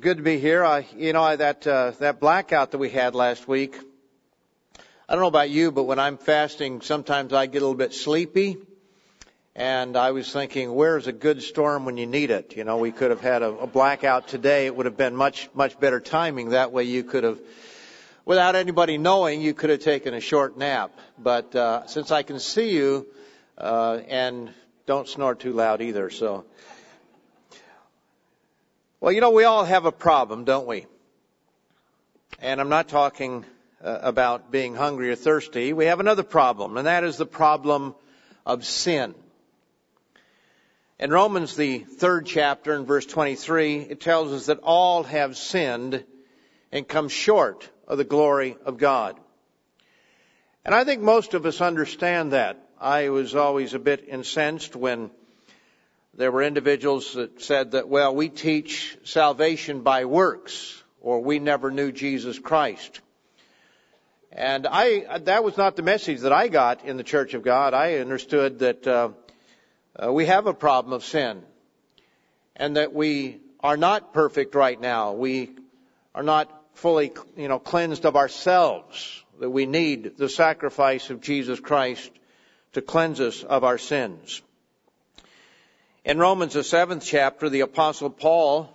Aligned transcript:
It's 0.00 0.04
good 0.06 0.16
to 0.16 0.22
be 0.22 0.38
here. 0.38 0.64
I, 0.64 0.86
you 0.96 1.12
know, 1.12 1.22
I, 1.22 1.36
that 1.36 1.66
uh, 1.66 1.90
that 1.98 2.20
blackout 2.20 2.70
that 2.70 2.78
we 2.78 2.88
had 2.88 3.14
last 3.14 3.46
week. 3.46 3.78
I 5.06 5.12
don't 5.12 5.20
know 5.20 5.26
about 5.26 5.50
you, 5.50 5.72
but 5.72 5.82
when 5.82 5.98
I'm 5.98 6.16
fasting, 6.16 6.80
sometimes 6.80 7.34
I 7.34 7.44
get 7.44 7.58
a 7.58 7.66
little 7.66 7.74
bit 7.74 7.92
sleepy. 7.92 8.56
And 9.54 9.98
I 9.98 10.12
was 10.12 10.32
thinking, 10.32 10.74
where's 10.74 11.06
a 11.06 11.12
good 11.12 11.42
storm 11.42 11.84
when 11.84 11.98
you 11.98 12.06
need 12.06 12.30
it? 12.30 12.56
You 12.56 12.64
know, 12.64 12.78
we 12.78 12.92
could 12.92 13.10
have 13.10 13.20
had 13.20 13.42
a, 13.42 13.48
a 13.48 13.66
blackout 13.66 14.26
today. 14.26 14.64
It 14.64 14.74
would 14.74 14.86
have 14.86 14.96
been 14.96 15.14
much 15.14 15.50
much 15.52 15.78
better 15.78 16.00
timing. 16.00 16.48
That 16.50 16.72
way, 16.72 16.84
you 16.84 17.04
could 17.04 17.24
have, 17.24 17.38
without 18.24 18.56
anybody 18.56 18.96
knowing, 18.96 19.42
you 19.42 19.52
could 19.52 19.68
have 19.68 19.80
taken 19.80 20.14
a 20.14 20.20
short 20.20 20.56
nap. 20.56 20.98
But 21.18 21.54
uh, 21.54 21.86
since 21.88 22.10
I 22.10 22.22
can 22.22 22.40
see 22.40 22.74
you, 22.74 23.06
uh, 23.58 24.00
and 24.08 24.48
don't 24.86 25.06
snore 25.06 25.34
too 25.34 25.52
loud 25.52 25.82
either, 25.82 26.08
so 26.08 26.46
well, 29.00 29.12
you 29.12 29.22
know, 29.22 29.30
we 29.30 29.44
all 29.44 29.64
have 29.64 29.86
a 29.86 29.92
problem, 29.92 30.44
don't 30.44 30.66
we? 30.66 30.84
And 32.38 32.60
I'm 32.60 32.68
not 32.68 32.88
talking 32.88 33.46
uh, 33.82 33.98
about 34.02 34.50
being 34.50 34.74
hungry 34.74 35.08
or 35.08 35.14
thirsty. 35.14 35.72
We 35.72 35.86
have 35.86 36.00
another 36.00 36.22
problem, 36.22 36.76
and 36.76 36.86
that 36.86 37.02
is 37.02 37.16
the 37.16 37.24
problem 37.24 37.94
of 38.44 38.66
sin. 38.66 39.14
In 40.98 41.10
Romans, 41.10 41.56
the 41.56 41.78
third 41.78 42.26
chapter, 42.26 42.74
in 42.74 42.84
verse 42.84 43.06
23, 43.06 43.78
it 43.78 44.02
tells 44.02 44.32
us 44.32 44.46
that 44.46 44.58
all 44.58 45.02
have 45.04 45.34
sinned 45.34 46.04
and 46.70 46.86
come 46.86 47.08
short 47.08 47.66
of 47.88 47.96
the 47.96 48.04
glory 48.04 48.58
of 48.66 48.76
God. 48.76 49.18
And 50.62 50.74
I 50.74 50.84
think 50.84 51.00
most 51.00 51.32
of 51.32 51.46
us 51.46 51.62
understand 51.62 52.32
that. 52.32 52.62
I 52.78 53.08
was 53.08 53.34
always 53.34 53.72
a 53.72 53.78
bit 53.78 54.06
incensed 54.08 54.76
when 54.76 55.10
there 56.14 56.32
were 56.32 56.42
individuals 56.42 57.14
that 57.14 57.40
said 57.40 57.72
that, 57.72 57.88
well, 57.88 58.14
we 58.14 58.28
teach 58.28 58.98
salvation 59.04 59.82
by 59.82 60.04
works, 60.04 60.82
or 61.00 61.20
we 61.20 61.38
never 61.38 61.70
knew 61.70 61.92
Jesus 61.92 62.38
Christ. 62.38 63.00
And 64.32 64.66
I, 64.66 65.18
that 65.18 65.44
was 65.44 65.56
not 65.56 65.76
the 65.76 65.82
message 65.82 66.20
that 66.20 66.32
I 66.32 66.48
got 66.48 66.84
in 66.84 66.96
the 66.96 67.04
Church 67.04 67.34
of 67.34 67.42
God. 67.42 67.74
I 67.74 67.96
understood 67.96 68.60
that 68.60 68.86
uh, 68.86 69.10
uh, 69.96 70.12
we 70.12 70.26
have 70.26 70.46
a 70.46 70.54
problem 70.54 70.92
of 70.92 71.04
sin, 71.04 71.42
and 72.56 72.76
that 72.76 72.92
we 72.92 73.40
are 73.60 73.76
not 73.76 74.12
perfect 74.12 74.54
right 74.54 74.80
now. 74.80 75.12
We 75.12 75.50
are 76.14 76.22
not 76.22 76.50
fully, 76.74 77.12
you 77.36 77.48
know, 77.48 77.58
cleansed 77.58 78.04
of 78.04 78.16
ourselves. 78.16 79.24
That 79.38 79.50
we 79.50 79.64
need 79.64 80.18
the 80.18 80.28
sacrifice 80.28 81.08
of 81.08 81.22
Jesus 81.22 81.60
Christ 81.60 82.10
to 82.74 82.82
cleanse 82.82 83.20
us 83.20 83.42
of 83.42 83.64
our 83.64 83.78
sins. 83.78 84.42
In 86.04 86.18
Romans, 86.18 86.54
the 86.54 86.64
seventh 86.64 87.04
chapter, 87.04 87.50
the 87.50 87.60
apostle 87.60 88.08
Paul, 88.08 88.70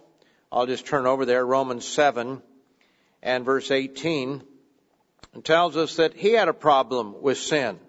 I'll 0.52 0.68
just 0.68 0.86
turn 0.86 1.08
over 1.08 1.26
there, 1.26 1.44
Romans 1.44 1.86
7 1.86 2.42
and 3.24 3.46
verse 3.46 3.72
18, 3.72 4.44
tells 5.44 5.76
us 5.76 5.96
that 5.96 6.14
he 6.14 6.34
had 6.34 6.48
a 6.48 6.54
problem 6.54 7.22
with 7.22 7.40
sin. 7.40 7.80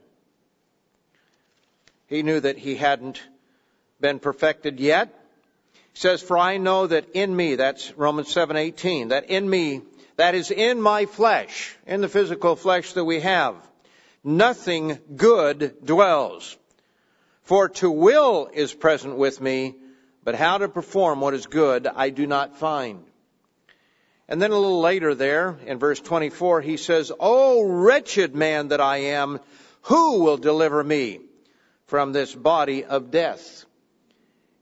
He 2.07 2.23
knew 2.23 2.41
that 2.41 2.57
he 2.57 2.77
hadn't 2.77 3.21
been 4.01 4.21
perfected 4.21 4.81
yet. 4.81 5.09
He 5.93 6.01
says, 6.01 6.23
for 6.23 6.39
I 6.39 6.57
know 6.57 6.87
that 6.87 7.11
in 7.13 7.35
me, 7.35 7.57
that's 7.57 7.93
Romans 7.97 8.33
7:18, 8.33 9.11
that 9.11 9.29
in 9.29 9.49
me, 9.49 9.83
that 10.17 10.35
is 10.35 10.51
in 10.51 10.81
my 10.81 11.05
flesh, 11.05 11.77
in 11.87 12.01
the 12.01 12.09
physical 12.09 12.57
flesh 12.57 12.95
that 12.95 13.05
we 13.05 13.21
have, 13.21 13.55
nothing 14.25 14.99
good 15.15 15.85
dwells. 15.85 16.57
For 17.47 17.69
to 17.69 17.89
will 17.89 18.51
is 18.53 18.75
present 18.75 19.17
with 19.17 19.41
me, 19.41 19.77
but 20.25 20.35
how 20.35 20.59
to 20.59 20.69
perform 20.69 21.21
what 21.21 21.33
is 21.33 21.47
good 21.47 21.87
I 21.87 22.11
do 22.11 22.27
not 22.27 22.57
find. 22.57 23.05
And 24.29 24.43
then 24.43 24.51
a 24.51 24.59
little 24.59 24.81
later 24.81 25.15
there, 25.15 25.57
in 25.65 25.79
verse 25.79 26.01
24, 26.01 26.61
he 26.63 26.77
says, 26.77 27.13
O 27.21 27.63
wretched 27.63 28.35
man 28.35 28.69
that 28.69 28.81
I 28.81 28.97
am, 28.97 29.39
who 29.83 30.25
will 30.25 30.39
deliver 30.39 30.83
me 30.83 31.21
from 31.87 32.13
this 32.13 32.35
body 32.35 32.85
of 32.85 33.13
death? 33.13 33.65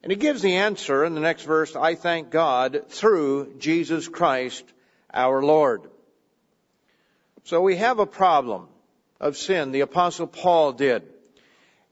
And 0.03 0.13
he 0.13 0.19
gives 0.19 0.43
the 0.43 0.57
answer 0.57 1.07
in 1.07 1.15
the 1.15 1.23
next 1.23 1.45
verse, 1.45 1.75
I 1.75 1.95
thank 1.95 2.31
God 2.31 2.83
through 2.89 3.55
Jesus 3.57 4.09
Christ 4.09 4.63
our 5.11 5.43
Lord. 5.43 5.89
So 7.45 7.63
we 7.63 7.77
have 7.77 7.99
a 7.99 8.05
problem 8.05 8.69
of 9.19 9.39
sin. 9.39 9.73
The 9.73 9.81
apostle 9.81 10.27
Paul 10.27 10.73
did. 10.73 11.14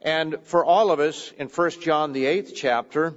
And 0.02 0.38
for 0.42 0.64
all 0.64 0.90
of 0.90 0.98
us 0.98 1.32
in 1.38 1.48
1 1.48 1.70
John 1.80 2.12
the 2.12 2.24
8th 2.24 2.54
chapter, 2.56 3.14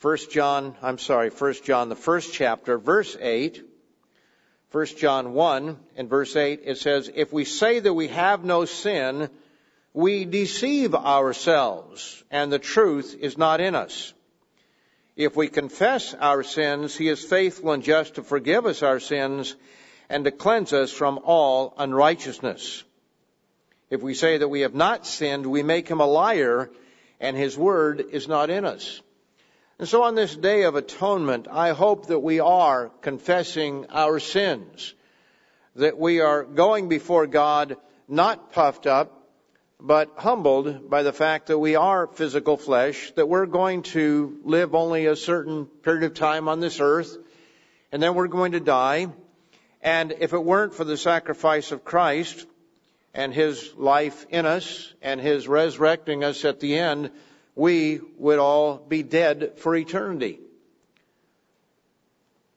1 0.00 0.16
John, 0.30 0.74
I'm 0.80 0.98
sorry, 0.98 1.28
1 1.28 1.54
John 1.64 1.90
the 1.90 1.96
first 1.96 2.32
chapter, 2.32 2.78
verse 2.78 3.16
8, 3.20 3.62
1 4.72 4.86
John 4.96 5.34
1 5.34 5.78
and 5.96 6.08
verse 6.08 6.34
8, 6.34 6.62
it 6.64 6.78
says, 6.78 7.10
If 7.14 7.32
we 7.32 7.44
say 7.44 7.80
that 7.80 7.92
we 7.92 8.08
have 8.08 8.44
no 8.44 8.64
sin, 8.64 9.28
we 9.92 10.24
deceive 10.24 10.94
ourselves, 10.94 12.22
and 12.30 12.50
the 12.50 12.58
truth 12.58 13.16
is 13.20 13.36
not 13.36 13.60
in 13.60 13.74
us. 13.74 14.14
If 15.16 15.36
we 15.36 15.48
confess 15.48 16.14
our 16.14 16.42
sins, 16.42 16.96
He 16.96 17.08
is 17.08 17.24
faithful 17.24 17.72
and 17.72 17.82
just 17.82 18.14
to 18.14 18.22
forgive 18.22 18.64
us 18.64 18.82
our 18.82 19.00
sins 19.00 19.56
and 20.08 20.24
to 20.24 20.30
cleanse 20.30 20.72
us 20.72 20.92
from 20.92 21.18
all 21.24 21.74
unrighteousness. 21.76 22.84
If 23.90 24.02
we 24.02 24.14
say 24.14 24.38
that 24.38 24.48
we 24.48 24.60
have 24.60 24.74
not 24.74 25.06
sinned, 25.06 25.46
we 25.46 25.62
make 25.62 25.88
him 25.88 26.00
a 26.00 26.06
liar, 26.06 26.70
and 27.20 27.36
his 27.36 27.56
word 27.56 28.04
is 28.10 28.28
not 28.28 28.50
in 28.50 28.64
us. 28.64 29.00
And 29.78 29.88
so 29.88 30.02
on 30.02 30.14
this 30.14 30.36
day 30.36 30.64
of 30.64 30.74
atonement, 30.74 31.46
I 31.48 31.70
hope 31.70 32.06
that 32.06 32.18
we 32.18 32.40
are 32.40 32.90
confessing 33.00 33.86
our 33.90 34.18
sins, 34.18 34.94
that 35.76 35.96
we 35.96 36.20
are 36.20 36.44
going 36.44 36.88
before 36.88 37.26
God 37.26 37.76
not 38.08 38.52
puffed 38.52 38.86
up, 38.86 39.14
but 39.80 40.12
humbled 40.16 40.90
by 40.90 41.04
the 41.04 41.12
fact 41.12 41.46
that 41.46 41.58
we 41.58 41.76
are 41.76 42.08
physical 42.08 42.56
flesh, 42.56 43.12
that 43.12 43.28
we're 43.28 43.46
going 43.46 43.82
to 43.82 44.40
live 44.42 44.74
only 44.74 45.06
a 45.06 45.14
certain 45.14 45.66
period 45.66 46.02
of 46.02 46.14
time 46.14 46.48
on 46.48 46.58
this 46.58 46.80
earth, 46.80 47.16
and 47.92 48.02
then 48.02 48.14
we're 48.14 48.26
going 48.26 48.52
to 48.52 48.60
die. 48.60 49.06
And 49.80 50.12
if 50.18 50.32
it 50.32 50.44
weren't 50.44 50.74
for 50.74 50.84
the 50.84 50.96
sacrifice 50.96 51.70
of 51.70 51.84
Christ, 51.84 52.44
and 53.14 53.32
His 53.32 53.72
life 53.76 54.26
in 54.30 54.46
us 54.46 54.92
and 55.02 55.20
His 55.20 55.48
resurrecting 55.48 56.24
us 56.24 56.44
at 56.44 56.60
the 56.60 56.78
end, 56.78 57.10
we 57.54 58.00
would 58.18 58.38
all 58.38 58.76
be 58.76 59.02
dead 59.02 59.54
for 59.56 59.74
eternity. 59.74 60.38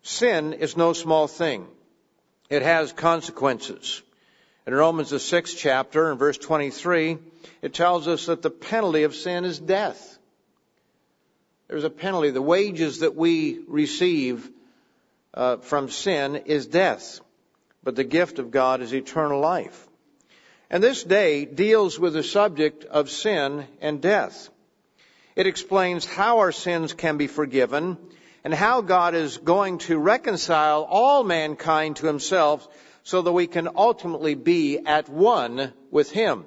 Sin 0.04 0.54
is 0.54 0.78
no 0.78 0.94
small 0.94 1.28
thing. 1.28 1.68
It 2.50 2.62
has 2.62 2.92
consequences. 2.92 4.02
In 4.68 4.74
Romans 4.76 5.10
the 5.10 5.20
sixth 5.20 5.58
chapter, 5.58 6.12
in 6.12 6.18
verse 6.18 6.38
23, 6.38 7.18
it 7.62 7.74
tells 7.74 8.08
us 8.08 8.28
that 8.28 8.42
the 8.42 8.50
penalty 8.50 9.04
of 9.04 9.16
sin 9.16 9.46
is 9.46 9.60
death. 9.60 10.20
There's 11.68 11.84
a 11.84 11.90
penalty. 11.90 12.32
The 12.32 12.42
wages 12.42 13.00
that 13.00 13.16
we 13.16 13.60
receive 13.68 14.50
uh, 15.34 15.58
from 15.58 15.90
sin 15.90 16.36
is 16.46 16.68
death, 16.68 17.22
but 17.84 17.96
the 17.96 18.04
gift 18.04 18.40
of 18.40 18.52
God 18.52 18.82
is 18.82 18.94
eternal 18.94 19.40
life. 19.40 19.88
And 20.72 20.82
this 20.82 21.04
day 21.04 21.44
deals 21.44 22.00
with 22.00 22.14
the 22.14 22.24
subject 22.24 22.86
of 22.86 23.10
sin 23.10 23.68
and 23.82 24.02
death. 24.02 24.50
It 25.36 25.46
explains 25.46 26.06
how 26.06 26.40
our 26.40 26.54
sins 26.54 26.94
can 26.94 27.18
be 27.18 27.28
forgiven 27.28 27.98
and 28.46 28.54
how 28.54 28.80
God 28.80 29.14
is 29.14 29.38
going 29.38 29.80
to 29.80 29.98
reconcile 29.98 30.88
all 30.90 31.26
mankind 31.26 31.98
to 31.98 32.08
himself 32.08 32.66
so 33.04 33.22
that 33.22 33.34
we 33.34 33.48
can 33.48 33.68
ultimately 33.76 34.34
be 34.34 34.80
at 34.80 35.10
one 35.10 35.74
with 35.92 36.10
him. 36.10 36.46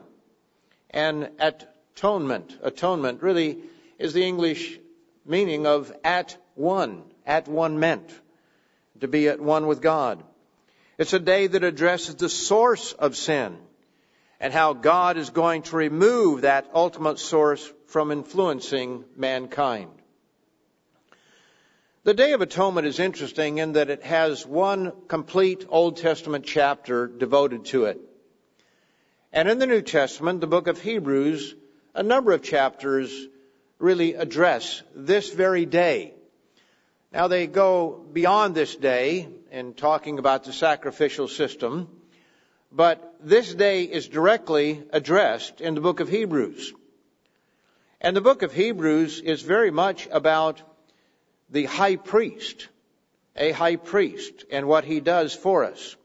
And 0.89 1.29
atonement, 1.39 2.57
atonement 2.63 3.23
really 3.23 3.59
is 3.99 4.15
the 4.15 4.25
English 4.25 4.81
meaning 5.27 5.67
of 5.67 5.95
at 6.03 6.35
one, 6.55 7.03
at 7.27 7.47
one 7.47 7.79
meant 7.79 8.11
to 9.01 9.07
be 9.07 9.29
at 9.29 9.39
one 9.39 9.67
with 9.67 9.83
God. 9.83 10.23
It's 10.97 11.13
a 11.13 11.19
day 11.19 11.47
that 11.47 11.63
addresses 11.63 12.15
the 12.15 12.31
source 12.31 12.95
of 12.95 13.17
sin 13.17 13.59
and 14.45 14.53
how 14.53 14.75
God 14.75 15.17
is 15.17 15.31
going 15.31 15.63
to 15.63 15.77
remove 15.77 16.43
that 16.43 16.69
ultimate 16.75 17.19
source 17.19 17.67
from 17.87 18.11
influencing 18.11 19.03
mankind. 19.17 19.91
The 22.03 22.13
Day 22.13 22.35
of 22.35 22.43
Atonement 22.43 22.87
is 22.87 22.99
interesting 22.99 23.57
in 23.57 23.73
that 23.73 23.89
it 23.89 24.03
has 24.03 24.47
one 24.47 24.93
complete 25.09 25.65
Old 25.71 25.97
Testament 25.97 26.45
chapter 26.45 27.07
devoted 27.07 27.65
to 27.73 27.87
it. 27.87 27.99
And 29.33 29.49
in 29.49 29.59
the 29.59 29.67
New 29.67 29.81
Testament, 29.81 30.43
the 30.43 30.47
book 30.47 30.67
of 30.67 30.79
Hebrews, 30.79 31.55
a 31.95 32.03
number 32.03 32.33
of 32.33 32.43
chapters 32.43 33.27
really 33.79 34.13
address 34.13 34.83
this 34.95 35.33
very 35.33 35.65
day. 35.65 36.13
Now 37.15 37.29
they 37.29 37.47
go 37.47 38.05
beyond 38.13 38.55
this 38.55 38.77
day 38.77 39.27
in 39.51 39.73
talking 39.73 40.19
about 40.19 40.45
the 40.45 40.53
sacrificial 40.53 41.29
system, 41.29 41.89
but 42.75 43.15
this 43.21 43.55
day 43.55 43.85
is 43.85 44.09
directly 44.09 44.83
addressed 44.91 45.61
in 45.61 45.75
the 45.75 45.81
book 45.81 46.01
of 46.01 46.09
Hebrews. 46.09 46.75
And 48.01 48.17
the 48.17 48.21
book 48.21 48.43
of 48.43 48.53
Hebrews 48.53 49.21
is 49.21 49.43
very 49.43 49.71
much 49.71 50.09
about 50.11 50.61
the 51.49 51.65
high 51.65 51.97
priest 51.97 52.69
a 53.37 53.51
high 53.51 53.77
priest 53.77 54.45
and 54.51 54.67
what 54.67 54.85
he 54.85 55.01
does 55.01 55.35
for 55.35 55.65
us. 55.65 55.97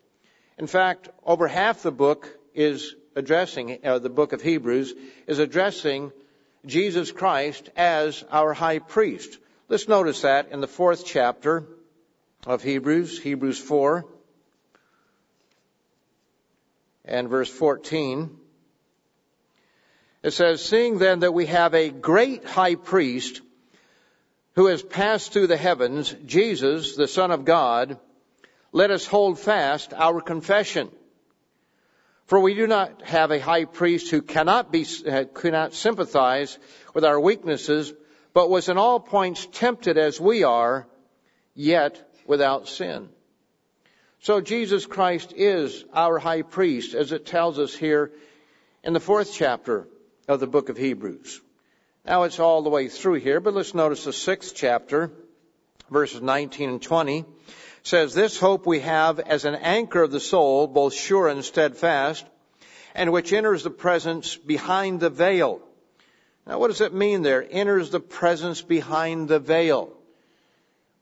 In 0.57 0.67
fact, 0.67 1.09
over 1.25 1.47
half 1.47 1.83
the 1.83 1.91
book 1.91 2.27
is 2.53 2.95
addressing, 3.15 3.79
uh, 3.85 3.99
the 3.99 4.09
book 4.09 4.33
of 4.33 4.41
Hebrews 4.41 4.93
is 5.27 5.39
addressing 5.39 6.11
Jesus 6.65 7.11
Christ 7.11 7.69
as 7.75 8.23
our 8.31 8.53
high 8.53 8.79
priest. 8.79 9.37
Let's 9.67 9.87
notice 9.87 10.21
that 10.21 10.51
in 10.51 10.59
the 10.59 10.67
fourth 10.67 11.05
chapter 11.05 11.65
of 12.47 12.63
Hebrews, 12.63 13.21
Hebrews 13.21 13.59
4 13.59 14.05
and 17.09 17.27
verse 17.27 17.49
14. 17.49 18.37
It 20.21 20.31
says, 20.31 20.63
Seeing 20.63 20.99
then 20.99 21.19
that 21.19 21.33
we 21.33 21.47
have 21.47 21.73
a 21.73 21.89
great 21.89 22.45
high 22.45 22.75
priest 22.75 23.41
who 24.55 24.67
has 24.67 24.83
passed 24.83 25.33
through 25.33 25.47
the 25.47 25.57
heavens, 25.57 26.15
Jesus, 26.25 26.95
the 26.95 27.07
Son 27.07 27.31
of 27.31 27.45
God, 27.45 27.97
let 28.71 28.91
us 28.91 29.05
hold 29.05 29.39
fast 29.39 29.93
our 29.93 30.21
confession. 30.21 30.89
For 32.27 32.39
we 32.39 32.53
do 32.53 32.67
not 32.67 33.01
have 33.01 33.31
a 33.31 33.39
high 33.39 33.65
priest 33.65 34.11
who 34.11 34.21
cannot 34.21 34.71
be, 34.71 34.85
uh, 35.09 35.23
cannot 35.33 35.73
sympathize 35.73 36.59
with 36.93 37.03
our 37.03 37.19
weaknesses, 37.19 37.91
but 38.33 38.51
was 38.51 38.69
in 38.69 38.77
all 38.77 38.99
points 38.99 39.47
tempted 39.51 39.97
as 39.97 40.21
we 40.21 40.43
are, 40.43 40.87
yet 41.55 42.13
without 42.27 42.67
sin. 42.67 43.09
So 44.21 44.41
Jesus 44.41 44.85
Christ 44.85 45.33
is 45.35 45.85
our 45.93 46.19
high 46.19 46.41
priest, 46.41 46.93
as 46.93 47.11
it 47.13 47.25
tells 47.25 47.57
us 47.57 47.73
here 47.73 48.11
in 48.83 48.93
the 48.93 48.99
fourth 48.99 49.33
chapter 49.33 49.87
of 50.27 50.39
the 50.39 50.47
book 50.47 50.69
of 50.69 50.77
Hebrews. 50.77 51.41
Now 52.05 52.23
it's 52.23 52.39
all 52.39 52.61
the 52.61 52.69
way 52.69 52.89
through 52.89 53.15
here, 53.15 53.39
but 53.39 53.53
let's 53.53 53.73
notice 53.73 54.03
the 54.03 54.13
sixth 54.13 54.55
chapter, 54.55 55.11
verses 55.89 56.21
19 56.21 56.69
and 56.69 56.81
20 56.81 57.25
says, 57.83 58.13
This 58.13 58.37
hope 58.37 58.65
we 58.65 58.81
have 58.81 59.19
as 59.19 59.45
an 59.45 59.55
anchor 59.55 60.03
of 60.03 60.11
the 60.11 60.19
soul, 60.19 60.67
both 60.67 60.93
sure 60.93 61.27
and 61.27 61.43
steadfast, 61.43 62.25
and 62.93 63.11
which 63.11 63.33
enters 63.33 63.63
the 63.63 63.69
presence 63.69 64.35
behind 64.35 64.99
the 64.99 65.09
veil. 65.09 65.61
Now, 66.45 66.59
what 66.59 66.69
does 66.69 66.81
it 66.81 66.93
mean 66.93 67.21
there? 67.21 67.45
Enters 67.49 67.89
the 67.89 67.99
presence 67.99 68.61
behind 68.61 69.27
the 69.27 69.39
veil. 69.39 69.93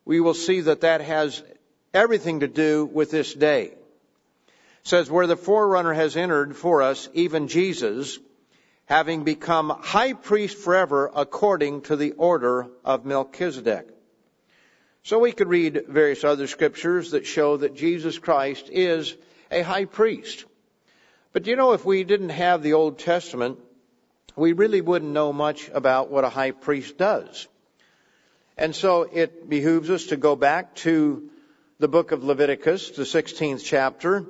We 0.05 0.19
will 0.19 0.33
see 0.33 0.61
that 0.61 0.81
that 0.81 1.01
has 1.01 1.41
everything 1.97 2.41
to 2.41 2.47
do 2.47 2.85
with 2.85 3.09
this 3.09 3.33
day. 3.33 3.63
It 3.65 3.77
says, 4.83 5.09
where 5.09 5.27
the 5.27 5.35
forerunner 5.35 5.93
has 5.93 6.15
entered 6.15 6.55
for 6.55 6.83
us, 6.83 7.09
even 7.13 7.47
Jesus, 7.47 8.19
having 8.85 9.23
become 9.23 9.69
high 9.69 10.13
priest 10.13 10.57
forever 10.57 11.11
according 11.13 11.81
to 11.81 11.95
the 11.95 12.11
order 12.11 12.67
of 12.85 13.03
Melchizedek. 13.05 13.87
So 15.03 15.19
we 15.19 15.31
could 15.31 15.47
read 15.47 15.85
various 15.87 16.23
other 16.23 16.47
scriptures 16.47 17.11
that 17.11 17.25
show 17.25 17.57
that 17.57 17.75
Jesus 17.75 18.19
Christ 18.19 18.69
is 18.71 19.15
a 19.51 19.61
high 19.61 19.85
priest. 19.85 20.45
But 21.33 21.47
you 21.47 21.55
know, 21.55 21.73
if 21.73 21.83
we 21.83 22.03
didn't 22.03 22.29
have 22.29 22.61
the 22.61 22.73
Old 22.73 22.99
Testament, 22.99 23.57
we 24.35 24.53
really 24.53 24.81
wouldn't 24.81 25.11
know 25.11 25.33
much 25.33 25.69
about 25.73 26.11
what 26.11 26.25
a 26.25 26.29
high 26.29 26.51
priest 26.51 26.97
does. 26.97 27.47
And 28.55 28.75
so 28.75 29.01
it 29.01 29.49
behooves 29.49 29.89
us 29.89 30.07
to 30.07 30.17
go 30.17 30.35
back 30.35 30.75
to 30.75 31.29
the 31.79 31.87
book 31.87 32.11
of 32.11 32.23
Leviticus, 32.23 32.89
the 32.91 33.03
16th 33.03 33.63
chapter, 33.63 34.25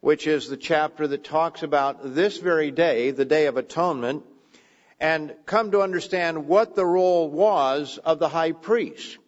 which 0.00 0.28
is 0.28 0.48
the 0.48 0.56
chapter 0.56 1.08
that 1.08 1.24
talks 1.24 1.64
about 1.64 2.14
this 2.14 2.38
very 2.38 2.70
day, 2.70 3.10
the 3.10 3.24
Day 3.24 3.46
of 3.46 3.56
Atonement, 3.56 4.24
and 5.00 5.34
come 5.44 5.72
to 5.72 5.82
understand 5.82 6.46
what 6.46 6.76
the 6.76 6.86
role 6.86 7.28
was 7.28 7.98
of 8.04 8.20
the 8.20 8.28
high 8.28 8.52
priest. 8.52 9.18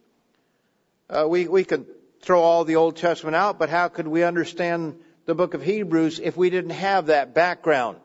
Uh, 1.08 1.26
we, 1.29 1.49
we 1.49 1.64
could 1.64 1.87
throw 2.23 2.41
all 2.41 2.64
the 2.64 2.76
Old 2.76 2.97
Testament 2.97 3.35
out, 3.35 3.58
but 3.58 3.69
how 3.69 3.88
could 3.88 4.06
we 4.06 4.23
understand 4.23 5.00
the 5.26 5.35
book 5.35 5.55
of 5.55 5.62
Hebrews 5.62 6.20
if 6.20 6.37
we 6.37 6.50
didn't 6.50 6.70
have 6.70 7.06
that 7.06 7.35
background? 7.35 7.99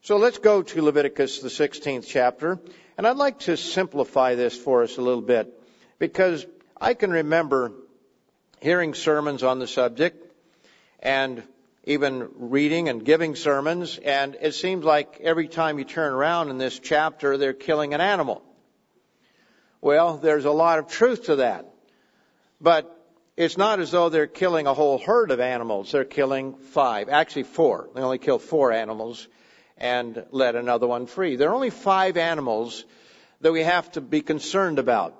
So 0.00 0.16
let's 0.16 0.38
go 0.38 0.62
to 0.62 0.82
Leviticus, 0.82 1.40
the 1.40 1.48
16th 1.48 2.06
chapter, 2.06 2.58
and 2.96 3.06
I'd 3.06 3.16
like 3.18 3.40
to 3.40 3.58
simplify 3.58 4.36
this 4.36 4.56
for 4.56 4.84
us 4.84 4.96
a 4.96 5.02
little 5.02 5.20
bit 5.20 5.52
because 5.98 6.46
I 6.80 6.94
can 6.94 7.10
remember 7.10 7.72
hearing 8.60 8.94
sermons 8.94 9.42
on 9.42 9.58
the 9.58 9.66
subject 9.66 10.24
and 11.00 11.42
even 11.84 12.28
reading 12.36 12.88
and 12.88 13.04
giving 13.04 13.34
sermons, 13.34 13.98
and 13.98 14.36
it 14.40 14.54
seems 14.54 14.84
like 14.84 15.20
every 15.22 15.48
time 15.48 15.78
you 15.78 15.84
turn 15.84 16.12
around 16.12 16.50
in 16.50 16.58
this 16.58 16.78
chapter, 16.78 17.36
they're 17.36 17.54
killing 17.54 17.94
an 17.94 18.00
animal. 18.00 18.42
Well, 19.80 20.18
there's 20.18 20.44
a 20.44 20.50
lot 20.50 20.78
of 20.78 20.88
truth 20.88 21.26
to 21.26 21.36
that. 21.36 21.72
But 22.60 22.94
it's 23.36 23.56
not 23.56 23.78
as 23.78 23.92
though 23.92 24.08
they're 24.08 24.26
killing 24.26 24.66
a 24.66 24.74
whole 24.74 24.98
herd 24.98 25.30
of 25.30 25.40
animals. 25.40 25.92
They're 25.92 26.04
killing 26.04 26.54
five, 26.56 27.08
actually 27.08 27.44
four. 27.44 27.88
They 27.94 28.02
only 28.02 28.18
kill 28.18 28.38
four 28.38 28.72
animals 28.72 29.28
and 29.76 30.24
let 30.30 30.56
another 30.56 30.88
one 30.88 31.06
free. 31.06 31.36
There 31.36 31.48
are 31.50 31.54
only 31.54 31.70
five 31.70 32.16
animals 32.16 32.84
that 33.40 33.52
we 33.52 33.62
have 33.62 33.90
to 33.92 34.00
be 34.00 34.20
concerned 34.20 34.80
about. 34.80 35.14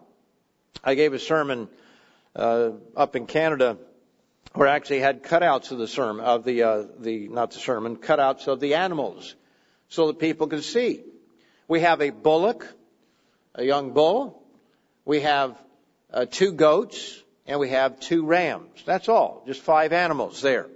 I 0.82 0.96
gave 0.96 1.12
a 1.12 1.18
sermon 1.18 1.68
uh, 2.38 2.70
up 2.96 3.16
in 3.16 3.26
Canada 3.26 3.76
where 4.54 4.68
actually 4.68 5.00
had 5.00 5.22
cutouts 5.22 5.70
of 5.72 5.78
the 5.78 5.88
sermon 5.88 6.24
of 6.24 6.44
the 6.44 6.62
uh, 6.62 6.84
the 6.98 7.28
not 7.28 7.50
the 7.50 7.58
sermon 7.58 7.96
cutouts 7.96 8.46
of 8.46 8.60
the 8.60 8.74
animals 8.74 9.34
so 9.88 10.06
that 10.08 10.18
people 10.18 10.46
could 10.46 10.64
see. 10.64 11.02
We 11.66 11.80
have 11.80 12.00
a 12.00 12.10
bullock, 12.10 12.66
a 13.54 13.64
young 13.64 13.92
bull. 13.92 14.42
We 15.04 15.20
have 15.20 15.56
uh, 16.12 16.26
two 16.30 16.52
goats, 16.52 17.22
and 17.46 17.60
we 17.60 17.70
have 17.70 18.00
two 18.00 18.24
rams. 18.24 18.82
That's 18.86 19.08
all. 19.08 19.42
Just 19.46 19.60
five 19.60 19.92
animals 19.92 20.40
there. 20.40 20.66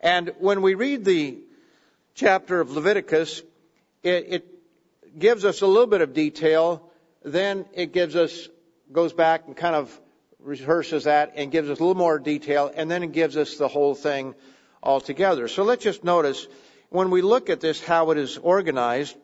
And 0.00 0.32
when 0.38 0.62
we 0.62 0.74
read 0.74 1.04
the 1.04 1.38
chapter 2.14 2.60
of 2.60 2.72
Leviticus, 2.72 3.42
it, 4.02 4.26
it 4.28 5.18
gives 5.18 5.44
us 5.44 5.60
a 5.62 5.66
little 5.66 5.86
bit 5.86 6.00
of 6.00 6.14
detail. 6.14 6.90
Then 7.22 7.66
it 7.74 7.92
gives 7.92 8.16
us, 8.16 8.48
goes 8.90 9.12
back 9.12 9.46
and 9.46 9.56
kind 9.56 9.74
of 9.74 10.00
rehearses 10.42 11.04
that 11.04 11.32
and 11.36 11.50
gives 11.50 11.68
us 11.70 11.78
a 11.78 11.82
little 11.82 11.96
more 11.96 12.18
detail. 12.18 12.70
And 12.74 12.90
then 12.90 13.02
it 13.02 13.12
gives 13.12 13.36
us 13.36 13.56
the 13.56 13.68
whole 13.68 13.94
thing 13.94 14.34
altogether. 14.82 15.48
So 15.48 15.62
let's 15.62 15.84
just 15.84 16.04
notice 16.04 16.46
when 16.88 17.10
we 17.10 17.22
look 17.22 17.50
at 17.50 17.60
this, 17.60 17.82
how 17.82 18.10
it 18.10 18.18
is 18.18 18.38
organized. 18.38 19.16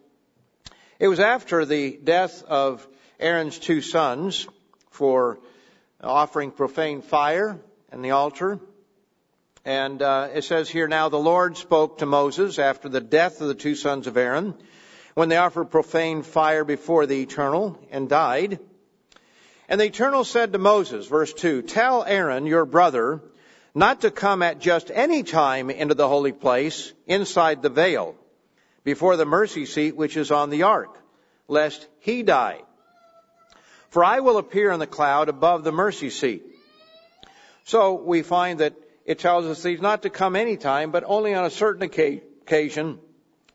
It 0.98 1.08
was 1.08 1.20
after 1.20 1.64
the 1.64 1.98
death 2.02 2.42
of 2.44 2.86
Aaron's 3.18 3.58
two 3.58 3.80
sons 3.80 4.46
for 4.90 5.38
offering 6.02 6.50
profane 6.50 7.02
fire 7.02 7.58
in 7.92 8.02
the 8.02 8.12
altar. 8.12 8.60
And 9.64 10.00
uh, 10.00 10.28
it 10.32 10.44
says 10.44 10.68
here, 10.68 10.86
now 10.86 11.08
the 11.08 11.18
Lord 11.18 11.56
spoke 11.56 11.98
to 11.98 12.06
Moses 12.06 12.58
after 12.58 12.88
the 12.88 13.00
death 13.00 13.40
of 13.40 13.48
the 13.48 13.54
two 13.54 13.74
sons 13.74 14.06
of 14.06 14.16
Aaron, 14.16 14.54
when 15.14 15.28
they 15.28 15.36
offered 15.36 15.70
profane 15.70 16.22
fire 16.22 16.64
before 16.64 17.06
the 17.06 17.20
Eternal 17.20 17.78
and 17.90 18.08
died. 18.08 18.60
And 19.68 19.80
the 19.80 19.86
Eternal 19.86 20.24
said 20.24 20.52
to 20.52 20.58
Moses, 20.58 21.06
verse 21.06 21.32
2, 21.32 21.62
Tell 21.62 22.04
Aaron, 22.04 22.46
your 22.46 22.64
brother, 22.64 23.20
not 23.74 24.02
to 24.02 24.10
come 24.10 24.42
at 24.42 24.60
just 24.60 24.90
any 24.94 25.22
time 25.22 25.70
into 25.70 25.94
the 25.94 26.08
holy 26.08 26.32
place 26.32 26.92
inside 27.06 27.62
the 27.62 27.68
veil, 27.68 28.14
before 28.84 29.16
the 29.16 29.26
mercy 29.26 29.66
seat 29.66 29.96
which 29.96 30.16
is 30.16 30.30
on 30.30 30.50
the 30.50 30.62
ark, 30.62 30.96
lest 31.48 31.86
he 31.98 32.22
die. 32.22 32.60
For 33.90 34.04
I 34.04 34.20
will 34.20 34.38
appear 34.38 34.70
in 34.70 34.78
the 34.78 34.86
cloud 34.86 35.28
above 35.28 35.64
the 35.64 35.72
mercy 35.72 36.10
seat. 36.10 36.44
So 37.64 37.94
we 37.94 38.22
find 38.22 38.60
that 38.60 38.74
it 39.04 39.18
tells 39.18 39.46
us 39.46 39.62
he's 39.62 39.80
not 39.80 40.02
to 40.02 40.10
come 40.10 40.36
any 40.36 40.56
time, 40.56 40.92
but 40.92 41.02
only 41.04 41.34
on 41.34 41.44
a 41.44 41.50
certain 41.50 41.82
occasion, 41.82 43.00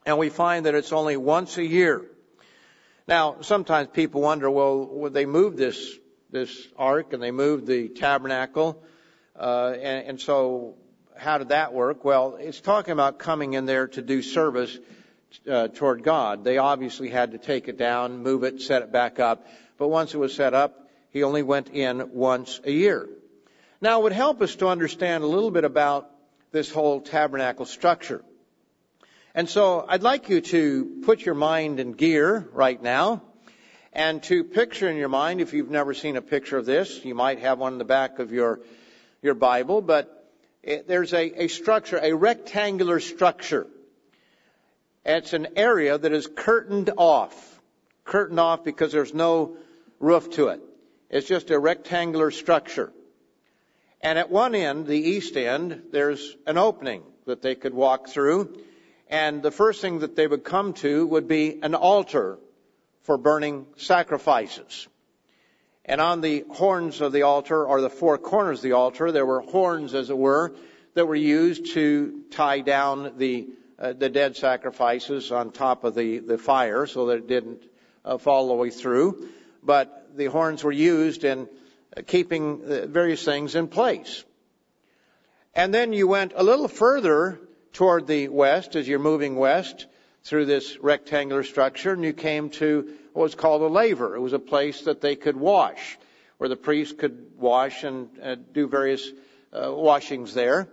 and 0.04 0.18
we 0.18 0.28
find 0.28 0.66
that 0.66 0.74
it's 0.74 0.92
only 0.92 1.16
once 1.16 1.56
a 1.56 1.64
year. 1.64 2.02
Now, 3.08 3.38
sometimes 3.40 3.88
people 3.92 4.20
wonder, 4.20 4.50
well, 4.50 4.86
would 4.86 5.14
they 5.14 5.26
move 5.26 5.56
this 5.56 5.98
this 6.32 6.66
ark 6.76 7.12
and 7.12 7.22
they 7.22 7.30
moved 7.30 7.66
the 7.66 7.88
tabernacle, 7.88 8.82
uh, 9.38 9.74
and, 9.80 10.08
and 10.08 10.20
so 10.20 10.74
how 11.16 11.38
did 11.38 11.50
that 11.50 11.72
work? 11.72 12.04
Well, 12.04 12.36
it's 12.40 12.60
talking 12.60 12.92
about 12.92 13.18
coming 13.18 13.52
in 13.52 13.66
there 13.66 13.86
to 13.88 14.02
do 14.02 14.22
service 14.22 14.76
uh, 15.48 15.68
toward 15.68 16.02
God. 16.02 16.42
They 16.42 16.58
obviously 16.58 17.08
had 17.08 17.32
to 17.32 17.38
take 17.38 17.68
it 17.68 17.78
down, 17.78 18.22
move 18.22 18.44
it, 18.44 18.60
set 18.60 18.82
it 18.82 18.90
back 18.90 19.20
up. 19.20 19.46
But 19.78 19.88
once 19.88 20.14
it 20.14 20.18
was 20.18 20.34
set 20.34 20.54
up, 20.54 20.88
he 21.10 21.22
only 21.22 21.42
went 21.42 21.68
in 21.68 22.10
once 22.12 22.60
a 22.64 22.72
year. 22.72 23.08
Now, 23.80 24.00
it 24.00 24.02
would 24.04 24.12
help 24.12 24.40
us 24.40 24.56
to 24.56 24.68
understand 24.68 25.24
a 25.24 25.26
little 25.26 25.50
bit 25.50 25.64
about 25.64 26.10
this 26.50 26.70
whole 26.70 27.00
tabernacle 27.00 27.66
structure. 27.66 28.22
And 29.34 29.48
so 29.48 29.84
I'd 29.88 30.02
like 30.02 30.28
you 30.28 30.40
to 30.40 31.02
put 31.04 31.24
your 31.24 31.34
mind 31.34 31.80
in 31.80 31.92
gear 31.92 32.48
right 32.52 32.82
now 32.82 33.22
and 33.92 34.22
to 34.24 34.42
picture 34.42 34.88
in 34.88 34.96
your 34.96 35.10
mind, 35.10 35.40
if 35.40 35.52
you've 35.52 35.70
never 35.70 35.92
seen 35.92 36.16
a 36.16 36.22
picture 36.22 36.56
of 36.56 36.64
this, 36.64 37.04
you 37.04 37.14
might 37.14 37.40
have 37.40 37.58
one 37.58 37.74
in 37.74 37.78
the 37.78 37.84
back 37.84 38.18
of 38.18 38.32
your, 38.32 38.60
your 39.20 39.34
Bible, 39.34 39.82
but 39.82 40.30
it, 40.62 40.88
there's 40.88 41.12
a, 41.12 41.44
a 41.44 41.48
structure, 41.48 42.00
a 42.02 42.14
rectangular 42.14 43.00
structure. 43.00 43.66
It's 45.04 45.34
an 45.34 45.48
area 45.56 45.98
that 45.98 46.12
is 46.12 46.26
curtained 46.26 46.90
off. 46.96 47.60
Curtained 48.04 48.40
off 48.40 48.64
because 48.64 48.92
there's 48.92 49.12
no 49.12 49.56
roof 50.00 50.30
to 50.32 50.48
it. 50.48 50.60
It's 51.10 51.28
just 51.28 51.50
a 51.50 51.58
rectangular 51.58 52.30
structure. 52.30 52.92
And 54.00 54.18
at 54.18 54.30
one 54.30 54.54
end, 54.54 54.86
the 54.86 54.98
east 54.98 55.36
end, 55.36 55.82
there's 55.92 56.34
an 56.46 56.56
opening 56.56 57.02
that 57.26 57.42
they 57.42 57.54
could 57.54 57.74
walk 57.74 58.08
through. 58.08 58.58
And 59.08 59.42
the 59.42 59.50
first 59.50 59.82
thing 59.82 59.98
that 59.98 60.16
they 60.16 60.26
would 60.26 60.44
come 60.44 60.72
to 60.74 61.06
would 61.06 61.28
be 61.28 61.60
an 61.62 61.74
altar 61.74 62.38
for 63.02 63.18
burning 63.18 63.66
sacrifices. 63.76 64.88
And 65.84 66.00
on 66.00 66.20
the 66.20 66.44
horns 66.50 67.00
of 67.00 67.12
the 67.12 67.22
altar, 67.22 67.64
or 67.64 67.80
the 67.80 67.90
four 67.90 68.16
corners 68.18 68.58
of 68.60 68.62
the 68.62 68.72
altar, 68.72 69.10
there 69.10 69.26
were 69.26 69.40
horns, 69.40 69.94
as 69.94 70.10
it 70.10 70.18
were, 70.18 70.54
that 70.94 71.06
were 71.06 71.16
used 71.16 71.72
to 71.72 72.22
tie 72.30 72.60
down 72.60 73.14
the 73.16 73.48
uh, 73.78 73.92
the 73.92 74.08
dead 74.08 74.36
sacrifices 74.36 75.32
on 75.32 75.50
top 75.50 75.82
of 75.82 75.94
the 75.94 76.20
the 76.20 76.38
fire, 76.38 76.86
so 76.86 77.06
that 77.06 77.18
it 77.18 77.26
didn't 77.26 77.64
uh, 78.04 78.16
fall 78.18 78.42
all 78.44 78.48
the 78.48 78.54
way 78.54 78.70
through. 78.70 79.28
But 79.62 80.16
the 80.16 80.26
horns 80.26 80.62
were 80.62 80.72
used 80.72 81.24
in 81.24 81.48
uh, 81.96 82.02
keeping 82.06 82.62
uh, 82.62 82.86
various 82.86 83.24
things 83.24 83.56
in 83.56 83.66
place. 83.66 84.24
And 85.54 85.74
then 85.74 85.92
you 85.92 86.06
went 86.06 86.32
a 86.36 86.42
little 86.42 86.68
further 86.68 87.40
toward 87.72 88.06
the 88.06 88.28
west 88.28 88.76
as 88.76 88.86
you're 88.86 88.98
moving 88.98 89.36
west 89.36 89.86
through 90.24 90.46
this 90.46 90.78
rectangular 90.78 91.42
structure, 91.42 91.92
and 91.92 92.04
you 92.04 92.12
came 92.12 92.50
to 92.50 92.94
what 93.12 93.24
was 93.24 93.34
called 93.34 93.62
a 93.62 93.66
laver. 93.66 94.14
It 94.14 94.20
was 94.20 94.32
a 94.32 94.38
place 94.38 94.82
that 94.82 95.00
they 95.00 95.16
could 95.16 95.36
wash, 95.36 95.98
where 96.38 96.48
the 96.48 96.56
priest 96.56 96.98
could 96.98 97.32
wash 97.38 97.84
and 97.84 98.08
uh, 98.22 98.36
do 98.52 98.68
various 98.68 99.10
uh, 99.52 99.72
washings 99.72 100.34
there. 100.34 100.68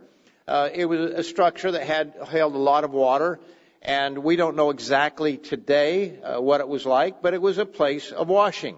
Uh, 0.48 0.70
it 0.74 0.86
was 0.86 1.12
a 1.12 1.24
structure 1.24 1.72
that 1.72 1.84
had 1.84 2.14
held 2.28 2.56
a 2.56 2.60
lot 2.60 2.84
of 2.84 2.92
water, 2.92 3.40
and 3.82 4.20
we 4.20 4.36
don't 4.36 4.56
know 4.56 4.70
exactly 4.70 5.38
today 5.38 6.20
uh, 6.22 6.42
what 6.42 6.62
it 6.62 6.68
was 6.68 6.86
like, 6.86 7.22
but 7.22 7.34
it 7.34 7.42
was 7.42 7.58
a 7.58 7.66
place 7.66 8.12
of 8.12 8.28
washing. 8.28 8.78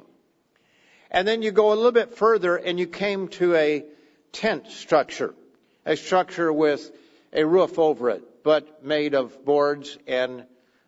And 1.09 1.27
then 1.27 1.41
you 1.41 1.51
go 1.51 1.73
a 1.73 1.75
little 1.75 1.91
bit 1.91 2.15
further, 2.15 2.55
and 2.55 2.79
you 2.79 2.87
came 2.87 3.27
to 3.29 3.55
a 3.55 3.85
tent 4.31 4.67
structure, 4.67 5.33
a 5.85 5.97
structure 5.97 6.51
with 6.51 6.91
a 7.33 7.45
roof 7.45 7.77
over 7.79 8.09
it, 8.09 8.43
but 8.43 8.83
made 8.83 9.13
of 9.13 9.43
boards 9.45 9.97
and 10.07 10.45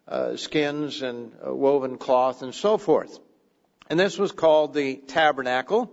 uh, 0.07 0.35
skins 0.35 1.01
and 1.01 1.31
uh, 1.45 1.53
woven 1.53 1.97
cloth 1.97 2.41
and 2.41 2.53
so 2.53 2.77
forth. 2.77 3.19
And 3.89 3.99
this 3.99 4.17
was 4.17 4.31
called 4.31 4.73
the 4.73 4.95
tabernacle, 4.95 5.91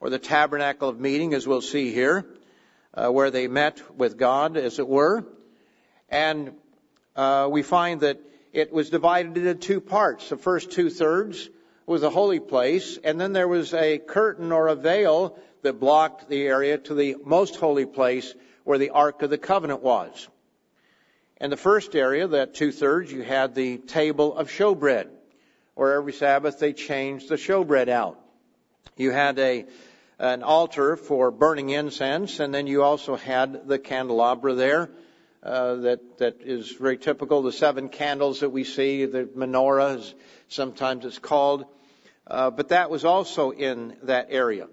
or 0.00 0.10
the 0.10 0.18
tabernacle 0.18 0.88
of 0.88 1.00
meeting, 1.00 1.34
as 1.34 1.46
we'll 1.46 1.62
see 1.62 1.92
here, 1.92 2.26
uh, 2.94 3.08
where 3.08 3.30
they 3.30 3.48
met 3.48 3.82
with 3.96 4.16
God, 4.16 4.56
as 4.56 4.78
it 4.78 4.88
were. 4.88 5.24
And 6.08 6.52
uh, 7.14 7.48
we 7.50 7.62
find 7.62 8.00
that 8.00 8.20
it 8.52 8.72
was 8.72 8.90
divided 8.90 9.36
into 9.36 9.54
two 9.54 9.80
parts. 9.80 10.28
The 10.28 10.36
first 10.36 10.70
two 10.70 10.90
thirds 10.90 11.48
was 11.84 12.02
a 12.02 12.10
holy 12.10 12.40
place, 12.40 12.98
and 13.02 13.20
then 13.20 13.32
there 13.32 13.48
was 13.48 13.74
a 13.74 13.98
curtain 13.98 14.52
or 14.52 14.68
a 14.68 14.74
veil 14.74 15.38
that 15.62 15.80
blocked 15.80 16.28
the 16.28 16.42
area 16.42 16.78
to 16.78 16.94
the 16.94 17.16
most 17.24 17.56
holy 17.56 17.86
place 17.86 18.34
where 18.64 18.78
the 18.78 18.90
Ark 18.90 19.22
of 19.22 19.30
the 19.30 19.38
Covenant 19.38 19.82
was. 19.82 20.28
In 21.38 21.50
the 21.50 21.56
first 21.56 21.94
area, 21.94 22.26
that 22.28 22.54
two 22.54 22.72
thirds, 22.72 23.12
you 23.12 23.22
had 23.22 23.54
the 23.54 23.76
table 23.76 24.34
of 24.34 24.48
showbread, 24.48 25.08
where 25.74 25.92
every 25.92 26.14
Sabbath 26.14 26.58
they 26.58 26.72
changed 26.72 27.28
the 27.28 27.34
showbread 27.34 27.88
out. 27.88 28.18
You 28.96 29.10
had 29.10 29.38
a 29.38 29.66
an 30.18 30.42
altar 30.42 30.96
for 30.96 31.30
burning 31.30 31.68
incense, 31.68 32.40
and 32.40 32.54
then 32.54 32.66
you 32.66 32.82
also 32.82 33.16
had 33.16 33.68
the 33.68 33.78
candelabra 33.78 34.54
there. 34.54 34.90
Uh, 35.42 35.74
that 35.74 36.18
that 36.18 36.36
is 36.40 36.70
very 36.70 36.96
typical. 36.96 37.42
The 37.42 37.52
seven 37.52 37.90
candles 37.90 38.40
that 38.40 38.48
we 38.48 38.64
see, 38.64 39.04
the 39.04 39.24
menorah, 39.24 40.14
sometimes 40.48 41.04
it's 41.04 41.18
called, 41.18 41.66
uh, 42.26 42.50
but 42.50 42.68
that 42.68 42.88
was 42.88 43.04
also 43.04 43.50
in 43.50 43.94
that 44.04 44.28
area. 44.30 44.68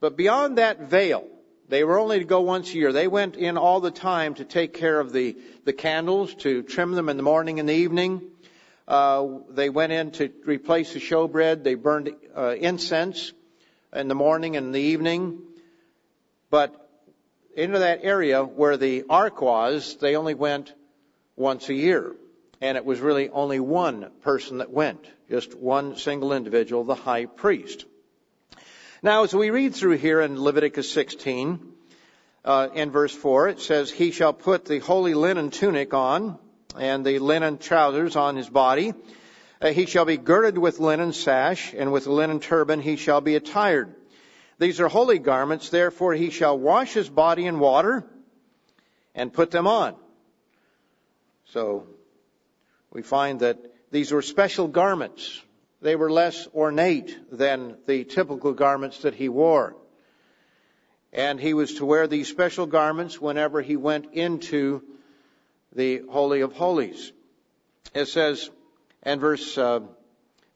But 0.00 0.16
beyond 0.16 0.58
that 0.58 0.80
veil, 0.80 1.28
they 1.68 1.82
were 1.84 1.98
only 1.98 2.20
to 2.20 2.24
go 2.24 2.42
once 2.42 2.70
a 2.70 2.74
year. 2.74 2.92
They 2.92 3.08
went 3.08 3.36
in 3.36 3.56
all 3.56 3.80
the 3.80 3.90
time 3.90 4.34
to 4.34 4.44
take 4.44 4.72
care 4.72 5.00
of 5.00 5.12
the, 5.12 5.36
the 5.64 5.72
candles, 5.72 6.34
to 6.36 6.62
trim 6.62 6.92
them 6.92 7.08
in 7.08 7.16
the 7.16 7.22
morning 7.22 7.58
and 7.58 7.68
the 7.68 7.74
evening. 7.74 8.22
Uh, 8.86 9.26
they 9.50 9.68
went 9.68 9.92
in 9.92 10.12
to 10.12 10.30
replace 10.44 10.92
the 10.92 11.00
showbread. 11.00 11.64
They 11.64 11.74
burned 11.74 12.14
uh, 12.36 12.54
incense 12.54 13.32
in 13.92 14.06
the 14.06 14.14
morning 14.14 14.56
and 14.56 14.72
the 14.72 14.80
evening. 14.80 15.40
But 16.50 16.88
into 17.56 17.80
that 17.80 18.00
area 18.02 18.44
where 18.44 18.76
the 18.76 19.04
ark 19.10 19.40
was, 19.40 19.96
they 19.96 20.14
only 20.14 20.34
went 20.34 20.72
once 21.34 21.68
a 21.68 21.74
year. 21.74 22.14
And 22.60 22.76
it 22.76 22.84
was 22.84 23.00
really 23.00 23.28
only 23.28 23.58
one 23.58 24.10
person 24.22 24.58
that 24.58 24.70
went, 24.70 25.04
just 25.28 25.54
one 25.54 25.96
single 25.96 26.32
individual, 26.32 26.84
the 26.84 26.94
high 26.94 27.26
priest. 27.26 27.86
Now, 29.02 29.24
as 29.24 29.34
we 29.34 29.50
read 29.50 29.74
through 29.74 29.98
here 29.98 30.22
in 30.22 30.42
Leviticus 30.42 30.90
16, 30.90 31.60
uh, 32.46 32.68
in 32.72 32.90
verse 32.90 33.14
4, 33.14 33.48
it 33.48 33.60
says, 33.60 33.90
He 33.90 34.10
shall 34.10 34.32
put 34.32 34.64
the 34.64 34.78
holy 34.78 35.12
linen 35.12 35.50
tunic 35.50 35.92
on, 35.92 36.38
and 36.78 37.04
the 37.04 37.18
linen 37.18 37.58
trousers 37.58 38.16
on 38.16 38.36
his 38.36 38.48
body. 38.48 38.94
Uh, 39.60 39.68
he 39.68 39.84
shall 39.84 40.06
be 40.06 40.16
girded 40.16 40.56
with 40.56 40.80
linen 40.80 41.12
sash, 41.12 41.74
and 41.76 41.92
with 41.92 42.06
linen 42.06 42.40
turban 42.40 42.80
he 42.80 42.96
shall 42.96 43.20
be 43.20 43.34
attired. 43.34 43.94
These 44.58 44.80
are 44.80 44.88
holy 44.88 45.18
garments, 45.18 45.68
therefore 45.68 46.14
he 46.14 46.30
shall 46.30 46.58
wash 46.58 46.94
his 46.94 47.10
body 47.10 47.44
in 47.44 47.58
water 47.58 48.02
and 49.14 49.30
put 49.30 49.50
them 49.50 49.66
on. 49.66 49.94
So, 51.50 51.86
we 52.90 53.02
find 53.02 53.40
that 53.40 53.58
these 53.90 54.10
were 54.10 54.22
special 54.22 54.68
garments 54.68 55.42
they 55.86 55.94
were 55.94 56.10
less 56.10 56.48
ornate 56.52 57.16
than 57.30 57.76
the 57.86 58.02
typical 58.02 58.52
garments 58.52 59.02
that 59.02 59.14
he 59.14 59.28
wore. 59.28 59.76
And 61.12 61.38
he 61.38 61.54
was 61.54 61.74
to 61.74 61.86
wear 61.86 62.08
these 62.08 62.26
special 62.26 62.66
garments 62.66 63.20
whenever 63.20 63.62
he 63.62 63.76
went 63.76 64.12
into 64.12 64.82
the 65.72 66.02
Holy 66.10 66.40
of 66.40 66.52
Holies. 66.52 67.12
It 67.94 68.08
says 68.08 68.50
in 69.04 69.20
verse 69.20 69.56
uh, 69.56 69.80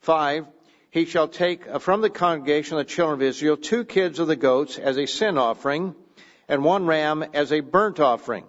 5, 0.01 0.47
he 0.89 1.05
shall 1.05 1.29
take 1.29 1.79
from 1.79 2.01
the 2.01 2.09
congregation 2.09 2.77
of 2.77 2.85
the 2.85 2.93
children 2.93 3.21
of 3.21 3.23
Israel 3.23 3.55
two 3.55 3.85
kids 3.85 4.19
of 4.19 4.27
the 4.27 4.35
goats 4.35 4.77
as 4.77 4.97
a 4.97 5.05
sin 5.05 5.37
offering 5.37 5.95
and 6.49 6.61
one 6.61 6.85
ram 6.85 7.23
as 7.33 7.53
a 7.53 7.61
burnt 7.61 8.01
offering. 8.01 8.43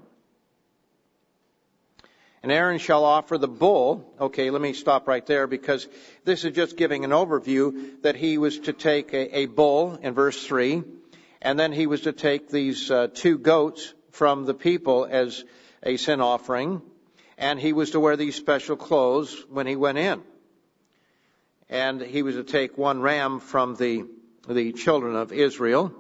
And 2.43 2.51
Aaron 2.51 2.79
shall 2.79 3.05
offer 3.05 3.39
the 3.39 3.47
bull. 3.47 4.13
Okay, 4.21 4.51
let 4.51 4.61
me 4.61 4.73
stop 4.73 5.07
right 5.07 5.25
there 5.25 5.47
because 5.47 5.87
this 6.25 6.45
is 6.45 6.55
just 6.55 6.77
giving 6.77 7.05
an 7.05 7.11
overview 7.11 8.01
that 8.03 8.15
he 8.15 8.39
was 8.39 8.61
to 8.61 8.73
take 8.73 9.13
a, 9.13 9.39
a 9.39 9.47
bull 9.47 9.99
in 10.03 10.15
verse 10.15 10.47
3, 10.47 10.83
and 11.41 11.59
then 11.59 11.73
he 11.73 11.87
was 11.87 12.03
to 12.03 12.13
take 12.13 12.49
these 12.49 12.91
uh, 12.91 13.09
two 13.13 13.39
goats 13.39 13.93
from 14.13 14.45
the 14.45 14.55
people 14.55 15.07
as 15.11 15.45
a 15.83 15.97
sin 15.97 16.21
offering, 16.21 16.81
and 17.37 17.59
he 17.59 17.73
was 17.73 17.91
to 17.91 18.01
wear 18.01 18.17
these 18.17 18.37
special 18.37 18.77
clothes 18.77 19.45
when 19.51 19.67
he 19.67 19.75
went 19.75 19.99
in. 19.99 20.23
And 21.69 22.01
he 22.01 22.23
was 22.23 22.37
to 22.37 22.45
take 22.45 22.79
one 22.79 23.01
ram 23.01 23.41
from 23.41 23.75
the, 23.75 24.05
the 24.49 24.73
children 24.73 25.17
of 25.17 25.33
Israel, 25.33 25.93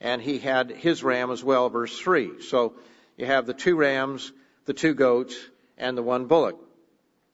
and 0.00 0.22
he 0.22 0.38
had 0.38 0.70
his 0.70 1.02
ram 1.02 1.30
as 1.30 1.42
well, 1.42 1.68
verse 1.68 1.98
3. 1.98 2.42
So 2.42 2.74
you 3.16 3.26
have 3.26 3.46
the 3.46 3.54
two 3.54 3.74
rams, 3.74 4.32
the 4.66 4.74
two 4.74 4.94
goats, 4.94 5.34
and 5.78 5.98
the 5.98 6.02
one 6.02 6.26
bullock. 6.26 6.63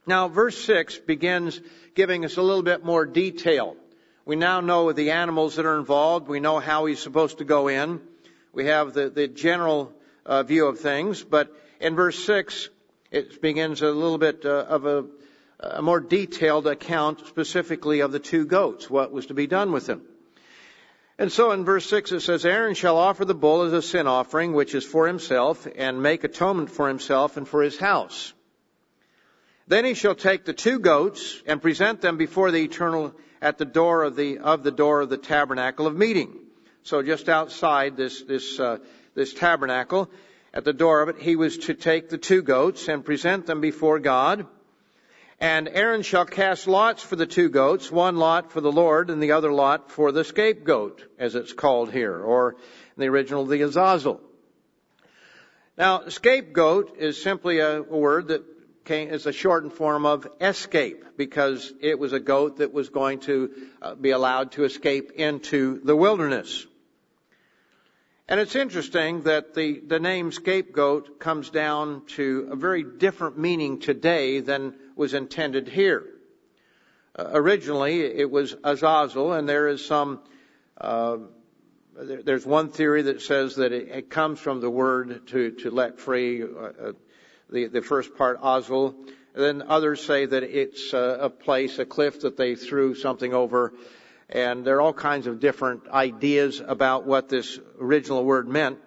Now, 0.07 0.28
verse 0.28 0.59
6 0.64 0.99
begins 0.99 1.61
giving 1.95 2.25
us 2.25 2.37
a 2.37 2.42
little 2.42 2.62
bit 2.62 2.85
more 2.85 3.04
detail. 3.04 3.76
We 4.25 4.37
now 4.37 4.61
know 4.61 4.92
the 4.92 5.11
animals 5.11 5.57
that 5.57 5.66
are 5.66 5.78
involved. 5.78 6.28
We 6.28 6.40
know 6.40 6.59
how 6.59 6.87
he's 6.87 7.00
supposed 7.00 7.38
to 7.38 7.45
go 7.45 7.69
in. 7.69 8.00
We 8.52 8.66
have 8.66 8.92
the, 8.92 9.11
the 9.11 9.28
general 9.28 9.92
uh, 10.25 10.42
view 10.42 10.66
of 10.66 10.80
things. 10.80 11.23
But 11.23 11.54
in 11.80 11.97
verse 11.97 12.19
6, 12.25 12.69
it 13.11 13.42
begins 13.42 13.83
a 13.83 13.90
little 13.90 14.19
bit 14.19 14.45
uh, 14.45 14.66
of 14.69 14.87
a, 14.87 15.04
a 15.59 15.83
more 15.83 16.00
detailed 16.00 16.66
account 16.66 17.26
specifically 17.26 18.00
of 18.00 18.12
the 18.12 18.19
two 18.19 18.47
goats, 18.47 18.88
what 18.88 19.12
was 19.12 19.26
to 19.26 19.35
be 19.35 19.47
done 19.47 19.73
with 19.73 19.87
them. 19.87 20.02
And 21.19 21.30
so 21.30 21.50
in 21.52 21.66
verse 21.66 21.87
6 21.90 22.12
it 22.12 22.21
says, 22.21 22.47
Aaron 22.47 22.75
shall 22.75 22.97
offer 22.97 23.26
the 23.26 23.35
bull 23.35 23.62
as 23.62 23.75
a 23.75 23.83
sin 23.83 24.07
offering, 24.07 24.54
which 24.54 24.75
is 24.75 24.85
for 24.85 25.07
himself, 25.07 25.66
and 25.76 26.02
make 26.02 26.25
atonement 26.25 26.71
for 26.71 26.88
himself 26.88 27.37
and 27.37 27.47
for 27.47 27.62
his 27.62 27.78
house. 27.78 28.33
Then 29.70 29.84
he 29.84 29.94
shall 29.94 30.16
take 30.16 30.44
the 30.44 30.52
two 30.52 30.80
goats 30.80 31.40
and 31.46 31.62
present 31.62 32.00
them 32.00 32.16
before 32.16 32.50
the 32.50 32.64
eternal 32.64 33.14
at 33.40 33.56
the 33.56 33.64
door 33.64 34.02
of 34.02 34.16
the 34.16 34.38
of 34.38 34.64
the 34.64 34.72
door 34.72 35.00
of 35.00 35.10
the 35.10 35.16
tabernacle 35.16 35.86
of 35.86 35.96
meeting. 35.96 36.34
So 36.82 37.04
just 37.04 37.28
outside 37.28 37.96
this 37.96 38.20
this 38.22 38.58
uh, 38.58 38.78
this 39.14 39.32
tabernacle, 39.32 40.10
at 40.52 40.64
the 40.64 40.72
door 40.72 41.02
of 41.02 41.08
it, 41.08 41.18
he 41.20 41.36
was 41.36 41.56
to 41.58 41.74
take 41.74 42.08
the 42.08 42.18
two 42.18 42.42
goats 42.42 42.88
and 42.88 43.04
present 43.04 43.46
them 43.46 43.60
before 43.60 44.00
God. 44.00 44.44
And 45.38 45.68
Aaron 45.68 46.02
shall 46.02 46.24
cast 46.24 46.66
lots 46.66 47.04
for 47.04 47.14
the 47.14 47.26
two 47.26 47.48
goats, 47.48 47.92
one 47.92 48.16
lot 48.16 48.50
for 48.50 48.60
the 48.60 48.72
Lord 48.72 49.08
and 49.08 49.22
the 49.22 49.32
other 49.32 49.52
lot 49.52 49.92
for 49.92 50.10
the 50.10 50.24
scapegoat, 50.24 51.04
as 51.16 51.36
it's 51.36 51.52
called 51.52 51.92
here, 51.92 52.18
or 52.18 52.56
in 52.96 53.00
the 53.02 53.06
original, 53.06 53.46
the 53.46 53.62
Azazel. 53.62 54.20
Now, 55.78 56.08
scapegoat 56.08 56.96
is 56.98 57.22
simply 57.22 57.60
a 57.60 57.80
word 57.80 58.28
that 58.28 58.60
came, 58.90 59.11
is 59.11 59.26
a 59.26 59.32
shortened 59.32 59.73
form 59.73 60.04
of 60.04 60.26
escape, 60.40 61.04
because 61.16 61.73
it 61.80 61.97
was 61.97 62.12
a 62.12 62.18
goat 62.18 62.56
that 62.56 62.73
was 62.73 62.88
going 62.88 63.20
to 63.20 63.52
uh, 63.80 63.94
be 63.94 64.11
allowed 64.11 64.50
to 64.50 64.64
escape 64.64 65.12
into 65.12 65.80
the 65.85 65.94
wilderness. 65.94 66.66
And 68.28 68.40
it's 68.40 68.56
interesting 68.56 69.23
that 69.23 69.54
the, 69.54 69.80
the 69.87 70.00
name 70.00 70.32
scapegoat 70.32 71.20
comes 71.20 71.50
down 71.50 72.04
to 72.16 72.49
a 72.50 72.56
very 72.56 72.82
different 72.82 73.38
meaning 73.38 73.78
today 73.78 74.40
than 74.40 74.75
was 74.97 75.14
intended 75.14 75.68
here. 75.68 76.04
Uh, 77.16 77.30
originally, 77.35 78.00
it 78.00 78.28
was 78.28 78.56
Azazel, 78.64 79.35
and 79.35 79.49
there 79.49 79.68
is 79.68 79.87
some, 79.87 80.18
uh, 80.80 81.18
there, 81.97 82.25
there's 82.25 82.44
one 82.44 82.70
theory 82.70 83.02
that 83.02 83.23
says 83.23 83.54
that 83.54 83.70
it, 83.73 83.88
it, 83.88 84.11
comes 84.11 84.40
from 84.40 84.61
the 84.61 84.70
word 84.70 85.28
to, 85.28 85.52
to 85.62 85.70
let 85.70 86.00
free, 86.00 86.42
uh, 86.42 86.47
uh 86.47 86.92
the, 87.52 87.66
the 87.66 87.83
first 87.83 88.16
part, 88.16 88.38
Azel. 88.45 88.95
And 89.35 89.45
then 89.45 89.62
others 89.69 90.04
say 90.04 90.26
that 90.26 90.42
it's 90.42 90.92
a, 90.92 91.19
a 91.23 91.30
place, 91.30 91.78
a 91.78 91.85
cliff 91.85 92.21
that 92.23 92.37
they 92.37 92.57
threw 92.57 92.95
something 92.95 93.33
over 93.33 93.73
and 94.30 94.64
there 94.64 94.76
are 94.76 94.80
all 94.80 94.92
kinds 94.92 95.26
of 95.26 95.40
different 95.40 95.88
ideas 95.88 96.62
about 96.64 97.04
what 97.04 97.28
this 97.28 97.59
original 97.80 98.25
word 98.25 98.49
meant. 98.49 98.78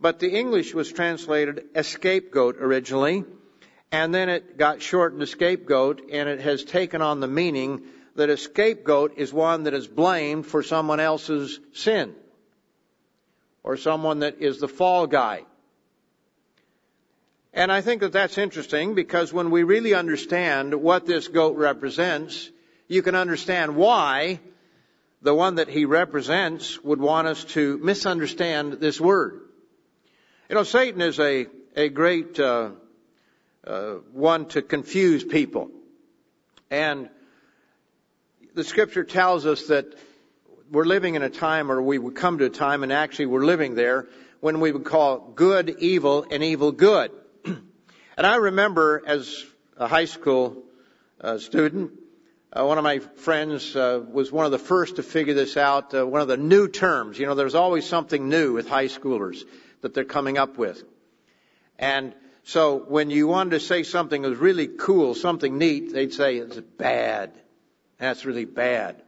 But 0.00 0.20
the 0.20 0.30
English 0.30 0.72
was 0.72 0.92
translated 0.92 1.64
scapegoat 1.82 2.56
originally, 2.60 3.24
and 3.90 4.14
then 4.14 4.28
it 4.28 4.56
got 4.56 4.80
shortened 4.80 5.20
to 5.20 5.26
scapegoat, 5.26 6.02
and 6.12 6.28
it 6.28 6.40
has 6.40 6.62
taken 6.62 7.02
on 7.02 7.18
the 7.18 7.26
meaning 7.26 7.82
that 8.14 8.30
a 8.30 8.36
scapegoat 8.36 9.14
is 9.16 9.32
one 9.32 9.64
that 9.64 9.74
is 9.74 9.88
blamed 9.88 10.46
for 10.46 10.62
someone 10.62 11.00
else's 11.00 11.58
sin, 11.72 12.14
or 13.64 13.76
someone 13.76 14.20
that 14.20 14.40
is 14.40 14.60
the 14.60 14.68
fall 14.68 15.08
guy. 15.08 15.42
And 17.52 17.72
I 17.72 17.80
think 17.80 18.02
that 18.02 18.12
that's 18.12 18.38
interesting 18.38 18.94
because 18.94 19.32
when 19.32 19.50
we 19.50 19.62
really 19.62 19.94
understand 19.94 20.74
what 20.74 21.06
this 21.06 21.28
goat 21.28 21.56
represents, 21.56 22.50
you 22.88 23.02
can 23.02 23.14
understand 23.14 23.74
why 23.76 24.40
the 25.22 25.34
one 25.34 25.56
that 25.56 25.68
he 25.68 25.84
represents 25.84 26.82
would 26.82 27.00
want 27.00 27.26
us 27.26 27.44
to 27.44 27.78
misunderstand 27.78 28.74
this 28.74 29.00
word. 29.00 29.40
You 30.48 30.54
know, 30.54 30.62
Satan 30.62 31.00
is 31.00 31.18
a, 31.18 31.46
a 31.74 31.88
great 31.88 32.38
uh, 32.38 32.70
uh, 33.66 33.94
one 34.12 34.46
to 34.46 34.62
confuse 34.62 35.24
people. 35.24 35.70
And 36.70 37.08
the 38.54 38.64
scripture 38.64 39.04
tells 39.04 39.46
us 39.46 39.66
that 39.66 39.86
we're 40.70 40.84
living 40.84 41.14
in 41.14 41.22
a 41.22 41.30
time, 41.30 41.72
or 41.72 41.80
we 41.80 41.98
would 41.98 42.14
come 42.14 42.38
to 42.38 42.44
a 42.44 42.50
time, 42.50 42.82
and 42.82 42.92
actually 42.92 43.26
we're 43.26 43.44
living 43.44 43.74
there, 43.74 44.06
when 44.40 44.60
we 44.60 44.70
would 44.70 44.84
call 44.84 45.18
good 45.34 45.76
evil 45.80 46.26
and 46.30 46.42
evil 46.44 46.72
good. 46.72 47.10
And 48.18 48.26
I 48.26 48.34
remember 48.34 49.00
as 49.06 49.44
a 49.76 49.86
high 49.86 50.06
school 50.06 50.64
uh, 51.20 51.38
student, 51.38 51.92
uh, 52.52 52.66
one 52.66 52.76
of 52.76 52.82
my 52.82 52.98
friends 52.98 53.76
uh, 53.76 54.02
was 54.10 54.32
one 54.32 54.44
of 54.44 54.50
the 54.50 54.58
first 54.58 54.96
to 54.96 55.04
figure 55.04 55.34
this 55.34 55.56
out, 55.56 55.94
uh, 55.94 56.04
one 56.04 56.20
of 56.20 56.26
the 56.26 56.36
new 56.36 56.66
terms. 56.66 57.16
You 57.16 57.26
know, 57.26 57.36
there's 57.36 57.54
always 57.54 57.86
something 57.86 58.28
new 58.28 58.54
with 58.54 58.68
high 58.68 58.86
schoolers 58.86 59.44
that 59.82 59.94
they're 59.94 60.02
coming 60.02 60.36
up 60.36 60.58
with. 60.58 60.82
And 61.78 62.12
so 62.42 62.78
when 62.78 63.10
you 63.10 63.28
wanted 63.28 63.50
to 63.50 63.60
say 63.60 63.84
something 63.84 64.22
that 64.22 64.30
was 64.30 64.38
really 64.40 64.66
cool, 64.66 65.14
something 65.14 65.56
neat, 65.56 65.92
they'd 65.92 66.12
say 66.12 66.38
it's 66.38 66.58
bad. 66.58 67.30
That's 67.98 68.24
really 68.24 68.46
bad. 68.46 69.00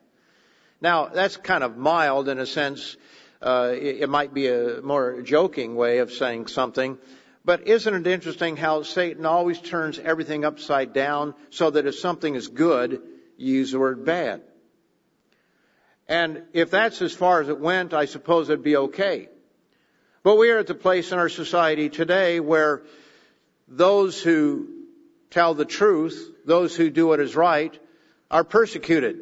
Now, 0.81 1.07
that's 1.07 1.37
kind 1.37 1.65
of 1.65 1.77
mild 1.77 2.29
in 2.29 2.39
a 2.39 2.47
sense. 2.47 2.97
Uh, 3.43 3.73
it, 3.75 4.03
it 4.03 4.09
might 4.09 4.33
be 4.33 4.47
a 4.47 4.81
more 4.83 5.21
joking 5.23 5.75
way 5.75 5.99
of 5.99 6.13
saying 6.13 6.47
something. 6.47 6.97
But 7.45 7.67
isn't 7.67 7.95
it 7.95 8.07
interesting 8.07 8.57
how 8.57 8.83
Satan 8.83 9.25
always 9.25 9.59
turns 9.61 9.99
everything 9.99 10.45
upside 10.45 10.93
down 10.93 11.35
so 11.51 11.71
that 11.71 11.87
if 11.87 11.95
something 11.95 12.35
is 12.35 12.49
good, 12.49 13.01
you 13.37 13.55
use 13.55 13.73
the 13.73 13.79
word 13.79 14.05
bad. 14.05 14.43
And 16.07 16.43
if 16.53 16.71
that's 16.71 17.01
as 17.03 17.15
far 17.15 17.41
as 17.41 17.49
it 17.49 17.59
went, 17.59 17.95
I 17.95 18.05
suppose 18.05 18.49
it'd 18.49 18.63
be 18.63 18.77
okay. 18.77 19.29
But 20.23 20.37
we 20.37 20.51
are 20.51 20.59
at 20.59 20.67
the 20.67 20.75
place 20.75 21.13
in 21.13 21.19
our 21.19 21.31
society 21.31 21.89
today 21.89 22.41
where 22.41 22.83
those 23.69 24.21
who 24.21 24.69
tell 25.31 25.55
the 25.55 25.65
truth, 25.65 26.33
those 26.45 26.77
who 26.77 26.91
do 26.91 27.07
what 27.07 27.21
is 27.21 27.37
right, 27.37 27.79
are 28.31 28.45
persecuted. 28.45 29.21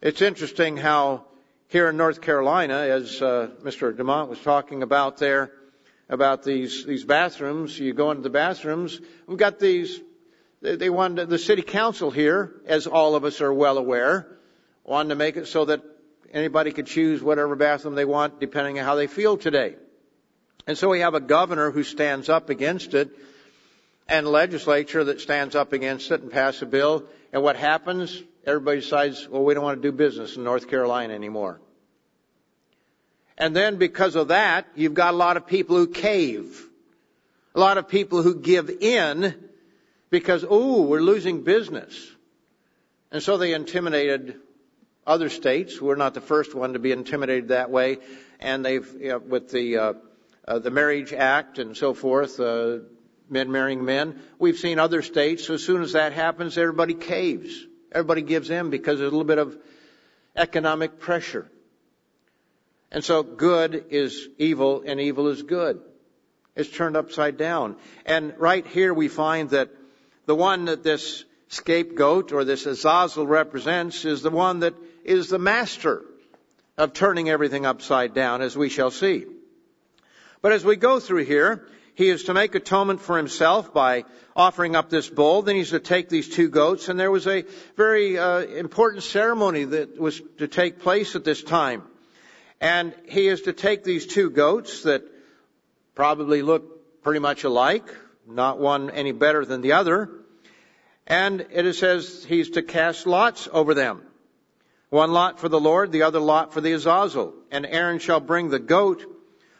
It's 0.00 0.22
interesting 0.22 0.76
how 0.76 1.24
here 1.68 1.88
in 1.88 1.96
North 1.96 2.20
Carolina, 2.20 2.74
as 2.74 3.20
uh, 3.20 3.48
Mr. 3.62 3.92
DeMont 3.92 4.28
was 4.28 4.38
talking 4.38 4.82
about 4.82 5.16
there, 5.16 5.50
about 6.08 6.42
these 6.42 6.84
these 6.84 7.04
bathrooms, 7.04 7.78
you 7.78 7.92
go 7.92 8.10
into 8.10 8.22
the 8.22 8.30
bathrooms, 8.30 9.00
we've 9.26 9.38
got 9.38 9.58
these 9.58 10.00
they 10.60 10.90
wanted, 10.90 11.28
the 11.28 11.38
city 11.38 11.62
council 11.62 12.10
here, 12.10 12.54
as 12.66 12.86
all 12.86 13.14
of 13.14 13.24
us 13.24 13.40
are 13.40 13.52
well 13.52 13.78
aware, 13.78 14.26
wanted 14.84 15.10
to 15.10 15.14
make 15.14 15.36
it 15.36 15.46
so 15.46 15.66
that 15.66 15.82
anybody 16.32 16.72
could 16.72 16.86
choose 16.86 17.22
whatever 17.22 17.54
bathroom 17.56 17.94
they 17.94 18.04
want 18.04 18.40
depending 18.40 18.78
on 18.78 18.84
how 18.84 18.94
they 18.94 19.06
feel 19.06 19.36
today. 19.36 19.76
And 20.66 20.76
so 20.76 20.88
we 20.88 21.00
have 21.00 21.14
a 21.14 21.20
governor 21.20 21.70
who 21.70 21.84
stands 21.84 22.28
up 22.28 22.50
against 22.50 22.94
it 22.94 23.10
and 24.08 24.26
legislature 24.26 25.04
that 25.04 25.20
stands 25.20 25.54
up 25.54 25.72
against 25.72 26.10
it 26.10 26.22
and 26.22 26.30
pass 26.30 26.62
a 26.62 26.66
bill. 26.66 27.04
And 27.32 27.42
what 27.42 27.56
happens? 27.56 28.22
Everybody 28.44 28.80
decides, 28.80 29.28
well, 29.28 29.44
we 29.44 29.54
don't 29.54 29.62
want 29.62 29.80
to 29.80 29.88
do 29.88 29.96
business 29.96 30.36
in 30.36 30.44
North 30.44 30.68
Carolina 30.68 31.14
anymore. 31.14 31.60
And 33.38 33.54
then 33.54 33.76
because 33.76 34.16
of 34.16 34.28
that, 34.28 34.66
you've 34.74 34.94
got 34.94 35.14
a 35.14 35.16
lot 35.16 35.36
of 35.36 35.46
people 35.46 35.76
who 35.76 35.88
cave. 35.88 36.62
A 37.54 37.60
lot 37.60 37.78
of 37.78 37.88
people 37.88 38.22
who 38.22 38.34
give 38.34 38.70
in 38.70 39.34
because, 40.10 40.44
oh, 40.48 40.82
we're 40.82 41.00
losing 41.00 41.42
business. 41.42 42.10
And 43.10 43.22
so 43.22 43.36
they 43.36 43.52
intimidated 43.52 44.36
other 45.06 45.28
states. 45.28 45.80
We're 45.80 45.96
not 45.96 46.14
the 46.14 46.20
first 46.20 46.54
one 46.54 46.72
to 46.72 46.78
be 46.78 46.92
intimidated 46.92 47.48
that 47.48 47.70
way. 47.70 47.98
And 48.40 48.64
they've, 48.64 48.86
you 48.98 49.08
know, 49.08 49.18
with 49.18 49.50
the, 49.50 49.76
uh, 49.76 49.92
uh, 50.46 50.58
the 50.58 50.70
Marriage 50.70 51.12
Act 51.12 51.58
and 51.58 51.76
so 51.76 51.94
forth, 51.94 52.40
uh, 52.40 52.78
men 53.28 53.50
marrying 53.50 53.84
men, 53.84 54.20
we've 54.38 54.58
seen 54.58 54.78
other 54.78 55.02
states, 55.02 55.46
so 55.46 55.54
as 55.54 55.64
soon 55.64 55.82
as 55.82 55.92
that 55.92 56.12
happens, 56.12 56.56
everybody 56.56 56.94
caves. 56.94 57.66
Everybody 57.90 58.22
gives 58.22 58.50
in 58.50 58.70
because 58.70 58.98
there's 58.98 59.12
a 59.12 59.16
little 59.16 59.24
bit 59.24 59.38
of 59.38 59.56
economic 60.36 61.00
pressure. 61.00 61.50
And 62.90 63.04
so 63.04 63.22
good 63.22 63.86
is 63.90 64.28
evil 64.38 64.82
and 64.86 65.00
evil 65.00 65.28
is 65.28 65.42
good. 65.42 65.80
It's 66.54 66.70
turned 66.70 66.96
upside 66.96 67.36
down. 67.36 67.76
And 68.04 68.34
right 68.38 68.66
here 68.66 68.94
we 68.94 69.08
find 69.08 69.50
that 69.50 69.70
the 70.26 70.34
one 70.34 70.66
that 70.66 70.82
this 70.82 71.24
scapegoat 71.48 72.32
or 72.32 72.44
this 72.44 72.66
Azazel 72.66 73.26
represents 73.26 74.04
is 74.04 74.22
the 74.22 74.30
one 74.30 74.60
that 74.60 74.74
is 75.04 75.28
the 75.28 75.38
master 75.38 76.02
of 76.76 76.92
turning 76.92 77.28
everything 77.28 77.64
upside 77.64 78.14
down, 78.14 78.42
as 78.42 78.56
we 78.56 78.68
shall 78.68 78.90
see. 78.90 79.24
But 80.42 80.52
as 80.52 80.64
we 80.64 80.76
go 80.76 81.00
through 81.00 81.24
here, 81.24 81.66
he 81.94 82.08
is 82.08 82.24
to 82.24 82.34
make 82.34 82.54
atonement 82.54 83.00
for 83.00 83.16
himself 83.16 83.72
by 83.72 84.04
offering 84.34 84.76
up 84.76 84.90
this 84.90 85.08
bull. 85.08 85.42
Then 85.42 85.56
he's 85.56 85.70
to 85.70 85.80
take 85.80 86.08
these 86.08 86.28
two 86.28 86.48
goats, 86.48 86.88
and 86.88 87.00
there 87.00 87.10
was 87.10 87.26
a 87.26 87.44
very 87.76 88.18
uh, 88.18 88.40
important 88.40 89.02
ceremony 89.02 89.64
that 89.64 89.98
was 89.98 90.20
to 90.38 90.48
take 90.48 90.80
place 90.80 91.16
at 91.16 91.24
this 91.24 91.42
time. 91.42 91.82
And 92.60 92.94
he 93.06 93.28
is 93.28 93.42
to 93.42 93.52
take 93.52 93.84
these 93.84 94.06
two 94.06 94.30
goats 94.30 94.82
that 94.84 95.02
probably 95.94 96.42
look 96.42 97.02
pretty 97.02 97.20
much 97.20 97.44
alike, 97.44 97.88
not 98.26 98.58
one 98.58 98.90
any 98.90 99.12
better 99.12 99.44
than 99.44 99.60
the 99.60 99.72
other. 99.72 100.10
And 101.06 101.46
it 101.50 101.74
says 101.74 102.24
he's 102.28 102.50
to 102.50 102.62
cast 102.62 103.06
lots 103.06 103.48
over 103.52 103.74
them. 103.74 104.02
One 104.88 105.12
lot 105.12 105.40
for 105.40 105.48
the 105.48 105.60
Lord, 105.60 105.92
the 105.92 106.02
other 106.02 106.20
lot 106.20 106.52
for 106.52 106.60
the 106.60 106.72
Azazel. 106.72 107.34
And 107.50 107.66
Aaron 107.66 107.98
shall 107.98 108.20
bring 108.20 108.48
the 108.48 108.58
goat 108.58 109.04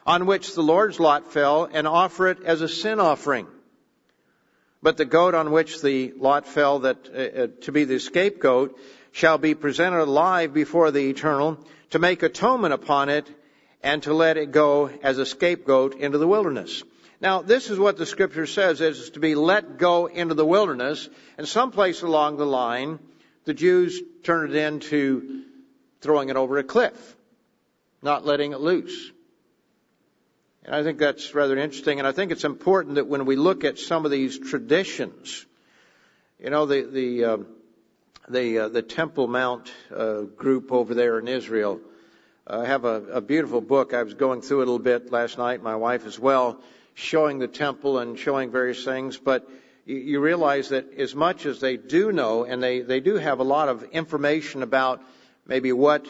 on 0.06 0.26
which 0.26 0.54
the 0.54 0.62
Lord's 0.62 1.00
lot 1.00 1.32
fell 1.32 1.68
and 1.70 1.86
offer 1.86 2.28
it 2.28 2.42
as 2.44 2.62
a 2.62 2.68
sin 2.68 3.00
offering. 3.00 3.46
But 4.82 4.96
the 4.96 5.04
goat 5.04 5.34
on 5.34 5.50
which 5.50 5.82
the 5.82 6.12
lot 6.16 6.46
fell 6.46 6.80
that 6.80 7.08
uh, 7.08 7.42
uh 7.42 7.46
to 7.62 7.72
be 7.72 7.84
the 7.84 7.98
scapegoat 7.98 8.78
shall 9.16 9.38
be 9.38 9.54
presented 9.54 10.02
alive 10.02 10.52
before 10.52 10.90
the 10.90 11.08
eternal 11.08 11.58
to 11.88 11.98
make 11.98 12.22
atonement 12.22 12.74
upon 12.74 13.08
it 13.08 13.26
and 13.82 14.02
to 14.02 14.12
let 14.12 14.36
it 14.36 14.50
go 14.50 14.90
as 15.02 15.16
a 15.16 15.24
scapegoat 15.24 15.94
into 15.94 16.18
the 16.18 16.28
wilderness. 16.28 16.82
Now, 17.18 17.40
this 17.40 17.70
is 17.70 17.78
what 17.78 17.96
the 17.96 18.04
scripture 18.04 18.44
says 18.44 18.82
is 18.82 19.08
to 19.10 19.20
be 19.20 19.34
let 19.34 19.78
go 19.78 20.04
into 20.04 20.34
the 20.34 20.44
wilderness, 20.44 21.08
and 21.38 21.48
someplace 21.48 22.02
along 22.02 22.36
the 22.36 22.44
line, 22.44 22.98
the 23.46 23.54
Jews 23.54 24.02
turned 24.22 24.54
it 24.54 24.58
into 24.58 25.44
throwing 26.02 26.28
it 26.28 26.36
over 26.36 26.58
a 26.58 26.62
cliff, 26.62 27.16
not 28.02 28.26
letting 28.26 28.52
it 28.52 28.60
loose. 28.60 29.12
And 30.62 30.74
I 30.74 30.82
think 30.82 30.98
that's 30.98 31.34
rather 31.34 31.56
interesting, 31.56 32.00
and 32.00 32.06
I 32.06 32.12
think 32.12 32.32
it's 32.32 32.44
important 32.44 32.96
that 32.96 33.06
when 33.06 33.24
we 33.24 33.36
look 33.36 33.64
at 33.64 33.78
some 33.78 34.04
of 34.04 34.10
these 34.10 34.38
traditions, 34.38 35.46
you 36.38 36.50
know, 36.50 36.66
the 36.66 36.82
the 36.82 37.24
uh, 37.24 37.36
the 38.28 38.58
uh, 38.58 38.68
the 38.68 38.82
Temple 38.82 39.28
Mount 39.28 39.72
uh, 39.94 40.22
group 40.22 40.72
over 40.72 40.94
there 40.94 41.18
in 41.18 41.28
Israel. 41.28 41.80
I 42.46 42.64
have 42.64 42.84
a, 42.84 43.02
a 43.12 43.20
beautiful 43.20 43.60
book. 43.60 43.92
I 43.92 44.02
was 44.02 44.14
going 44.14 44.40
through 44.40 44.60
it 44.60 44.68
a 44.68 44.70
little 44.70 44.78
bit 44.78 45.10
last 45.10 45.36
night, 45.36 45.62
my 45.62 45.76
wife 45.76 46.06
as 46.06 46.18
well 46.18 46.60
showing 46.96 47.38
the 47.38 47.46
temple 47.46 47.98
and 47.98 48.18
showing 48.18 48.50
various 48.50 48.82
things, 48.82 49.18
but 49.18 49.48
you 49.84 50.18
realize 50.18 50.70
that 50.70 50.94
as 50.94 51.14
much 51.14 51.44
as 51.44 51.60
they 51.60 51.76
do 51.76 52.10
know, 52.10 52.44
and 52.44 52.60
they, 52.60 52.80
they 52.80 53.00
do 53.00 53.16
have 53.16 53.38
a 53.38 53.44
lot 53.44 53.68
of 53.68 53.84
information 53.92 54.62
about 54.62 55.02
maybe 55.46 55.72
what 55.72 56.06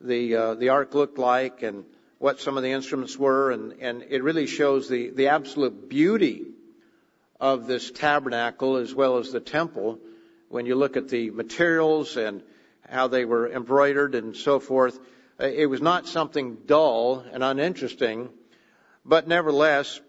the 0.00 0.34
uh, 0.34 0.54
the 0.54 0.68
ark 0.70 0.92
looked 0.92 1.18
like 1.18 1.62
and 1.62 1.84
what 2.18 2.40
some 2.40 2.56
of 2.56 2.64
the 2.64 2.72
instruments 2.72 3.16
were, 3.16 3.52
and, 3.52 3.74
and 3.80 4.04
it 4.10 4.22
really 4.22 4.46
shows 4.46 4.88
the, 4.88 5.10
the 5.10 5.28
absolute 5.28 5.88
beauty 5.88 6.42
of 7.40 7.66
this 7.66 7.90
tabernacle 7.92 8.76
as 8.76 8.92
well 8.92 9.18
as 9.18 9.30
the 9.30 9.40
temple 9.40 10.00
when 10.54 10.66
you 10.66 10.76
look 10.76 10.96
at 10.96 11.08
the 11.08 11.32
materials 11.32 12.16
and 12.16 12.40
how 12.88 13.08
they 13.08 13.24
were 13.24 13.50
embroidered 13.50 14.14
and 14.14 14.36
so 14.36 14.60
forth. 14.60 14.96
Uh, 15.40 15.46
it 15.46 15.66
was 15.66 15.82
not 15.82 16.06
something 16.06 16.58
dull 16.64 17.24
and 17.32 17.42
uninteresting, 17.42 18.28
but 19.04 19.26
nevertheless, 19.26 20.00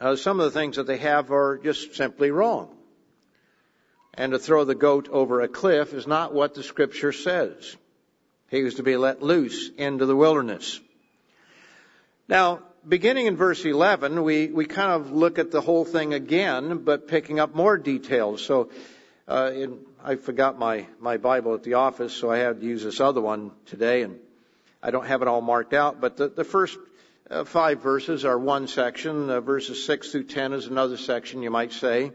uh, 0.00 0.16
some 0.16 0.40
of 0.40 0.52
the 0.52 0.58
things 0.58 0.74
that 0.74 0.88
they 0.88 0.96
have 0.96 1.30
are 1.30 1.56
just 1.62 1.94
simply 1.94 2.32
wrong. 2.32 2.76
And 4.14 4.32
to 4.32 4.40
throw 4.40 4.64
the 4.64 4.74
goat 4.74 5.08
over 5.08 5.40
a 5.40 5.46
cliff 5.46 5.94
is 5.94 6.04
not 6.04 6.34
what 6.34 6.54
the 6.54 6.64
scripture 6.64 7.12
says. 7.12 7.76
He 8.50 8.64
was 8.64 8.74
to 8.74 8.82
be 8.82 8.96
let 8.96 9.22
loose 9.22 9.70
into 9.78 10.04
the 10.04 10.16
wilderness. 10.16 10.80
Now, 12.26 12.64
beginning 12.88 13.26
in 13.26 13.36
verse 13.36 13.64
11, 13.64 14.24
we, 14.24 14.48
we 14.48 14.64
kind 14.64 14.90
of 14.90 15.12
look 15.12 15.38
at 15.38 15.52
the 15.52 15.60
whole 15.60 15.84
thing 15.84 16.12
again, 16.12 16.78
but 16.78 17.06
picking 17.06 17.38
up 17.38 17.54
more 17.54 17.78
details. 17.78 18.44
So, 18.44 18.70
uh, 19.30 19.52
in, 19.54 19.78
I 20.04 20.16
forgot 20.16 20.58
my, 20.58 20.86
my 20.98 21.16
Bible 21.16 21.54
at 21.54 21.62
the 21.62 21.74
office, 21.74 22.12
so 22.12 22.30
I 22.30 22.38
had 22.38 22.60
to 22.60 22.66
use 22.66 22.82
this 22.82 23.00
other 23.00 23.20
one 23.20 23.52
today, 23.66 24.02
and 24.02 24.18
I 24.82 24.90
don't 24.90 25.06
have 25.06 25.22
it 25.22 25.28
all 25.28 25.40
marked 25.40 25.72
out, 25.72 26.00
but 26.00 26.16
the, 26.16 26.28
the 26.28 26.42
first 26.42 26.76
uh, 27.30 27.44
five 27.44 27.80
verses 27.80 28.24
are 28.24 28.36
one 28.36 28.66
section. 28.66 29.30
Uh, 29.30 29.40
verses 29.40 29.86
6 29.86 30.10
through 30.10 30.24
10 30.24 30.52
is 30.52 30.66
another 30.66 30.96
section, 30.96 31.42
you 31.42 31.50
might 31.50 31.72
say. 31.72 32.10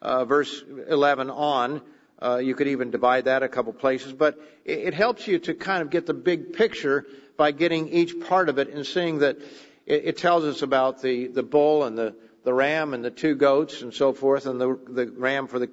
Uh, 0.00 0.24
verse 0.24 0.64
11 0.88 1.28
on, 1.28 1.82
uh, 2.22 2.38
you 2.38 2.54
could 2.54 2.68
even 2.68 2.90
divide 2.90 3.26
that 3.26 3.42
a 3.42 3.48
couple 3.48 3.74
places, 3.74 4.14
but 4.14 4.40
it, 4.64 4.78
it, 4.78 4.94
helps 4.94 5.28
you 5.28 5.38
to 5.40 5.52
kind 5.52 5.82
of 5.82 5.90
get 5.90 6.06
the 6.06 6.14
big 6.14 6.54
picture 6.54 7.04
by 7.36 7.50
getting 7.50 7.88
each 7.90 8.18
part 8.20 8.48
of 8.48 8.58
it 8.58 8.70
and 8.70 8.86
seeing 8.86 9.18
that 9.18 9.36
it, 9.84 10.04
it 10.06 10.16
tells 10.16 10.44
us 10.44 10.62
about 10.62 11.02
the, 11.02 11.26
the 11.26 11.42
bull 11.42 11.84
and 11.84 11.98
the, 11.98 12.14
the 12.44 12.54
ram 12.54 12.94
and 12.94 13.04
the 13.04 13.10
two 13.10 13.34
goats 13.34 13.82
and 13.82 13.92
so 13.92 14.14
forth, 14.14 14.46
and 14.46 14.58
the, 14.58 14.78
the 14.88 15.06
ram 15.08 15.46
for 15.46 15.58
the, 15.58 15.68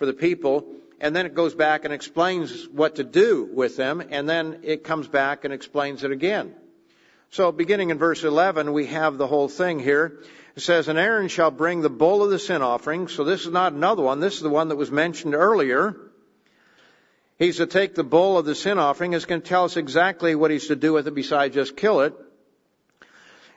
for 0.00 0.06
the 0.06 0.14
people. 0.14 0.66
And 0.98 1.14
then 1.14 1.26
it 1.26 1.34
goes 1.34 1.54
back 1.54 1.84
and 1.84 1.92
explains 1.92 2.66
what 2.68 2.96
to 2.96 3.04
do 3.04 3.48
with 3.52 3.76
them, 3.76 4.02
and 4.10 4.28
then 4.28 4.60
it 4.62 4.82
comes 4.82 5.06
back 5.08 5.44
and 5.44 5.52
explains 5.54 6.04
it 6.04 6.10
again. 6.10 6.54
So 7.30 7.52
beginning 7.52 7.90
in 7.90 7.98
verse 7.98 8.24
11, 8.24 8.72
we 8.72 8.86
have 8.86 9.18
the 9.18 9.26
whole 9.26 9.48
thing 9.48 9.78
here. 9.78 10.20
It 10.56 10.62
says, 10.62 10.88
And 10.88 10.98
Aaron 10.98 11.28
shall 11.28 11.50
bring 11.50 11.82
the 11.82 11.90
bull 11.90 12.24
of 12.24 12.30
the 12.30 12.38
sin 12.38 12.60
offering. 12.62 13.08
So 13.08 13.24
this 13.24 13.42
is 13.42 13.52
not 13.52 13.74
another 13.74 14.02
one. 14.02 14.20
This 14.20 14.34
is 14.34 14.40
the 14.40 14.48
one 14.48 14.68
that 14.68 14.76
was 14.76 14.90
mentioned 14.90 15.34
earlier. 15.34 15.96
He's 17.38 17.58
to 17.58 17.66
take 17.66 17.94
the 17.94 18.04
bull 18.04 18.38
of 18.38 18.46
the 18.46 18.54
sin 18.54 18.78
offering. 18.78 19.12
It's 19.12 19.26
going 19.26 19.42
to 19.42 19.48
tell 19.48 19.64
us 19.64 19.76
exactly 19.76 20.34
what 20.34 20.50
he's 20.50 20.68
to 20.68 20.76
do 20.76 20.94
with 20.94 21.06
it 21.06 21.14
besides 21.14 21.54
just 21.54 21.76
kill 21.76 22.00
it. 22.00 22.14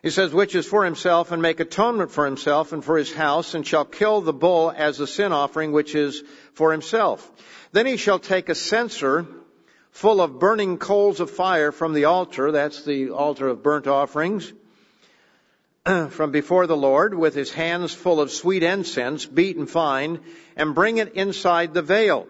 He 0.04 0.10
says, 0.10 0.34
which 0.34 0.54
is 0.54 0.66
for 0.66 0.84
himself 0.84 1.32
and 1.32 1.42
make 1.42 1.62
atonement 1.62 2.12
for 2.12 2.26
himself 2.26 2.74
and 2.74 2.84
for 2.84 2.98
his 2.98 3.14
house 3.14 3.54
and 3.54 3.66
shall 3.66 3.86
kill 3.86 4.20
the 4.20 4.34
bull 4.34 4.72
as 4.76 5.00
a 5.00 5.08
sin 5.08 5.32
offering 5.32 5.72
which 5.72 5.96
is 5.96 6.22
for 6.54 6.74
himself. 6.74 7.32
Then 7.72 7.86
he 7.86 7.96
shall 7.96 8.20
take 8.20 8.50
a 8.50 8.56
censer 8.56 9.26
full 9.92 10.20
of 10.20 10.40
burning 10.40 10.78
coals 10.78 11.22
of 11.22 11.32
fire 11.32 11.72
from 11.72 11.94
the 11.94 12.06
altar, 12.06 12.52
that's 12.52 12.84
the 12.84 13.12
altar 13.12 13.48
of 13.48 13.64
burnt 13.64 13.88
offerings, 13.88 14.52
from 16.10 16.32
before 16.32 16.68
the 16.68 16.76
Lord 16.76 17.14
with 17.14 17.34
his 17.34 17.52
hands 17.52 17.94
full 17.94 18.20
of 18.20 18.30
sweet 18.30 18.64
incense, 18.64 19.26
beaten 19.26 19.68
fine, 19.68 20.20
and 20.58 20.76
bring 20.76 20.98
it 20.98 21.14
inside 21.14 21.74
the 21.74 21.82
veil. 21.82 22.28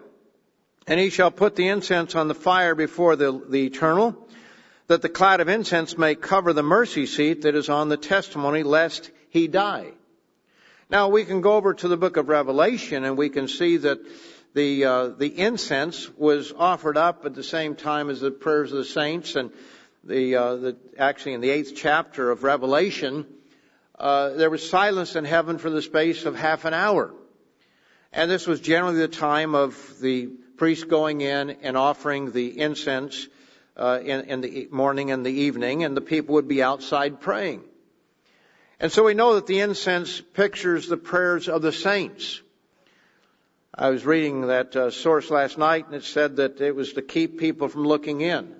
And 0.86 1.00
he 1.00 1.10
shall 1.10 1.32
put 1.32 1.56
the 1.56 1.66
incense 1.66 2.14
on 2.14 2.28
the 2.28 2.34
fire 2.34 2.76
before 2.76 3.16
the, 3.16 3.32
the 3.48 3.66
eternal, 3.66 4.23
that 4.86 5.02
the 5.02 5.08
cloud 5.08 5.40
of 5.40 5.48
incense 5.48 5.96
may 5.96 6.14
cover 6.14 6.52
the 6.52 6.62
mercy 6.62 7.06
seat 7.06 7.42
that 7.42 7.54
is 7.54 7.68
on 7.68 7.88
the 7.88 7.96
testimony, 7.96 8.62
lest 8.62 9.10
he 9.30 9.48
die. 9.48 9.92
Now 10.90 11.08
we 11.08 11.24
can 11.24 11.40
go 11.40 11.54
over 11.54 11.74
to 11.74 11.88
the 11.88 11.96
book 11.96 12.16
of 12.16 12.28
Revelation 12.28 13.04
and 13.04 13.16
we 13.16 13.30
can 13.30 13.48
see 13.48 13.78
that 13.78 13.98
the 14.54 14.84
uh, 14.84 15.08
the 15.08 15.38
incense 15.38 16.08
was 16.16 16.52
offered 16.56 16.96
up 16.96 17.24
at 17.26 17.34
the 17.34 17.42
same 17.42 17.74
time 17.74 18.10
as 18.10 18.20
the 18.20 18.30
prayers 18.30 18.70
of 18.70 18.78
the 18.78 18.84
saints, 18.84 19.34
and 19.34 19.50
the, 20.04 20.36
uh, 20.36 20.54
the 20.56 20.76
actually 20.96 21.32
in 21.32 21.40
the 21.40 21.50
eighth 21.50 21.74
chapter 21.74 22.30
of 22.30 22.44
Revelation, 22.44 23.26
uh, 23.98 24.30
there 24.30 24.50
was 24.50 24.68
silence 24.68 25.16
in 25.16 25.24
heaven 25.24 25.58
for 25.58 25.70
the 25.70 25.82
space 25.82 26.24
of 26.24 26.36
half 26.36 26.64
an 26.64 26.74
hour, 26.74 27.12
and 28.12 28.30
this 28.30 28.46
was 28.46 28.60
generally 28.60 28.98
the 28.98 29.08
time 29.08 29.56
of 29.56 29.98
the 30.00 30.26
priest 30.56 30.88
going 30.88 31.20
in 31.20 31.50
and 31.50 31.76
offering 31.76 32.30
the 32.30 32.60
incense 32.60 33.26
uh, 33.76 34.00
in, 34.02 34.20
in 34.22 34.40
the 34.40 34.68
morning 34.70 35.10
and 35.10 35.24
the 35.24 35.32
evening, 35.32 35.84
and 35.84 35.96
the 35.96 36.00
people 36.00 36.34
would 36.34 36.48
be 36.48 36.62
outside 36.62 37.20
praying. 37.20 37.62
And 38.80 38.92
so 38.92 39.04
we 39.04 39.14
know 39.14 39.34
that 39.34 39.46
the 39.46 39.60
incense 39.60 40.20
pictures 40.20 40.88
the 40.88 40.96
prayers 40.96 41.48
of 41.48 41.62
the 41.62 41.72
saints. 41.72 42.40
I 43.74 43.90
was 43.90 44.04
reading 44.04 44.42
that 44.48 44.76
uh, 44.76 44.90
source 44.90 45.30
last 45.30 45.58
night, 45.58 45.86
and 45.86 45.94
it 45.94 46.04
said 46.04 46.36
that 46.36 46.60
it 46.60 46.76
was 46.76 46.92
to 46.92 47.02
keep 47.02 47.38
people 47.38 47.68
from 47.68 47.84
looking 47.84 48.20
in. 48.20 48.54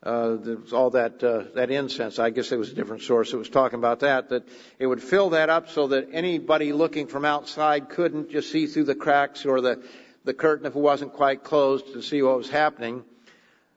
Uh, 0.00 0.36
all 0.72 0.90
that 0.90 1.22
uh, 1.24 1.42
that 1.56 1.72
incense. 1.72 2.20
I 2.20 2.30
guess 2.30 2.52
it 2.52 2.56
was 2.56 2.70
a 2.70 2.74
different 2.74 3.02
source 3.02 3.32
that 3.32 3.38
was 3.38 3.48
talking 3.48 3.80
about 3.80 4.00
that. 4.00 4.28
That 4.28 4.46
it 4.78 4.86
would 4.86 5.02
fill 5.02 5.30
that 5.30 5.50
up 5.50 5.68
so 5.70 5.88
that 5.88 6.10
anybody 6.12 6.72
looking 6.72 7.08
from 7.08 7.24
outside 7.24 7.88
couldn't 7.88 8.30
just 8.30 8.52
see 8.52 8.68
through 8.68 8.84
the 8.84 8.94
cracks 8.94 9.44
or 9.44 9.60
the 9.60 9.82
the 10.24 10.34
curtain 10.34 10.66
if 10.66 10.76
it 10.76 10.78
wasn't 10.78 11.14
quite 11.14 11.42
closed 11.42 11.92
to 11.94 12.02
see 12.02 12.22
what 12.22 12.36
was 12.36 12.48
happening. 12.48 13.02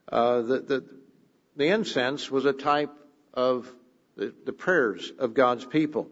Uh, 0.09 0.41
the, 0.41 0.83
incense 1.57 2.29
was 2.31 2.45
a 2.45 2.53
type 2.53 2.91
of 3.33 3.71
the, 4.15 4.33
the 4.45 4.53
prayers 4.53 5.11
of 5.19 5.33
God's 5.33 5.65
people. 5.65 6.09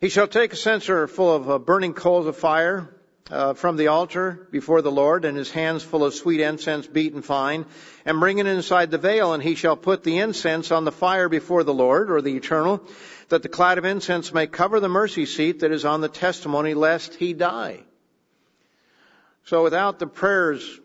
He 0.00 0.08
shall 0.08 0.28
take 0.28 0.52
a 0.52 0.56
censer 0.56 1.06
full 1.06 1.34
of 1.34 1.50
uh, 1.50 1.58
burning 1.58 1.94
coals 1.94 2.26
of 2.26 2.36
fire 2.36 2.94
uh, 3.30 3.54
from 3.54 3.76
the 3.76 3.88
altar 3.88 4.46
before 4.50 4.82
the 4.82 4.90
Lord, 4.90 5.24
and 5.24 5.36
his 5.36 5.50
hands 5.50 5.82
full 5.82 6.04
of 6.04 6.14
sweet 6.14 6.40
incense 6.40 6.86
beaten 6.86 7.22
fine, 7.22 7.66
and 8.04 8.20
bring 8.20 8.38
it 8.38 8.46
inside 8.46 8.90
the 8.90 8.98
veil, 8.98 9.32
and 9.32 9.42
he 9.42 9.54
shall 9.54 9.76
put 9.76 10.04
the 10.04 10.18
incense 10.18 10.70
on 10.70 10.84
the 10.84 10.92
fire 10.92 11.28
before 11.28 11.64
the 11.64 11.74
Lord, 11.74 12.10
or 12.10 12.22
the 12.22 12.36
eternal, 12.36 12.82
that 13.28 13.42
the 13.42 13.48
cloud 13.48 13.78
of 13.78 13.84
incense 13.84 14.32
may 14.32 14.46
cover 14.46 14.78
the 14.80 14.88
mercy 14.88 15.26
seat 15.26 15.60
that 15.60 15.72
is 15.72 15.84
on 15.84 16.00
the 16.00 16.08
testimony, 16.08 16.74
lest 16.74 17.14
he 17.14 17.32
die. 17.32 17.80
So 19.44 19.62
without 19.62 19.98
the 19.98 20.06
prayers 20.06 20.80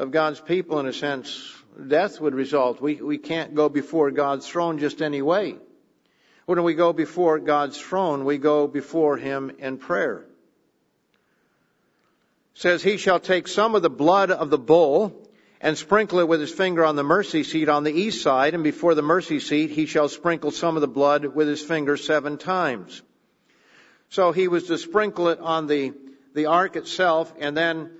of 0.00 0.10
God's 0.10 0.40
people, 0.40 0.80
in 0.80 0.86
a 0.86 0.94
sense, 0.94 1.54
death 1.88 2.20
would 2.22 2.34
result. 2.34 2.80
We, 2.80 2.94
we 2.94 3.18
can't 3.18 3.54
go 3.54 3.68
before 3.68 4.10
God's 4.10 4.48
throne 4.48 4.78
just 4.78 5.02
any 5.02 5.20
way. 5.20 5.56
When 6.46 6.62
we 6.62 6.72
go 6.72 6.94
before 6.94 7.38
God's 7.38 7.78
throne, 7.78 8.24
we 8.24 8.38
go 8.38 8.66
before 8.66 9.18
Him 9.18 9.52
in 9.58 9.76
prayer. 9.76 10.24
It 12.54 12.60
says, 12.60 12.82
He 12.82 12.96
shall 12.96 13.20
take 13.20 13.46
some 13.46 13.74
of 13.74 13.82
the 13.82 13.90
blood 13.90 14.30
of 14.30 14.48
the 14.48 14.58
bull 14.58 15.28
and 15.60 15.76
sprinkle 15.76 16.20
it 16.20 16.28
with 16.28 16.40
his 16.40 16.50
finger 16.50 16.82
on 16.82 16.96
the 16.96 17.04
mercy 17.04 17.44
seat 17.44 17.68
on 17.68 17.84
the 17.84 17.92
east 17.92 18.22
side, 18.22 18.54
and 18.54 18.64
before 18.64 18.94
the 18.94 19.02
mercy 19.02 19.38
seat 19.38 19.68
he 19.68 19.84
shall 19.84 20.08
sprinkle 20.08 20.50
some 20.50 20.76
of 20.76 20.80
the 20.80 20.88
blood 20.88 21.26
with 21.26 21.46
his 21.46 21.60
finger 21.60 21.98
seven 21.98 22.38
times. 22.38 23.02
So 24.08 24.32
he 24.32 24.48
was 24.48 24.64
to 24.68 24.78
sprinkle 24.78 25.28
it 25.28 25.38
on 25.38 25.66
the, 25.66 25.92
the 26.34 26.46
ark 26.46 26.76
itself, 26.76 27.30
and 27.38 27.54
then 27.54 27.90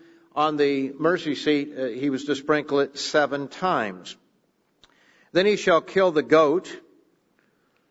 on 0.40 0.56
the 0.56 0.92
mercy 0.98 1.34
seat 1.34 1.72
uh, 1.76 1.86
he 1.86 2.10
was 2.10 2.24
to 2.24 2.34
sprinkle 2.34 2.80
it 2.80 2.98
seven 2.98 3.48
times. 3.48 4.16
Then 5.32 5.46
he 5.46 5.56
shall 5.56 5.80
kill 5.80 6.10
the 6.12 6.22
goat, 6.22 6.68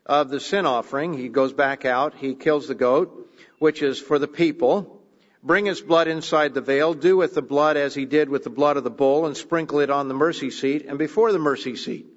of 0.09 0.29
the 0.29 0.39
sin 0.39 0.65
offering. 0.65 1.13
He 1.13 1.29
goes 1.29 1.53
back 1.53 1.85
out, 1.85 2.15
he 2.15 2.33
kills 2.33 2.67
the 2.67 2.73
goat, 2.73 3.31
which 3.59 3.83
is 3.83 3.99
for 3.99 4.17
the 4.17 4.27
people. 4.27 4.99
Bring 5.43 5.67
its 5.67 5.81
blood 5.81 6.07
inside 6.07 6.55
the 6.55 6.61
veil, 6.61 6.95
do 6.95 7.15
with 7.15 7.35
the 7.35 7.43
blood 7.43 7.77
as 7.77 7.93
he 7.93 8.05
did 8.05 8.27
with 8.27 8.43
the 8.43 8.49
blood 8.49 8.75
of 8.75 8.83
the 8.83 8.89
bull, 8.89 9.27
and 9.27 9.37
sprinkle 9.37 9.79
it 9.79 9.91
on 9.91 10.07
the 10.07 10.15
mercy 10.15 10.49
seat 10.49 10.87
and 10.87 10.97
before 10.97 11.31
the 11.31 11.39
mercy 11.39 11.75
seat. 11.75 12.07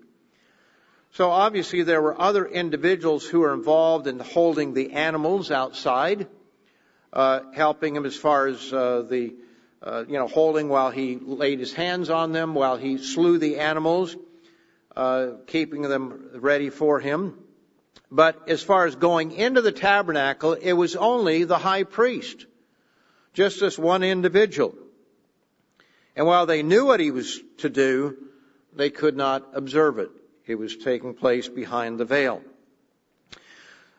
So 1.12 1.30
obviously 1.30 1.82
there 1.82 2.00
were 2.00 2.18
other 2.18 2.46
individuals 2.46 3.26
who 3.26 3.40
were 3.40 3.52
involved 3.52 4.06
in 4.06 4.18
holding 4.18 4.72
the 4.72 4.92
animals 4.92 5.50
outside, 5.50 6.26
uh, 7.12 7.40
helping 7.52 7.94
him 7.94 8.06
as 8.06 8.16
far 8.16 8.46
as 8.46 8.72
uh, 8.72 9.02
the, 9.02 9.34
you 9.84 10.14
know, 10.14 10.28
holding 10.28 10.68
while 10.68 10.90
he 10.90 11.16
laid 11.16 11.58
his 11.58 11.72
hands 11.72 12.10
on 12.10 12.32
them, 12.32 12.54
while 12.54 12.76
he 12.76 12.98
slew 12.98 13.38
the 13.38 13.58
animals, 13.58 14.16
uh, 14.96 15.28
keeping 15.46 15.82
them 15.82 16.30
ready 16.34 16.70
for 16.70 17.00
him. 17.00 17.38
But 18.10 18.48
as 18.48 18.62
far 18.62 18.86
as 18.86 18.94
going 18.94 19.32
into 19.32 19.62
the 19.62 19.72
tabernacle, 19.72 20.52
it 20.52 20.74
was 20.74 20.96
only 20.96 21.44
the 21.44 21.58
high 21.58 21.84
priest. 21.84 22.46
Just 23.32 23.60
this 23.60 23.78
one 23.78 24.02
individual. 24.02 24.74
And 26.14 26.26
while 26.26 26.44
they 26.44 26.62
knew 26.62 26.84
what 26.84 27.00
he 27.00 27.10
was 27.10 27.40
to 27.58 27.70
do, 27.70 28.18
they 28.74 28.90
could 28.90 29.16
not 29.16 29.48
observe 29.54 29.98
it. 29.98 30.10
It 30.46 30.56
was 30.56 30.76
taking 30.76 31.14
place 31.14 31.48
behind 31.48 31.98
the 31.98 32.04
veil. 32.04 32.42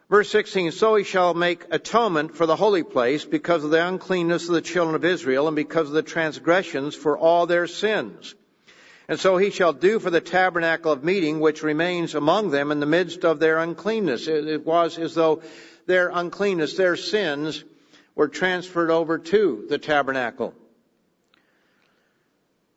Verse 0.09 0.29
16, 0.29 0.71
so 0.71 0.95
he 0.95 1.03
shall 1.03 1.33
make 1.33 1.65
atonement 1.71 2.35
for 2.35 2.45
the 2.45 2.55
holy 2.55 2.83
place 2.83 3.25
because 3.25 3.63
of 3.63 3.71
the 3.71 3.85
uncleanness 3.85 4.47
of 4.47 4.53
the 4.53 4.61
children 4.61 4.95
of 4.95 5.05
Israel 5.05 5.47
and 5.47 5.55
because 5.55 5.87
of 5.87 5.93
the 5.93 6.03
transgressions 6.03 6.93
for 6.93 7.17
all 7.17 7.45
their 7.45 7.67
sins. 7.67 8.35
And 9.07 9.19
so 9.19 9.37
he 9.37 9.49
shall 9.49 9.73
do 9.73 9.99
for 9.99 10.09
the 10.09 10.21
tabernacle 10.21 10.91
of 10.91 11.03
meeting 11.03 11.39
which 11.39 11.63
remains 11.63 12.15
among 12.15 12.51
them 12.51 12.71
in 12.71 12.79
the 12.79 12.85
midst 12.85 13.25
of 13.25 13.39
their 13.39 13.59
uncleanness. 13.59 14.27
It 14.27 14.65
was 14.65 14.97
as 14.97 15.15
though 15.15 15.41
their 15.85 16.09
uncleanness, 16.09 16.75
their 16.75 16.95
sins, 16.95 17.63
were 18.15 18.27
transferred 18.27 18.91
over 18.91 19.17
to 19.17 19.65
the 19.69 19.77
tabernacle. 19.77 20.53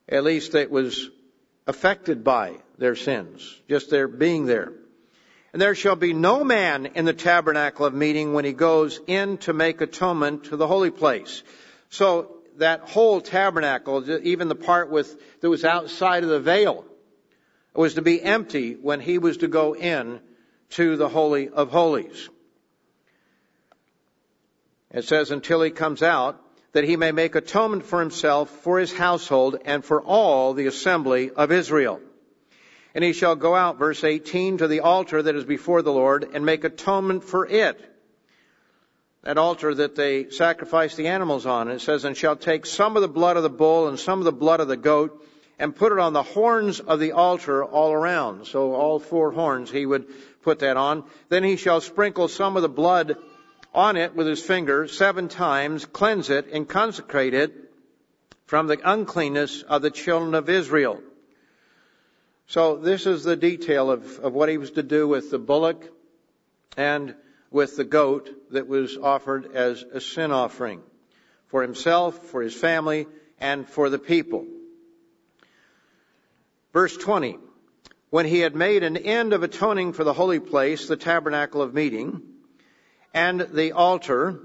At 0.09 0.25
least 0.25 0.55
it 0.55 0.71
was 0.71 1.11
affected 1.67 2.25
by 2.25 2.55
their 2.79 2.95
sins, 2.95 3.61
just 3.69 3.91
their 3.91 4.09
being 4.09 4.47
there. 4.47 4.73
And 5.57 5.63
there 5.63 5.75
shall 5.75 5.97
be 5.97 6.13
no 6.13 6.45
man 6.45 6.85
in 6.85 7.07
the 7.07 7.15
tabernacle 7.15 7.87
of 7.87 7.95
meeting 7.95 8.35
when 8.35 8.45
he 8.45 8.53
goes 8.53 9.01
in 9.07 9.39
to 9.39 9.55
make 9.55 9.81
atonement 9.81 10.45
to 10.45 10.57
the 10.59 10.67
holy 10.67 10.91
place. 10.91 11.43
So 11.89 12.37
that 12.59 12.81
whole 12.81 13.23
tabernacle, 13.23 14.05
even 14.23 14.49
the 14.49 14.55
part 14.55 14.91
with, 14.91 15.19
that 15.41 15.49
was 15.49 15.65
outside 15.65 16.25
of 16.25 16.29
the 16.29 16.41
veil, 16.41 16.85
was 17.75 17.95
to 17.95 18.03
be 18.03 18.21
empty 18.21 18.75
when 18.75 19.01
he 19.01 19.17
was 19.17 19.39
to 19.39 19.49
go 19.49 19.75
in 19.75 20.21
to 20.73 20.99
the 20.99 21.09
Holy 21.09 21.49
of 21.49 21.71
Holies. 21.71 22.29
It 24.91 25.07
says, 25.07 25.31
until 25.31 25.63
he 25.63 25.71
comes 25.71 26.03
out, 26.03 26.39
that 26.73 26.85
he 26.85 26.99
may 26.99 27.13
make 27.13 27.35
atonement 27.35 27.87
for 27.87 28.01
himself, 28.01 28.51
for 28.51 28.79
his 28.79 28.93
household, 28.93 29.57
and 29.65 29.83
for 29.83 30.03
all 30.03 30.53
the 30.53 30.67
assembly 30.67 31.31
of 31.31 31.51
Israel. 31.51 32.03
And 32.97 33.05
he 33.05 33.13
shall 33.13 33.37
go 33.37 33.55
out, 33.55 33.79
verse 33.79 34.03
18, 34.03 34.57
to 34.59 34.69
the 34.69 34.81
altar 34.81 35.23
that 35.23 35.37
is 35.37 35.45
before 35.45 35.83
the 35.83 35.93
Lord, 35.93 36.27
and 36.33 36.47
make 36.47 36.65
atonement 36.65 37.25
for 37.25 37.47
it 37.47 37.79
that 39.23 39.37
altar 39.37 39.75
that 39.75 39.97
they 39.97 40.31
sacrifice 40.31 40.95
the 40.95 41.09
animals 41.09 41.45
on. 41.45 41.69
It 41.69 41.81
says, 41.81 42.05
and 42.05 42.17
shall 42.17 42.37
take 42.37 42.65
some 42.65 42.97
of 42.97 43.03
the 43.03 43.09
blood 43.09 43.37
of 43.37 43.43
the 43.43 43.51
bull 43.51 43.89
and 43.89 43.99
some 43.99 44.21
of 44.21 44.25
the 44.25 44.33
blood 44.33 44.61
of 44.61 44.69
the 44.69 44.77
goat 44.79 45.23
and 45.59 45.75
put 45.75 45.93
it 45.93 45.99
on 45.99 46.13
the 46.13 46.23
horns 46.23 46.81
of 46.81 47.01
the 47.01 47.13
altar 47.13 47.65
all 47.65 47.93
around. 47.93 48.47
So 48.47 48.73
all 48.73 48.99
four 48.99 49.33
horns 49.33 49.71
he 49.71 49.85
would 49.85 50.07
put 50.43 50.61
that 50.61 50.77
on. 50.77 51.05
Then 51.29 51.43
he 51.43 51.57
shall 51.57 51.81
sprinkle 51.81 52.29
some 52.29 52.57
of 52.57 52.63
the 52.63 52.69
blood 52.69 53.17
on 53.75 53.97
it 53.97 54.15
with 54.15 54.29
his 54.29 54.43
finger 54.43 54.87
seven 54.87 55.29
times, 55.29 55.85
cleanse 55.85 56.31
it 56.31 56.47
and 56.53 56.69
consecrate 56.69 57.35
it 57.35 57.53
from 58.47 58.69
the 58.69 58.79
uncleanness 58.83 59.63
of 59.63 59.83
the 59.83 59.91
children 59.91 60.35
of 60.35 60.49
Israel. 60.49 61.03
So 62.49 62.77
this 62.77 63.07
is 63.07 63.25
the 63.25 63.37
detail 63.37 63.91
of, 63.91 64.21
of 64.21 64.33
what 64.33 64.49
he 64.49 64.59
was 64.59 64.71
to 64.73 64.83
do 64.83 65.09
with 65.09 65.31
the 65.31 65.39
bullock 65.39 65.91
and 66.77 67.15
with 67.51 67.77
the 67.77 67.85
goat 67.85 68.31
that 68.53 68.69
was 68.69 68.97
offered 68.97 69.55
as 69.55 69.83
a 69.83 70.01
sin 70.01 70.31
offering 70.31 70.81
for 71.49 71.63
himself, 71.63 72.19
for 72.27 72.43
his 72.43 72.55
family, 72.55 73.07
and 73.41 73.69
for 73.69 73.91
the 73.91 73.99
people. 73.99 74.47
Verse 76.73 76.97
20. 76.97 77.39
When 78.11 78.27
he 78.27 78.41
had 78.41 78.55
made 78.55 78.85
an 78.85 78.97
end 78.97 79.33
of 79.33 79.43
atoning 79.43 79.93
for 79.93 80.05
the 80.05 80.13
holy 80.13 80.39
place, 80.39 80.87
the 80.87 80.97
tabernacle 80.97 81.63
of 81.63 81.75
meeting, 81.75 82.23
and 83.13 83.41
the 83.41 83.73
altar, 83.73 84.39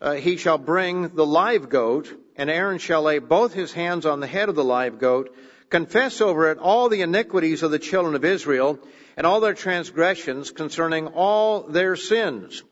uh, 0.00 0.14
he 0.14 0.36
shall 0.36 0.58
bring 0.58 1.08
the 1.08 1.24
live 1.24 1.70
goat, 1.70 2.12
and 2.36 2.50
Aaron 2.50 2.78
shall 2.78 3.02
lay 3.02 3.18
both 3.18 3.54
his 3.54 3.72
hands 3.72 4.04
on 4.04 4.20
the 4.20 4.26
head 4.26 4.50
of 4.50 4.54
the 4.54 4.64
live 4.64 4.98
goat, 4.98 5.34
confess 5.70 6.20
over 6.20 6.50
it 6.50 6.58
all 6.58 6.88
the 6.88 7.02
iniquities 7.02 7.62
of 7.62 7.70
the 7.70 7.78
children 7.78 8.14
of 8.14 8.24
Israel, 8.24 8.78
and 9.16 9.26
all 9.26 9.40
their 9.40 9.54
transgressions 9.54 10.50
concerning 10.50 11.06
all 11.08 11.62
their 11.62 11.96
sins, 11.96 12.62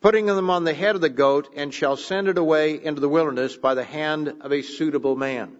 putting 0.00 0.26
them 0.26 0.50
on 0.50 0.64
the 0.64 0.74
head 0.74 0.94
of 0.94 1.00
the 1.00 1.08
goat, 1.10 1.52
and 1.54 1.74
shall 1.74 1.96
send 1.96 2.28
it 2.28 2.38
away 2.38 2.82
into 2.82 3.00
the 3.00 3.08
wilderness 3.08 3.56
by 3.56 3.74
the 3.74 3.84
hand 3.84 4.32
of 4.40 4.52
a 4.52 4.62
suitable 4.62 5.14
man. 5.14 5.56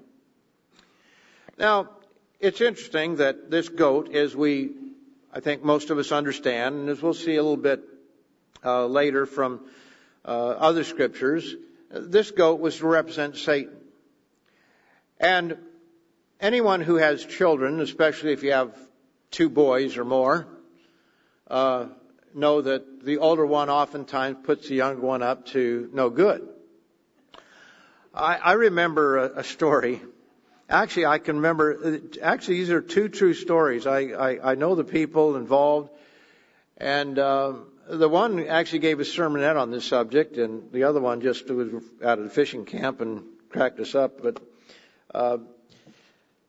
Now, 1.58 1.90
it's 2.40 2.62
interesting 2.62 3.16
that 3.16 3.50
this 3.50 3.68
goat, 3.68 4.14
as 4.14 4.34
we, 4.34 4.70
I 5.30 5.40
think 5.40 5.62
most 5.62 5.90
of 5.90 5.98
us 5.98 6.10
understand, 6.10 6.74
and 6.74 6.88
as 6.88 7.02
we'll 7.02 7.12
see 7.12 7.36
a 7.36 7.42
little 7.42 7.58
bit 7.58 7.82
uh, 8.64 8.86
later 8.86 9.26
from 9.26 9.60
uh, 10.24 10.28
other 10.28 10.84
scriptures, 10.84 11.54
this 11.90 12.30
goat 12.30 12.60
was 12.60 12.78
to 12.78 12.86
represent 12.86 13.36
Satan. 13.36 13.76
And 15.18 15.58
anyone 16.40 16.80
who 16.80 16.96
has 16.96 17.24
children, 17.24 17.80
especially 17.80 18.32
if 18.32 18.42
you 18.42 18.52
have 18.52 18.74
two 19.30 19.48
boys 19.48 19.96
or 19.96 20.04
more, 20.04 20.46
uh, 21.48 21.86
know 22.34 22.62
that 22.62 23.04
the 23.04 23.18
older 23.18 23.44
one 23.44 23.68
oftentimes 23.68 24.38
puts 24.44 24.68
the 24.68 24.76
younger 24.76 25.00
one 25.00 25.22
up 25.22 25.46
to 25.46 25.90
no 25.92 26.10
good. 26.10 26.48
I, 28.14 28.36
I 28.36 28.52
remember 28.52 29.18
a, 29.18 29.40
a, 29.40 29.44
story. 29.44 30.00
Actually, 30.68 31.06
I 31.06 31.18
can 31.18 31.36
remember. 31.36 32.00
Actually, 32.22 32.58
these 32.58 32.70
are 32.70 32.80
two 32.80 33.08
true 33.08 33.34
stories. 33.34 33.86
I 33.86 34.00
I, 34.00 34.52
I 34.52 34.54
know 34.54 34.74
the 34.74 34.84
people 34.84 35.36
involved, 35.36 35.90
and 36.76 37.18
uh, 37.18 37.54
the 37.88 38.08
one 38.08 38.46
actually 38.46 38.80
gave 38.80 39.00
a 39.00 39.04
sermonette 39.04 39.56
on 39.56 39.70
this 39.70 39.84
subject, 39.84 40.36
and 40.38 40.72
the 40.72 40.84
other 40.84 41.00
one 41.00 41.20
just 41.20 41.48
was 41.50 41.72
out 42.04 42.18
of 42.18 42.24
the 42.24 42.30
fishing 42.30 42.64
camp 42.64 43.00
and 43.00 43.24
cracked 43.48 43.80
us 43.80 43.94
up. 43.94 44.22
But 44.22 44.40
uh, 45.12 45.38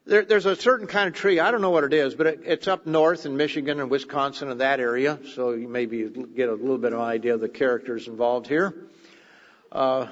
there, 0.06 0.26
there's 0.26 0.46
a 0.46 0.56
certain 0.56 0.88
kind 0.88 1.08
of 1.08 1.14
tree. 1.14 1.40
I 1.40 1.52
don't 1.52 1.62
know 1.62 1.70
what 1.70 1.84
it 1.84 1.94
is, 1.94 2.16
but 2.16 2.28
it, 2.28 2.42
it's 2.44 2.68
up 2.68 2.88
north 2.88 3.26
in 3.26 3.38
Michigan 3.38 3.80
and 3.80 3.90
Wisconsin 3.90 4.50
and 4.50 4.62
that 4.62 4.80
area. 4.80 5.20
So 5.36 5.52
you 5.52 5.68
maybe 5.68 6.10
get 6.10 6.50
a 6.50 6.54
little 6.54 6.78
bit 6.78 6.94
of 6.94 7.00
an 7.00 7.06
idea 7.06 7.36
of 7.36 7.42
the 7.42 7.50
characters 7.50 8.08
involved 8.08 8.48
here. 8.48 8.74
Uh, 9.72 10.08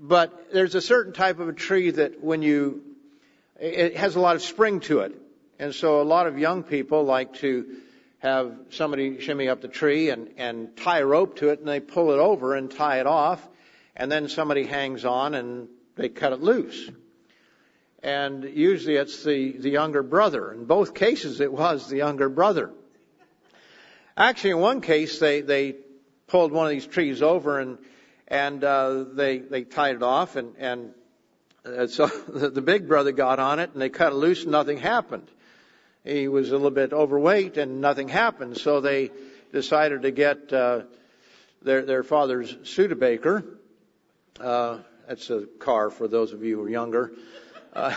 but 0.00 0.52
there's 0.52 0.74
a 0.74 0.80
certain 0.80 1.12
type 1.12 1.40
of 1.40 1.48
a 1.48 1.52
tree 1.52 1.90
that 1.90 2.22
when 2.22 2.40
you, 2.40 2.82
it 3.60 3.96
has 3.96 4.16
a 4.16 4.20
lot 4.20 4.36
of 4.36 4.42
spring 4.42 4.80
to 4.80 5.00
it. 5.00 5.14
And 5.58 5.74
so 5.74 6.00
a 6.00 6.04
lot 6.04 6.26
of 6.26 6.38
young 6.38 6.62
people 6.62 7.04
like 7.04 7.34
to 7.34 7.76
have 8.20 8.56
somebody 8.70 9.20
shimmy 9.20 9.48
up 9.48 9.60
the 9.60 9.68
tree 9.68 10.10
and, 10.10 10.30
and 10.38 10.76
tie 10.76 11.00
a 11.00 11.06
rope 11.06 11.36
to 11.36 11.50
it 11.50 11.58
and 11.58 11.68
they 11.68 11.80
pull 11.80 12.12
it 12.12 12.18
over 12.18 12.54
and 12.54 12.70
tie 12.70 13.00
it 13.00 13.06
off. 13.06 13.46
And 13.94 14.10
then 14.10 14.28
somebody 14.28 14.64
hangs 14.64 15.04
on 15.04 15.34
and 15.34 15.68
they 15.96 16.08
cut 16.08 16.32
it 16.32 16.40
loose 16.40 16.90
and 18.02 18.44
usually 18.44 18.96
it's 18.96 19.24
the, 19.24 19.52
the 19.52 19.70
younger 19.70 20.02
brother. 20.02 20.52
In 20.52 20.64
both 20.64 20.94
cases, 20.94 21.40
it 21.40 21.52
was 21.52 21.88
the 21.88 21.96
younger 21.96 22.28
brother. 22.28 22.70
Actually, 24.16 24.50
in 24.50 24.58
one 24.58 24.80
case, 24.80 25.18
they, 25.18 25.40
they 25.40 25.76
pulled 26.26 26.52
one 26.52 26.66
of 26.66 26.70
these 26.70 26.86
trees 26.86 27.22
over 27.22 27.58
and, 27.58 27.78
and, 28.28 28.62
uh, 28.62 29.04
they, 29.12 29.38
they 29.38 29.64
tied 29.64 29.96
it 29.96 30.02
off 30.02 30.36
and, 30.36 30.54
and 30.58 30.94
uh, 31.64 31.86
so 31.86 32.06
the, 32.28 32.62
big 32.62 32.88
brother 32.88 33.12
got 33.12 33.38
on 33.38 33.58
it 33.58 33.70
and 33.72 33.82
they 33.82 33.88
cut 33.88 34.12
it 34.12 34.16
loose 34.16 34.42
and 34.42 34.52
nothing 34.52 34.78
happened. 34.78 35.28
He 36.04 36.28
was 36.28 36.50
a 36.50 36.54
little 36.54 36.70
bit 36.70 36.92
overweight 36.92 37.56
and 37.56 37.80
nothing 37.80 38.08
happened. 38.08 38.58
So 38.58 38.80
they 38.80 39.10
decided 39.52 40.02
to 40.02 40.10
get, 40.10 40.52
uh, 40.52 40.82
their, 41.62 41.84
their 41.84 42.02
father's 42.02 42.56
Studebaker. 42.62 43.44
Uh, 44.40 44.78
that's 45.08 45.30
a 45.30 45.46
car 45.58 45.90
for 45.90 46.06
those 46.06 46.32
of 46.32 46.44
you 46.44 46.56
who 46.56 46.64
are 46.64 46.70
younger. 46.70 47.12
Uh, 47.72 47.94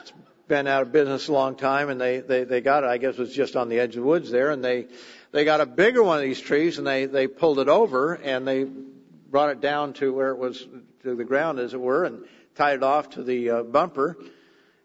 it's 0.00 0.12
been 0.48 0.66
out 0.66 0.82
of 0.82 0.92
business 0.92 1.28
a 1.28 1.32
long 1.32 1.56
time, 1.56 1.90
and 1.90 2.00
they, 2.00 2.20
they, 2.20 2.44
they 2.44 2.60
got 2.60 2.84
it. 2.84 2.86
I 2.86 2.96
guess 2.96 3.14
it 3.14 3.18
was 3.18 3.34
just 3.34 3.54
on 3.54 3.68
the 3.68 3.78
edge 3.78 3.90
of 3.90 4.02
the 4.02 4.08
woods 4.08 4.30
there, 4.30 4.50
and 4.50 4.64
they, 4.64 4.86
they 5.30 5.44
got 5.44 5.60
a 5.60 5.66
bigger 5.66 6.02
one 6.02 6.16
of 6.16 6.24
these 6.24 6.40
trees, 6.40 6.78
and 6.78 6.86
they, 6.86 7.04
they 7.04 7.26
pulled 7.26 7.58
it 7.58 7.68
over, 7.68 8.14
and 8.14 8.48
they 8.48 8.64
brought 8.64 9.50
it 9.50 9.60
down 9.60 9.92
to 9.94 10.12
where 10.12 10.30
it 10.30 10.38
was, 10.38 10.66
to 11.02 11.14
the 11.14 11.24
ground, 11.24 11.58
as 11.58 11.74
it 11.74 11.80
were, 11.80 12.04
and 12.04 12.24
tied 12.54 12.76
it 12.76 12.82
off 12.82 13.10
to 13.10 13.22
the 13.22 13.50
uh, 13.50 13.62
bumper. 13.62 14.16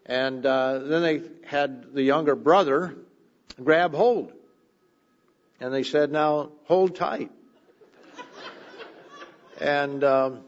And 0.04 0.44
uh, 0.44 0.80
then 0.80 1.02
they 1.02 1.22
had 1.46 1.94
the 1.94 2.02
younger 2.02 2.36
brother 2.36 2.94
grab 3.62 3.94
hold. 3.94 4.32
And 5.60 5.72
they 5.72 5.82
said, 5.82 6.12
now 6.12 6.50
hold 6.64 6.94
tight. 6.94 7.30
and 9.60 10.04
um, 10.04 10.40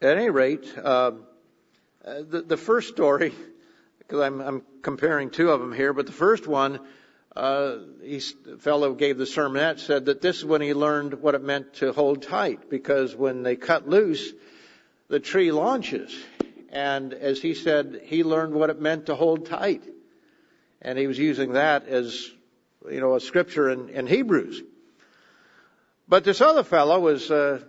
at 0.00 0.16
any 0.16 0.30
rate, 0.30 0.66
uh, 0.82 1.12
uh, 2.06 2.22
the, 2.28 2.42
the 2.42 2.56
first 2.56 2.88
story, 2.88 3.34
because 3.98 4.20
I'm, 4.20 4.40
I'm 4.40 4.62
comparing 4.82 5.30
two 5.30 5.50
of 5.50 5.60
them 5.60 5.72
here, 5.72 5.92
but 5.92 6.06
the 6.06 6.12
first 6.12 6.46
one, 6.46 6.78
uh, 7.34 7.78
he, 8.02 8.20
fellow 8.20 8.94
gave 8.94 9.18
the 9.18 9.24
sermonette 9.24 9.80
said 9.80 10.04
that 10.06 10.22
this 10.22 10.38
is 10.38 10.44
when 10.44 10.60
he 10.60 10.72
learned 10.72 11.14
what 11.14 11.34
it 11.34 11.42
meant 11.42 11.74
to 11.74 11.92
hold 11.92 12.22
tight, 12.22 12.70
because 12.70 13.16
when 13.16 13.42
they 13.42 13.56
cut 13.56 13.88
loose, 13.88 14.32
the 15.08 15.18
tree 15.18 15.50
launches. 15.50 16.16
And 16.70 17.12
as 17.12 17.42
he 17.42 17.54
said, 17.54 18.02
he 18.04 18.22
learned 18.22 18.54
what 18.54 18.70
it 18.70 18.80
meant 18.80 19.06
to 19.06 19.14
hold 19.14 19.46
tight. 19.46 19.82
And 20.80 20.98
he 20.98 21.06
was 21.08 21.18
using 21.18 21.54
that 21.54 21.88
as, 21.88 22.30
you 22.88 23.00
know, 23.00 23.16
a 23.16 23.20
scripture 23.20 23.68
in, 23.68 23.88
in 23.88 24.06
Hebrews. 24.06 24.62
But 26.06 26.22
this 26.22 26.40
other 26.40 26.62
fellow 26.62 27.00
was, 27.00 27.30
uh, 27.30 27.62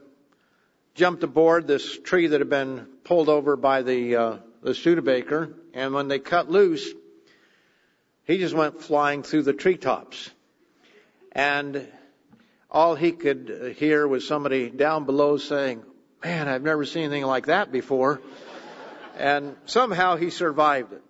jumped 0.97 1.21
aboard 1.23 1.67
this 1.67 1.97
tree 1.99 2.27
that 2.27 2.41
had 2.41 2.49
been 2.49 2.87
pulled 3.07 3.29
over 3.29 3.55
by 3.55 3.81
the 3.83 4.15
uh, 4.15 4.37
the 4.61 4.75
Studebaker, 4.75 5.53
and 5.73 5.93
when 5.93 6.09
they 6.09 6.19
cut 6.19 6.51
loose, 6.51 6.91
he 8.25 8.37
just 8.37 8.53
went 8.53 8.81
flying 8.81 9.23
through 9.23 9.43
the 9.43 9.53
treetops, 9.53 10.29
and 11.31 11.87
all 12.69 12.95
he 12.95 13.13
could 13.13 13.75
hear 13.77 14.05
was 14.05 14.27
somebody 14.27 14.69
down 14.69 15.05
below 15.05 15.37
saying, 15.37 15.83
"Man, 16.21 16.49
I've 16.49 16.63
never 16.63 16.83
seen 16.83 17.03
anything 17.03 17.25
like 17.25 17.45
that 17.45 17.71
before," 17.71 18.19
and 19.17 19.55
somehow 19.65 20.17
he 20.17 20.29
survived 20.29 20.91
it. 20.91 21.01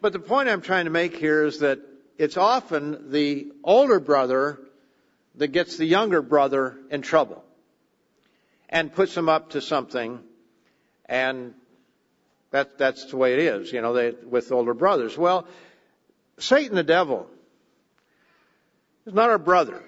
But 0.00 0.14
the 0.14 0.18
point 0.18 0.48
I'm 0.48 0.62
trying 0.62 0.86
to 0.86 0.90
make 0.90 1.16
here 1.16 1.44
is 1.44 1.58
that 1.58 1.80
it's 2.16 2.38
often 2.38 3.10
the 3.10 3.52
older 3.62 4.00
brother 4.00 4.58
that 5.34 5.48
gets 5.48 5.76
the 5.76 5.84
younger 5.84 6.22
brother 6.22 6.78
in 6.90 7.02
trouble 7.02 7.44
and 8.70 8.90
puts 8.90 9.14
him 9.14 9.28
up 9.28 9.50
to 9.50 9.60
something 9.60 10.22
and 11.06 11.54
that, 12.50 12.78
that's 12.78 13.06
the 13.06 13.16
way 13.16 13.32
it 13.34 13.38
is, 13.40 13.72
you 13.72 13.80
know, 13.80 13.92
they, 13.92 14.10
with 14.10 14.52
older 14.52 14.74
brothers. 14.74 15.16
Well, 15.16 15.46
Satan 16.38 16.76
the 16.76 16.82
devil 16.82 17.28
is 19.06 19.14
not 19.14 19.30
our 19.30 19.38
brother, 19.38 19.82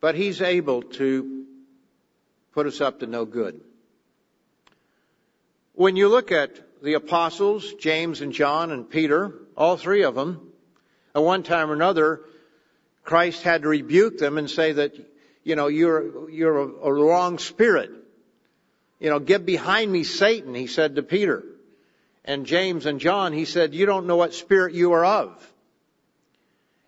but 0.00 0.14
he's 0.14 0.40
able 0.40 0.82
to 0.82 1.44
put 2.52 2.66
us 2.66 2.80
up 2.80 3.00
to 3.00 3.06
no 3.06 3.24
good. 3.24 3.60
When 5.74 5.96
you 5.96 6.08
look 6.08 6.30
at 6.30 6.82
the 6.82 6.94
apostles, 6.94 7.74
James 7.74 8.20
and 8.20 8.32
John 8.32 8.70
and 8.70 8.88
Peter, 8.88 9.34
all 9.56 9.76
three 9.76 10.04
of 10.04 10.14
them, 10.14 10.52
at 11.14 11.22
one 11.22 11.42
time 11.42 11.70
or 11.70 11.74
another, 11.74 12.20
Christ 13.02 13.42
had 13.42 13.62
to 13.62 13.68
rebuke 13.68 14.18
them 14.18 14.38
and 14.38 14.48
say 14.48 14.72
that, 14.72 14.94
you 15.42 15.56
know, 15.56 15.66
you're, 15.66 16.30
you're 16.30 16.58
a, 16.58 16.66
a 16.66 16.92
wrong 16.92 17.38
spirit. 17.38 17.90
You 19.04 19.10
know, 19.10 19.18
get 19.18 19.44
behind 19.44 19.92
me, 19.92 20.02
Satan, 20.02 20.54
he 20.54 20.66
said 20.66 20.96
to 20.96 21.02
Peter. 21.02 21.44
And 22.24 22.46
James 22.46 22.86
and 22.86 22.98
John, 22.98 23.34
he 23.34 23.44
said, 23.44 23.74
you 23.74 23.84
don't 23.84 24.06
know 24.06 24.16
what 24.16 24.32
spirit 24.32 24.72
you 24.72 24.94
are 24.94 25.04
of. 25.04 25.52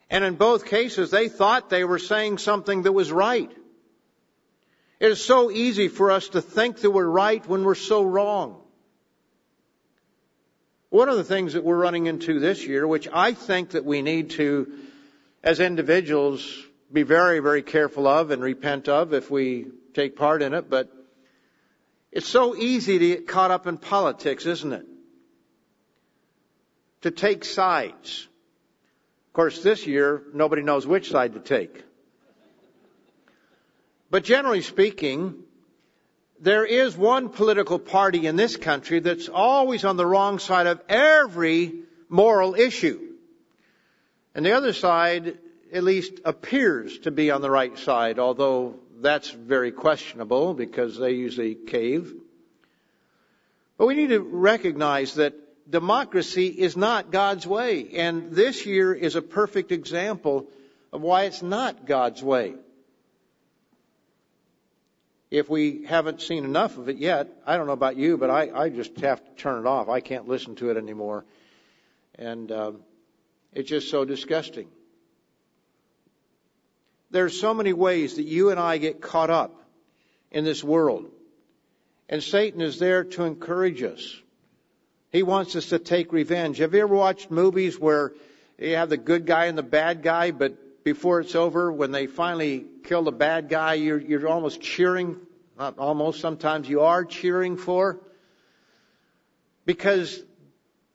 And 0.09 0.25
in 0.25 0.37
both 0.37 0.65
cases, 0.65 1.11
they 1.11 1.29
thought 1.29 1.69
they 1.69 1.85
were 1.85 1.99
saying 1.99 2.39
something 2.39 2.85
that 2.85 2.93
was 2.93 3.13
right. 3.13 3.51
It 4.99 5.11
is 5.11 5.23
so 5.23 5.51
easy 5.51 5.89
for 5.89 6.11
us 6.11 6.31
to 6.31 6.41
think 6.41 6.79
that 6.79 6.91
we're 6.91 7.05
right 7.05 7.47
when 7.47 7.65
we're 7.65 7.75
so 7.75 8.03
wrong. 8.03 8.63
One 10.89 11.11
of 11.11 11.19
the 11.19 11.25
things 11.25 11.53
that 11.53 11.65
we're 11.65 11.77
running 11.77 12.07
into 12.07 12.41
this 12.41 12.67
year, 12.67 12.87
which 12.87 13.09
I 13.13 13.35
think 13.35 13.73
that 13.73 13.85
we 13.85 14.01
need 14.01 14.31
to, 14.31 14.73
as 15.43 15.61
individuals, 15.61 16.51
be 16.91 17.03
very, 17.03 17.41
very 17.41 17.61
careful 17.63 18.07
of 18.07 18.31
and 18.31 18.43
repent 18.43 18.89
of 18.89 19.13
if 19.13 19.31
we 19.31 19.67
take 19.93 20.17
part 20.17 20.41
in 20.41 20.55
it, 20.55 20.71
but 20.71 20.96
it's 22.13 22.29
so 22.29 22.57
easy 22.57 22.99
to 22.99 23.07
get 23.09 23.29
caught 23.29 23.51
up 23.51 23.67
in 23.67 23.79
politics, 23.79 24.47
isn't 24.47 24.73
it? 24.73 24.87
To 27.03 27.11
take 27.11 27.45
sides. 27.45 28.27
Of 29.29 29.33
course, 29.33 29.63
this 29.63 29.87
year, 29.87 30.23
nobody 30.33 30.63
knows 30.63 30.87
which 30.87 31.11
side 31.11 31.35
to 31.35 31.41
take. 31.41 31.85
But 34.11 34.25
generally 34.25 34.63
speaking, 34.63 35.43
there 36.41 36.65
is 36.65 36.97
one 36.97 37.29
political 37.29 37.79
party 37.79 38.27
in 38.27 38.37
this 38.37 38.57
country 38.57 39.01
that's 39.01 39.29
always 39.29 39.85
on 39.85 39.97
the 39.97 40.07
wrong 40.07 40.39
side 40.39 40.67
of 40.67 40.81
every 40.89 41.75
moral 42.09 42.55
issue. 42.55 43.01
And 44.35 44.45
the 44.45 44.53
other 44.53 44.73
side 44.73 45.39
at 45.73 45.83
least 45.83 46.21
appears 46.25 46.99
to 47.01 47.11
be 47.11 47.31
on 47.31 47.41
the 47.41 47.51
right 47.51 47.77
side, 47.79 48.19
although 48.19 48.77
that's 49.01 49.31
very 49.31 49.73
questionable 49.73 50.55
because 50.55 50.99
they 50.99 51.13
usually 51.13 51.55
cave. 51.55 52.15
But 53.79 53.87
we 53.87 53.95
need 53.95 54.09
to 54.09 54.21
recognize 54.21 55.15
that 55.15 55.35
democracy 55.71 56.47
is 56.47 56.77
not 56.77 57.11
God's 57.11 57.47
way. 57.47 57.89
And 57.95 58.33
this 58.33 58.65
year 58.67 58.95
is 58.95 59.17
a 59.17 59.23
perfect 59.23 59.73
example 59.73 60.47
of 60.93 61.03
why 61.03 61.25
it's 61.25 61.43
not 61.43 61.87
God's 61.87 62.23
way 62.23 62.55
if 65.31 65.49
we 65.49 65.85
haven't 65.85 66.21
seen 66.23 66.45
enough 66.45 66.79
of 66.79 66.89
it 66.89 66.97
yet, 66.97 67.29
I 67.47 67.57
don't 67.57 67.67
know 67.67 67.73
about 67.73 67.97
you, 67.97 68.17
but 68.17 68.31
I, 68.31 68.51
I 68.55 68.69
just 68.69 68.99
have 69.01 69.25
to 69.25 69.31
turn 69.43 69.61
it 69.61 69.67
off. 69.67 69.89
I 69.89 70.01
can't 70.01 70.29
listen 70.29 70.55
to 70.57 70.71
it 70.71 70.77
anymore. 70.77 71.25
And 72.17 72.51
um, 72.53 72.81
it's 73.53 73.69
just 73.69 73.91
so 73.91 74.05
disgusting. 74.05 74.69
There's 77.11 77.41
so 77.41 77.55
many 77.55 77.73
ways 77.73 78.17
that 78.17 78.25
you 78.25 78.51
and 78.51 78.59
I 78.59 78.79
get 78.79 79.01
caught 79.01 79.31
up 79.31 79.63
in 80.31 80.45
this 80.45 80.63
world. 80.63 81.11
And 82.09 82.23
Satan 82.23 82.61
is 82.61 82.79
there 82.79 83.05
to 83.05 83.25
encourage 83.25 83.83
us. 83.83 84.21
He 85.11 85.23
wants 85.23 85.57
us 85.57 85.71
to 85.71 85.79
take 85.79 86.13
revenge. 86.13 86.59
Have 86.59 86.75
you 86.75 86.81
ever 86.81 86.95
watched 86.95 87.31
movies 87.31 87.79
where 87.79 88.13
you 88.59 88.77
have 88.77 88.89
the 88.89 88.97
good 88.97 89.27
guy 89.27 89.47
and 89.47 89.57
the 89.57 89.63
bad 89.63 90.03
guy, 90.03 90.31
but 90.31 90.85
before 90.85 91.21
it's 91.21 91.35
over, 91.35 91.73
when 91.73 91.91
they 91.91 92.07
finally 92.07 92.65
kill 92.85 93.03
the 93.03 93.13
bad 93.13 93.49
guy, 93.49 93.75
you're, 93.75 93.99
you're 94.01 94.29
almost 94.29 94.61
cheering. 94.61 95.17
Not 95.59 95.79
almost, 95.79 96.21
sometimes 96.21 96.69
you 96.69 96.83
are 96.83 97.05
cheering 97.05 97.57
for. 97.57 98.01
Because 99.65 100.23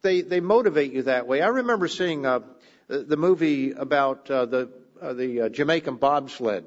they, 0.01 0.21
they 0.21 0.39
motivate 0.39 0.93
you 0.93 1.03
that 1.03 1.27
way. 1.27 1.41
I 1.41 1.47
remember 1.47 1.87
seeing 1.87 2.25
uh, 2.25 2.39
the 2.87 3.17
movie 3.17 3.71
about 3.71 4.31
uh, 4.31 4.45
the, 4.45 4.69
uh, 5.01 5.13
the 5.13 5.41
uh, 5.41 5.49
Jamaican 5.49 5.95
bobsled, 5.95 6.65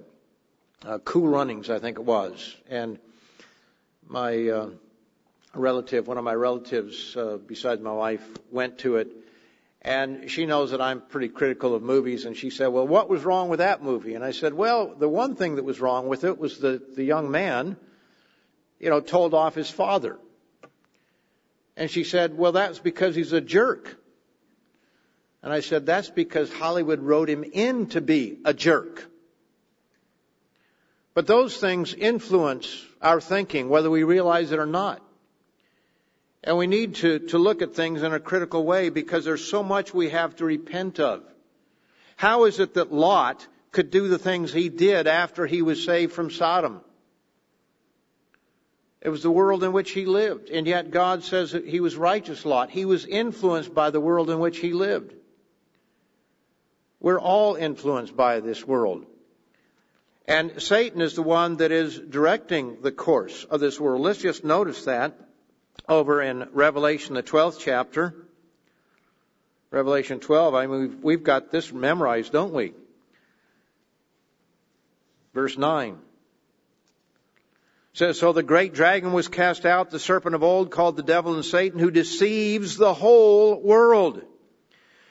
uh, 0.84 0.98
Cool 0.98 1.28
Runnings, 1.28 1.70
I 1.70 1.78
think 1.78 1.98
it 1.98 2.04
was. 2.04 2.56
And 2.68 2.98
my 4.06 4.48
uh, 4.48 4.68
relative, 5.54 6.08
one 6.08 6.18
of 6.18 6.24
my 6.24 6.34
relatives, 6.34 7.16
uh, 7.16 7.38
besides 7.46 7.80
my 7.80 7.92
wife, 7.92 8.26
went 8.50 8.78
to 8.78 8.96
it 8.96 9.08
and 9.84 10.30
she 10.30 10.46
knows 10.46 10.70
that 10.70 10.80
I'm 10.80 11.02
pretty 11.02 11.28
critical 11.28 11.74
of 11.74 11.82
movies, 11.82 12.24
and 12.24 12.34
she 12.34 12.48
said, 12.48 12.68
well, 12.68 12.86
what 12.86 13.10
was 13.10 13.22
wrong 13.22 13.50
with 13.50 13.58
that 13.58 13.82
movie? 13.82 14.14
And 14.14 14.24
I 14.24 14.30
said, 14.30 14.54
well, 14.54 14.94
the 14.98 15.10
one 15.10 15.36
thing 15.36 15.56
that 15.56 15.64
was 15.64 15.78
wrong 15.78 16.08
with 16.08 16.24
it 16.24 16.38
was 16.38 16.58
the, 16.58 16.80
the 16.96 17.04
young 17.04 17.30
man, 17.30 17.76
you 18.80 18.88
know, 18.88 19.00
told 19.00 19.34
off 19.34 19.54
his 19.54 19.68
father. 19.68 20.18
And 21.76 21.90
she 21.90 22.02
said, 22.02 22.38
well, 22.38 22.52
that's 22.52 22.78
because 22.78 23.14
he's 23.14 23.34
a 23.34 23.42
jerk. 23.42 23.98
And 25.44 25.52
I 25.52 25.60
said, 25.60 25.84
that's 25.84 26.08
because 26.08 26.50
Hollywood 26.50 27.02
wrote 27.02 27.28
him 27.28 27.44
in 27.44 27.88
to 27.88 28.00
be 28.00 28.38
a 28.46 28.54
jerk. 28.54 29.06
But 31.12 31.26
those 31.26 31.58
things 31.58 31.92
influence 31.92 32.82
our 33.02 33.20
thinking, 33.20 33.68
whether 33.68 33.90
we 33.90 34.04
realize 34.04 34.52
it 34.52 34.58
or 34.58 34.64
not. 34.64 35.02
And 36.42 36.56
we 36.56 36.66
need 36.66 36.94
to, 36.96 37.18
to 37.28 37.36
look 37.36 37.60
at 37.60 37.74
things 37.74 38.02
in 38.02 38.14
a 38.14 38.20
critical 38.20 38.64
way 38.64 38.88
because 38.88 39.26
there's 39.26 39.44
so 39.44 39.62
much 39.62 39.92
we 39.92 40.08
have 40.08 40.34
to 40.36 40.46
repent 40.46 40.98
of. 40.98 41.22
How 42.16 42.44
is 42.44 42.58
it 42.58 42.72
that 42.74 42.90
Lot 42.90 43.46
could 43.70 43.90
do 43.90 44.08
the 44.08 44.18
things 44.18 44.50
he 44.50 44.70
did 44.70 45.06
after 45.06 45.46
he 45.46 45.60
was 45.60 45.84
saved 45.84 46.14
from 46.14 46.30
Sodom? 46.30 46.80
It 49.02 49.10
was 49.10 49.22
the 49.22 49.30
world 49.30 49.62
in 49.62 49.72
which 49.72 49.90
he 49.90 50.06
lived. 50.06 50.48
And 50.48 50.66
yet 50.66 50.90
God 50.90 51.22
says 51.22 51.52
that 51.52 51.66
he 51.66 51.80
was 51.80 51.96
righteous 51.96 52.46
Lot. 52.46 52.70
He 52.70 52.86
was 52.86 53.04
influenced 53.04 53.74
by 53.74 53.90
the 53.90 54.00
world 54.00 54.30
in 54.30 54.38
which 54.38 54.56
he 54.56 54.72
lived. 54.72 55.14
We're 57.04 57.20
all 57.20 57.54
influenced 57.54 58.16
by 58.16 58.40
this 58.40 58.66
world. 58.66 59.04
And 60.26 60.62
Satan 60.62 61.02
is 61.02 61.14
the 61.14 61.22
one 61.22 61.58
that 61.58 61.70
is 61.70 61.98
directing 61.98 62.80
the 62.80 62.92
course 62.92 63.44
of 63.44 63.60
this 63.60 63.78
world. 63.78 64.00
Let's 64.00 64.22
just 64.22 64.42
notice 64.42 64.86
that 64.86 65.12
over 65.86 66.22
in 66.22 66.48
Revelation, 66.52 67.14
the 67.14 67.22
12th 67.22 67.58
chapter. 67.60 68.14
Revelation 69.70 70.18
12, 70.18 70.54
I 70.54 70.66
mean, 70.66 71.00
we've, 71.02 71.22
got 71.22 71.50
this 71.50 71.70
memorized, 71.70 72.32
don't 72.32 72.54
we? 72.54 72.72
Verse 75.34 75.58
9 75.58 75.98
says, 77.92 78.18
So 78.18 78.32
the 78.32 78.42
great 78.42 78.72
dragon 78.72 79.12
was 79.12 79.28
cast 79.28 79.66
out, 79.66 79.90
the 79.90 79.98
serpent 79.98 80.34
of 80.34 80.42
old, 80.42 80.70
called 80.70 80.96
the 80.96 81.02
devil 81.02 81.34
and 81.34 81.44
Satan, 81.44 81.80
who 81.80 81.90
deceives 81.90 82.78
the 82.78 82.94
whole 82.94 83.60
world. 83.60 84.24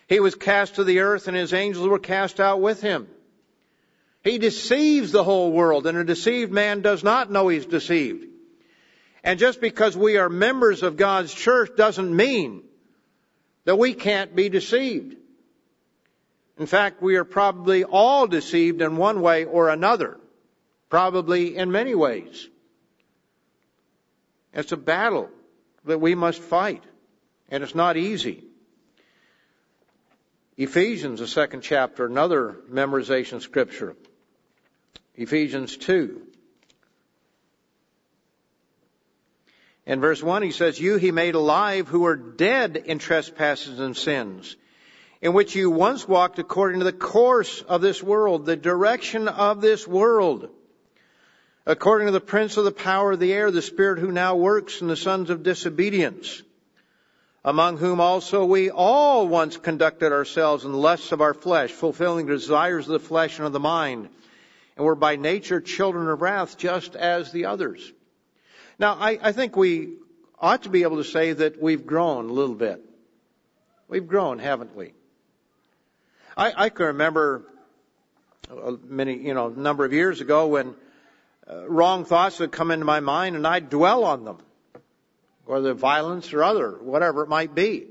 He 0.08 0.20
was 0.20 0.36
cast 0.36 0.76
to 0.76 0.84
the 0.84 0.99
earth, 0.99 1.28
and 1.28 1.38
his 1.38 1.54
angels 1.54 1.88
were 1.88 1.99
cast 1.99 2.39
out 2.39 2.62
with 2.62 2.82
him. 2.82 3.08
He 4.24 4.38
deceives 4.38 5.12
the 5.12 5.24
whole 5.24 5.51
world, 5.51 5.86
and 5.86 5.97
a 5.97 6.04
deceived 6.04 6.51
man 6.51 6.82
does 6.82 7.04
not 7.04 7.32
know 7.32 7.47
he's 7.49 7.66
deceived. 7.66 8.28
And 9.24 9.39
just 9.39 9.62
because 9.62 9.95
we 9.95 10.18
are 10.18 10.30
members 10.30 10.84
of 10.84 10.97
God's 10.97 11.34
church 11.34 11.72
doesn't 11.76 12.16
mean 12.16 12.64
that 13.66 13.78
we 13.78 13.93
can't 13.93 14.36
be 14.36 14.49
deceived. 14.49 15.16
In 16.58 16.66
fact, 16.66 17.01
we 17.01 17.16
are 17.16 17.24
probably 17.24 17.84
all 17.84 18.28
deceived 18.28 18.82
in 18.82 18.97
one 18.97 19.22
way 19.22 19.45
or 19.45 19.70
another, 19.70 20.20
probably 20.89 21.56
in 21.58 21.72
many 21.72 21.95
ways. 21.95 22.47
It's 24.54 24.72
a 24.72 24.78
battle 24.78 25.30
that 25.86 25.99
we 25.99 26.16
must 26.16 26.39
fight, 26.41 26.84
and 27.49 27.64
it's 27.64 27.76
not 27.76 27.97
easy. 27.97 28.43
Ephesians, 30.58 31.20
the 31.20 31.28
second 31.28 31.62
chapter, 31.62 32.06
another 32.06 32.58
memorization 32.70 33.41
scripture. 33.41 33.95
Ephesians 35.16 35.78
2. 35.78 36.22
In 39.86 39.99
verse 39.99 40.24
1, 40.24 40.43
he 40.43 40.51
says, 40.51 40.80
You 40.80 40.97
he 40.97 41.12
made 41.12 41.36
alive 41.36 41.88
who 41.88 42.01
were 42.01 42.16
dead 42.16 42.78
in 42.78 42.99
trespasses 42.99 43.80
and 43.80 43.97
sins, 43.97 44.56
in 45.22 45.34
which 45.34 45.56
you 45.56 45.70
once 45.70 46.08
walked 46.08 46.39
according 46.39 46.80
to 46.80 46.86
the 46.86 46.93
course 46.93 47.62
of 47.62 47.82
this 47.82 48.01
world, 48.01 48.45
the 48.45 48.56
direction 48.56 49.28
of 49.28 49.60
this 49.60 49.88
world, 49.88 50.49
according 51.66 52.08
to 52.08 52.14
the 52.14 52.22
prince 52.22 52.58
of 52.58 52.64
the 52.64 52.72
power 52.72 53.14
of 53.14 53.20
the 53.20 53.34
air, 53.34 53.51
the 53.51 53.62
spirit 53.62 53.99
who 53.99 54.12
now 54.12 54.36
works 54.36 54.82
in 54.82 54.88
the 54.88 54.95
sons 54.95 55.30
of 55.30 55.43
disobedience, 55.43 56.41
among 57.46 57.78
whom 57.78 58.00
also 58.00 58.46
we 58.46 58.70
all 58.70 59.28
once 59.28 59.58
conducted 59.58 60.12
ourselves 60.12 60.64
in 60.64 60.72
the 60.72 60.78
lusts 60.78 61.12
of 61.12 61.22
our 61.22 61.34
flesh, 61.34 61.72
fulfilling 61.72 62.26
the 62.26 62.34
desires 62.34 62.88
of 62.88 62.94
the 62.94 63.00
flesh 63.00 63.38
and 63.38 63.46
of 63.46 63.54
the 63.54 63.60
mind, 63.60 64.08
and 64.78 64.86
were 64.86 64.96
by 64.96 65.16
nature 65.18 65.60
children 65.60 66.08
of 66.08 66.22
wrath, 66.22 66.58
just 66.58 66.96
as 66.96 67.32
the 67.32 67.46
others. 67.46 67.91
Now, 68.80 68.96
I, 69.00 69.20
I 69.22 69.32
think 69.34 69.58
we 69.58 69.98
ought 70.39 70.64
to 70.64 70.70
be 70.70 70.84
able 70.84 70.98
to 70.98 71.04
say 71.04 71.34
that 71.34 71.62
we've 71.62 71.86
grown 71.86 72.30
a 72.30 72.34
little 72.34 72.56
bit. 72.56 72.82
We've 73.88 74.08
grown, 74.08 74.39
haven't 74.39 74.76
we? 74.76 74.94
I, 76.36 76.66
I 76.66 76.70
can 76.70 76.88
remember 76.88 77.46
many, 78.88 79.18
you 79.18 79.34
know, 79.34 79.50
number 79.50 79.86
of 79.86 79.94
years 79.94 80.22
ago 80.22 80.48
when 80.48 80.76
uh, 81.48 81.68
wrong 81.70 82.06
thoughts 82.06 82.39
would 82.39 82.52
come 82.52 82.72
into 82.72 82.86
my 82.86 83.02
mind 83.02 83.36
and 83.36 83.46
I'd 83.46 83.70
dwell 83.70 84.06
on 84.06 84.24
them 84.24 84.38
whether 85.46 85.74
violence 85.74 86.34
or 86.34 86.44
other, 86.44 86.78
whatever 86.82 87.24
it 87.24 87.30
might 87.30 87.54
be. 87.54 87.88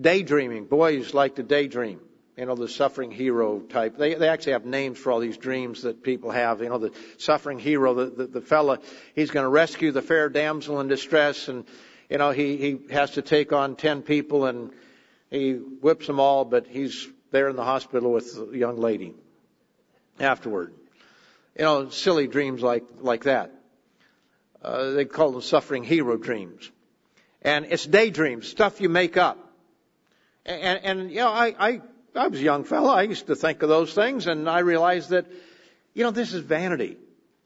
Daydreaming. 0.00 0.66
Boys 0.66 1.14
like 1.14 1.36
to 1.36 1.42
daydream. 1.42 2.00
You 2.36 2.46
know, 2.46 2.54
the 2.54 2.68
suffering 2.68 3.10
hero 3.10 3.58
type. 3.58 3.96
They, 3.98 4.14
they 4.14 4.28
actually 4.28 4.52
have 4.52 4.64
names 4.64 4.96
for 4.96 5.10
all 5.10 5.18
these 5.18 5.36
dreams 5.36 5.82
that 5.82 6.04
people 6.04 6.30
have. 6.30 6.62
You 6.62 6.68
know, 6.68 6.78
the 6.78 6.92
suffering 7.16 7.58
hero, 7.58 7.94
the, 7.94 8.06
the, 8.06 8.26
the 8.26 8.40
fella, 8.40 8.78
he's 9.16 9.32
going 9.32 9.42
to 9.42 9.50
rescue 9.50 9.90
the 9.90 10.02
fair 10.02 10.28
damsel 10.28 10.80
in 10.80 10.86
distress 10.86 11.48
and, 11.48 11.64
you 12.08 12.18
know, 12.18 12.30
he, 12.30 12.56
he 12.56 12.78
has 12.90 13.12
to 13.12 13.22
take 13.22 13.52
on 13.52 13.74
ten 13.74 14.02
people 14.02 14.46
and 14.46 14.70
he 15.30 15.54
whips 15.54 16.06
them 16.06 16.20
all, 16.20 16.44
but 16.44 16.66
he's 16.68 17.08
there 17.32 17.48
in 17.48 17.56
the 17.56 17.64
hospital 17.64 18.12
with 18.12 18.52
the 18.52 18.56
young 18.56 18.76
lady 18.76 19.14
afterward. 20.20 20.72
You 21.56 21.64
know, 21.64 21.88
silly 21.90 22.28
dreams 22.28 22.62
like, 22.62 22.84
like 23.00 23.24
that. 23.24 23.52
Uh, 24.62 24.90
they 24.90 25.04
call 25.04 25.32
them 25.32 25.40
suffering 25.40 25.84
hero 25.84 26.16
dreams. 26.16 26.70
And 27.42 27.66
it's 27.66 27.86
daydreams, 27.86 28.48
stuff 28.48 28.80
you 28.80 28.88
make 28.88 29.16
up. 29.16 29.38
And, 30.44 30.80
and, 30.82 31.10
you 31.10 31.18
know, 31.18 31.28
I, 31.28 31.54
I, 31.58 31.80
I 32.14 32.26
was 32.28 32.40
a 32.40 32.42
young 32.42 32.64
fellow. 32.64 32.90
I 32.90 33.02
used 33.02 33.26
to 33.26 33.36
think 33.36 33.62
of 33.62 33.68
those 33.68 33.92
things 33.92 34.26
and 34.26 34.48
I 34.48 34.60
realized 34.60 35.10
that, 35.10 35.26
you 35.94 36.04
know, 36.04 36.10
this 36.10 36.32
is 36.32 36.40
vanity. 36.40 36.96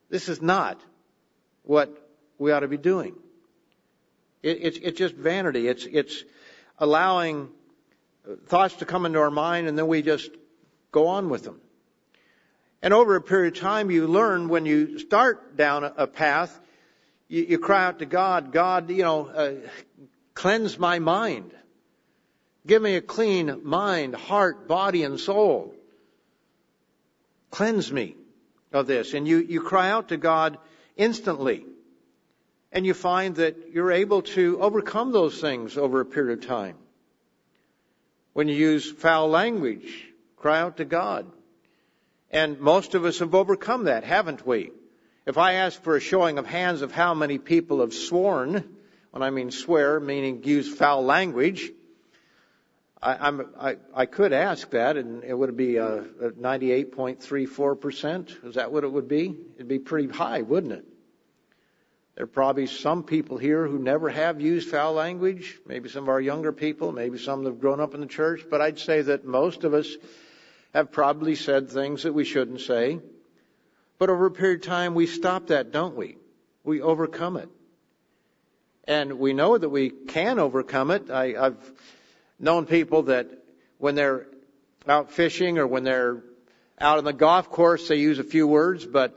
This 0.09 0.29
is 0.29 0.41
not 0.41 0.81
what 1.65 1.91
we 2.39 2.53
ought 2.53 2.61
to 2.61 2.69
be 2.69 2.79
doing. 2.79 3.15
It, 4.43 4.59
it's, 4.63 4.79
it's 4.79 4.99
just 4.99 5.15
vanity. 5.15 5.69
It's, 5.69 5.85
it's 5.85 6.25
allowing 6.79 7.49
thoughts 8.47 8.77
to 8.77 8.85
come 8.87 9.05
into 9.05 9.19
our 9.19 9.31
mind 9.31 9.69
and 9.69 9.77
then 9.77 9.89
we 9.89 10.03
just 10.03 10.31
go 10.91 11.09
on 11.09 11.29
with 11.29 11.45
them. 11.45 11.61
And 12.83 12.93
over 12.93 13.15
a 13.15 13.21
period 13.21 13.57
of 13.57 13.61
time, 13.61 13.91
you 13.91 14.07
learn 14.07 14.49
when 14.49 14.67
you 14.67 14.99
start 14.99 15.57
down 15.57 15.85
a 15.85 16.07
path, 16.07 16.59
you, 17.33 17.47
you 17.49 17.59
cry 17.59 17.87
out 17.87 18.01
to 18.01 18.07
God, 18.07 18.53
God, 18.53 18.91
you 18.91 19.03
know, 19.03 19.27
uh, 19.27 19.55
cleanse 20.35 20.79
my 20.79 20.99
mind. 20.99 21.51
Give 22.67 22.83
me 22.83 22.97
a 22.97 23.01
clean 23.01 23.63
mind, 23.65 24.15
heart, 24.15 24.69
body, 24.69 25.03
and 25.03 25.19
soul. 25.19 25.75
Cleanse 27.51 27.91
me 27.91 28.17
of 28.71 28.87
this. 28.87 29.15
And 29.15 29.27
you, 29.27 29.39
you 29.39 29.63
cry 29.63 29.91
out 29.91 30.09
to 30.09 30.19
God 30.19 30.59
instantly. 30.95 31.65
And 32.71 32.85
you 32.85 32.93
find 32.93 33.37
that 33.37 33.71
you're 33.73 33.93
able 33.93 34.21
to 34.23 34.61
overcome 34.61 35.13
those 35.13 35.41
things 35.41 35.79
over 35.79 36.01
a 36.01 36.05
period 36.05 36.41
of 36.41 36.47
time. 36.47 36.77
When 38.35 38.47
you 38.47 38.57
use 38.57 38.91
foul 38.91 39.29
language, 39.29 40.05
cry 40.37 40.61
out 40.61 40.77
to 40.77 40.85
God. 40.85 41.33
And 42.31 42.61
most 42.61 42.95
of 42.95 43.07
us 43.07 43.21
have 43.21 43.35
overcome 43.35 43.85
that, 43.85 44.05
haven't 44.05 44.47
we? 44.47 44.71
If 45.25 45.39
I 45.39 45.55
ask 45.55 45.81
for 45.83 45.97
a 45.97 46.01
showing 46.01 46.39
of 46.39 46.47
hands 46.47 46.83
of 46.83 46.91
how 46.91 47.15
many 47.15 47.39
people 47.39 47.81
have 47.81 47.95
sworn, 47.95 48.77
when 49.13 49.23
I 49.23 49.31
mean 49.31 49.53
swear, 49.53 50.01
meaning 50.01 50.43
use 50.43 50.75
foul 50.75 51.05
language, 51.05 51.71
I, 53.01 53.33
I, 53.59 53.77
I 53.95 54.07
could 54.07 54.33
ask 54.33 54.71
that, 54.71 54.97
and 54.97 55.23
it 55.25 55.35
would 55.35 55.57
be 55.57 55.77
a, 55.77 55.99
a 55.99 56.31
98.34%. 56.31 58.47
Is 58.47 58.55
that 58.55 58.73
what 58.73 58.85
it 58.85 58.93
would 58.93 59.09
be? 59.09 59.37
It'd 59.57 59.69
be 59.69 59.81
pretty 59.81 60.09
high, 60.09 60.43
wouldn't 60.43 60.73
it? 60.73 60.85
There 62.15 62.25
are 62.25 62.29
probably 62.29 62.67
some 62.67 63.05
people 63.05 63.39
here 63.39 63.67
who 63.67 63.79
never 63.79 64.09
have 64.09 64.41
used 64.41 64.71
foul 64.71 64.93
language. 64.93 65.59
Maybe 65.67 65.89
some 65.89 66.05
of 66.05 66.09
our 66.11 66.21
younger 66.21 66.53
people, 66.53 66.93
maybe 66.93 67.19
some 67.19 67.45
that 67.45 67.51
have 67.51 67.61
grown 67.61 67.81
up 67.81 67.95
in 67.95 68.01
the 68.01 68.07
church. 68.07 68.45
But 68.49 68.61
I'd 68.61 68.79
say 68.79 69.03
that 69.03 69.25
most 69.25 69.65
of 69.65 69.73
us 69.73 69.89
have 70.75 70.93
probably 70.93 71.37
said 71.37 71.71
things 71.71 72.03
that 72.03 72.13
we 72.13 72.25
shouldn't 72.25 72.61
say. 72.61 73.01
But 74.03 74.11
over 74.11 74.27
a 74.27 74.33
period 74.33 74.63
of 74.63 74.67
time, 74.67 74.97
we 74.97 75.07
stop 75.07 75.47
that, 75.47 75.71
don't 75.71 75.95
we? 75.95 76.17
We 76.65 76.81
overcome 76.81 77.37
it. 77.37 77.49
And 78.83 79.21
we 79.21 79.33
know 79.33 79.57
that 79.57 79.69
we 79.69 79.91
can 79.91 80.41
overcome 80.41 80.91
it. 80.91 81.09
I, 81.09 81.37
I've 81.41 81.73
known 82.37 82.67
people 82.67 83.05
that 83.05 83.31
when 83.79 83.95
they're 83.95 84.27
out 84.89 85.13
fishing 85.13 85.59
or 85.59 85.69
when 85.69 85.85
they're 85.85 86.21
out 86.81 86.99
on 86.99 87.05
the 87.05 87.13
golf 87.13 87.49
course, 87.49 87.87
they 87.87 87.95
use 87.95 88.19
a 88.19 88.25
few 88.25 88.49
words, 88.49 88.85
but 88.85 89.17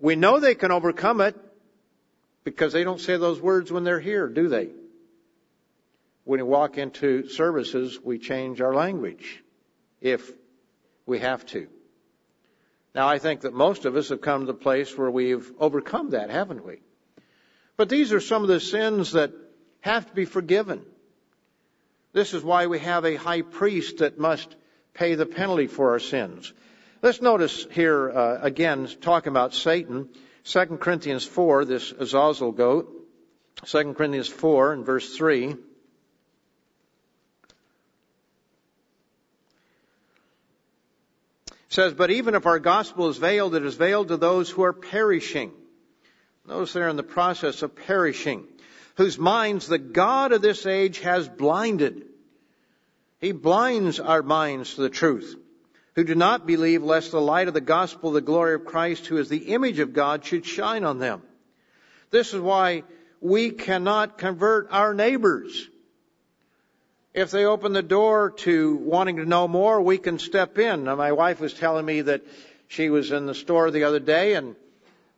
we 0.00 0.16
know 0.16 0.40
they 0.40 0.54
can 0.54 0.72
overcome 0.72 1.20
it 1.20 1.36
because 2.42 2.72
they 2.72 2.84
don't 2.84 3.02
say 3.02 3.18
those 3.18 3.38
words 3.38 3.70
when 3.70 3.84
they're 3.84 4.00
here, 4.00 4.28
do 4.28 4.48
they? 4.48 4.70
When 6.24 6.40
we 6.40 6.42
walk 6.42 6.78
into 6.78 7.28
services, 7.28 8.00
we 8.02 8.18
change 8.18 8.62
our 8.62 8.72
language 8.72 9.44
if 10.00 10.32
we 11.04 11.18
have 11.18 11.44
to. 11.48 11.68
Now, 12.94 13.08
I 13.08 13.18
think 13.18 13.40
that 13.40 13.52
most 13.52 13.86
of 13.86 13.96
us 13.96 14.10
have 14.10 14.20
come 14.20 14.42
to 14.42 14.46
the 14.46 14.54
place 14.54 14.96
where 14.96 15.10
we've 15.10 15.50
overcome 15.58 16.10
that, 16.10 16.30
haven't 16.30 16.64
we? 16.64 16.78
But 17.76 17.88
these 17.88 18.12
are 18.12 18.20
some 18.20 18.42
of 18.42 18.48
the 18.48 18.60
sins 18.60 19.12
that 19.12 19.32
have 19.80 20.06
to 20.06 20.14
be 20.14 20.24
forgiven. 20.24 20.82
This 22.12 22.34
is 22.34 22.44
why 22.44 22.68
we 22.68 22.78
have 22.78 23.04
a 23.04 23.16
high 23.16 23.42
priest 23.42 23.98
that 23.98 24.18
must 24.18 24.54
pay 24.92 25.16
the 25.16 25.26
penalty 25.26 25.66
for 25.66 25.90
our 25.90 25.98
sins. 25.98 26.52
Let's 27.02 27.20
notice 27.20 27.66
here 27.72 28.10
uh, 28.10 28.38
again, 28.40 28.88
talking 29.00 29.32
about 29.32 29.54
Satan, 29.54 30.08
2 30.44 30.66
Corinthians 30.80 31.24
4, 31.24 31.64
this 31.64 31.90
Azazel 31.90 32.52
goat, 32.52 32.88
2 33.66 33.94
Corinthians 33.94 34.28
4 34.28 34.72
and 34.72 34.86
verse 34.86 35.16
3. 35.16 35.56
Says, 41.74 41.92
But 41.92 42.10
even 42.10 42.34
if 42.34 42.46
our 42.46 42.60
gospel 42.60 43.08
is 43.08 43.18
veiled, 43.18 43.54
it 43.54 43.64
is 43.64 43.74
veiled 43.74 44.08
to 44.08 44.16
those 44.16 44.48
who 44.48 44.62
are 44.62 44.72
perishing. 44.72 45.52
Those 46.46 46.72
they're 46.72 46.88
in 46.88 46.96
the 46.96 47.02
process 47.02 47.62
of 47.62 47.74
perishing, 47.74 48.46
whose 48.96 49.18
minds 49.18 49.66
the 49.66 49.78
God 49.78 50.32
of 50.32 50.42
this 50.42 50.66
age 50.66 51.00
has 51.00 51.28
blinded. 51.28 52.06
He 53.20 53.32
blinds 53.32 53.98
our 53.98 54.22
minds 54.22 54.74
to 54.74 54.82
the 54.82 54.90
truth, 54.90 55.36
who 55.94 56.04
do 56.04 56.14
not 56.14 56.46
believe 56.46 56.82
lest 56.82 57.10
the 57.10 57.20
light 57.20 57.48
of 57.48 57.54
the 57.54 57.60
gospel, 57.60 58.12
the 58.12 58.20
glory 58.20 58.54
of 58.54 58.66
Christ, 58.66 59.06
who 59.06 59.16
is 59.16 59.28
the 59.28 59.52
image 59.52 59.78
of 59.78 59.94
God, 59.94 60.24
should 60.24 60.46
shine 60.46 60.84
on 60.84 60.98
them. 60.98 61.22
This 62.10 62.34
is 62.34 62.40
why 62.40 62.84
we 63.20 63.50
cannot 63.50 64.18
convert 64.18 64.68
our 64.70 64.94
neighbors. 64.94 65.68
If 67.14 67.30
they 67.30 67.44
open 67.44 67.72
the 67.72 67.82
door 67.82 68.32
to 68.38 68.74
wanting 68.74 69.16
to 69.16 69.24
know 69.24 69.46
more, 69.46 69.80
we 69.80 69.98
can 69.98 70.18
step 70.18 70.58
in. 70.58 70.84
Now, 70.84 70.96
my 70.96 71.12
wife 71.12 71.38
was 71.38 71.54
telling 71.54 71.86
me 71.86 72.00
that 72.02 72.22
she 72.66 72.90
was 72.90 73.12
in 73.12 73.26
the 73.26 73.36
store 73.36 73.70
the 73.70 73.84
other 73.84 74.00
day 74.00 74.34
and 74.34 74.56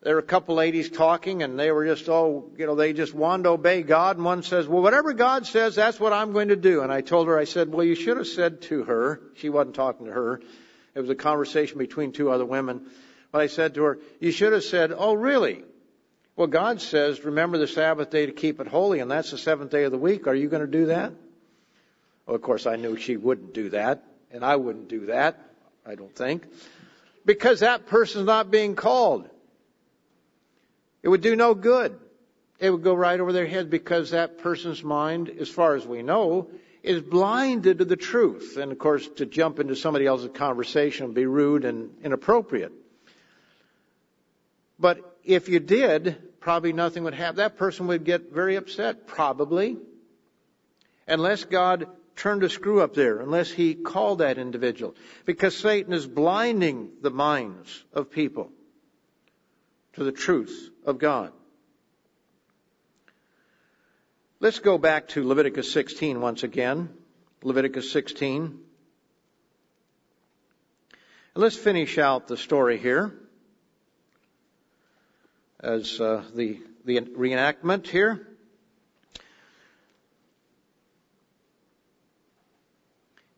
there 0.03 0.14
were 0.14 0.20
a 0.20 0.22
couple 0.22 0.55
ladies 0.55 0.90
talking 0.90 1.42
and 1.42 1.59
they 1.59 1.70
were 1.70 1.86
just, 1.86 2.07
oh, 2.11 2.51
you 2.59 2.66
know, 2.66 2.74
they 2.74 2.92
just 2.92 3.14
want 3.14 3.44
to 3.44 3.51
obey 3.51 3.82
God. 3.82 4.16
And 4.16 4.26
one 4.26 4.42
says, 4.42 4.68
well, 4.68 4.82
whatever 4.82 5.14
God 5.14 5.47
says, 5.47 5.74
that's 5.74 5.99
what 5.99 6.12
I'm 6.12 6.32
going 6.32 6.49
to 6.49 6.57
do. 6.57 6.82
And 6.82 6.92
I 6.92 7.01
told 7.01 7.28
her, 7.28 7.38
I 7.38 7.44
said, 7.44 7.72
well, 7.72 7.84
you 7.84 7.94
should 7.94 8.18
have 8.18 8.26
said 8.26 8.61
to 8.62 8.84
her, 8.84 9.22
she 9.36 9.49
wasn't 9.49 9.74
talking 9.74 10.05
to 10.05 10.12
her. 10.12 10.42
It 10.94 11.01
was 11.01 11.09
a 11.09 11.14
conversation 11.14 11.78
between 11.78 12.12
two 12.12 12.30
other 12.30 12.44
women. 12.44 12.90
But 13.32 13.40
I 13.40 13.47
said 13.47 13.74
to 13.74 13.82
her, 13.84 13.99
you 14.20 14.32
should 14.32 14.53
have 14.53 14.64
said, 14.64 14.92
oh, 14.94 15.14
really? 15.14 15.64
Well, 16.36 16.47
God 16.47 16.82
says, 16.82 17.24
remember 17.24 17.57
the 17.57 17.66
Sabbath 17.66 18.11
day 18.11 18.26
to 18.26 18.32
keep 18.32 18.61
it 18.61 18.66
holy, 18.66 19.01
and 19.01 19.11
that's 19.11 19.30
the 19.30 19.38
seventh 19.38 19.70
day 19.70 19.84
of 19.84 19.92
the 19.92 19.99
week. 19.99 20.26
Are 20.26 20.34
you 20.34 20.49
going 20.49 20.61
to 20.61 20.70
do 20.70 20.86
that? 20.86 21.14
Well, 22.27 22.35
of 22.35 22.43
course, 22.43 22.66
I 22.66 22.77
knew 22.77 22.97
she 22.97 23.16
wouldn't 23.16 23.55
do 23.55 23.70
that, 23.70 24.05
and 24.33 24.45
I 24.45 24.57
wouldn't 24.57 24.89
do 24.89 25.07
that, 25.07 25.41
I 25.87 25.95
don't 25.95 26.14
think, 26.14 26.45
because 27.24 27.61
that 27.61 27.87
person's 27.87 28.27
not 28.27 28.51
being 28.51 28.74
called. 28.74 29.29
It 31.03 31.09
would 31.09 31.20
do 31.20 31.37
no 31.37 31.55
good. 31.55 31.99
It 32.59 32.70
would 32.70 32.83
go 32.83 32.95
right 32.95 33.20
over 33.20 33.33
their 33.33 33.47
head 33.47 33.70
because 33.70 34.11
that 34.11 34.39
person's 34.39 34.83
mind, 34.83 35.29
as 35.29 35.49
far 35.49 35.77
as 35.77 35.87
we 35.87 36.03
know, 36.03 36.51
is 36.83 37.03
blinded 37.03 37.79
to 37.79 37.85
the 37.85 37.97
truth. 37.97 38.57
And 38.57 38.72
of 38.72 38.79
course, 38.79 39.07
to 39.16 39.27
jump 39.27 39.61
into 39.61 39.77
somebody 39.77 40.07
else's 40.07 40.31
conversation 40.35 41.07
would 41.07 41.14
be 41.14 41.27
rude 41.27 41.64
and 41.64 41.91
inappropriate. 42.03 42.72
But 44.79 45.18
if 45.24 45.49
you 45.49 45.61
did, 45.61 46.41
probably 46.41 46.72
nothing 46.72 47.05
would 47.05 47.14
happen. 47.14 47.37
That 47.37 47.57
person 47.57 47.87
would 47.89 48.05
get 48.05 48.33
very 48.33 48.57
upset, 48.57 49.07
probably. 49.07 49.77
Unless 51.07 51.45
God 51.45 51.89
turned 52.16 52.42
a 52.42 52.48
screw 52.48 52.80
up 52.80 52.94
there 52.94 53.20
unless 53.20 53.50
he 53.50 53.74
called 53.74 54.18
that 54.18 54.38
individual. 54.38 54.94
Because 55.24 55.56
Satan 55.56 55.92
is 55.92 56.06
blinding 56.06 56.90
the 57.02 57.10
minds 57.10 57.84
of 57.92 58.10
people 58.10 58.50
to 59.94 60.04
the 60.04 60.12
truth 60.12 60.70
of 60.84 60.98
God. 60.98 61.32
Let's 64.40 64.58
go 64.58 64.76
back 64.76 65.08
to 65.08 65.26
Leviticus 65.26 65.70
16 65.72 66.20
once 66.20 66.42
again. 66.42 66.90
Leviticus 67.42 67.90
16. 67.90 68.60
And 71.34 71.42
let's 71.42 71.56
finish 71.56 71.98
out 71.98 72.28
the 72.28 72.36
story 72.36 72.78
here 72.78 73.14
as 75.60 76.00
uh, 76.00 76.22
the, 76.34 76.60
the 76.84 77.00
reenactment 77.00 77.86
here. 77.86 78.26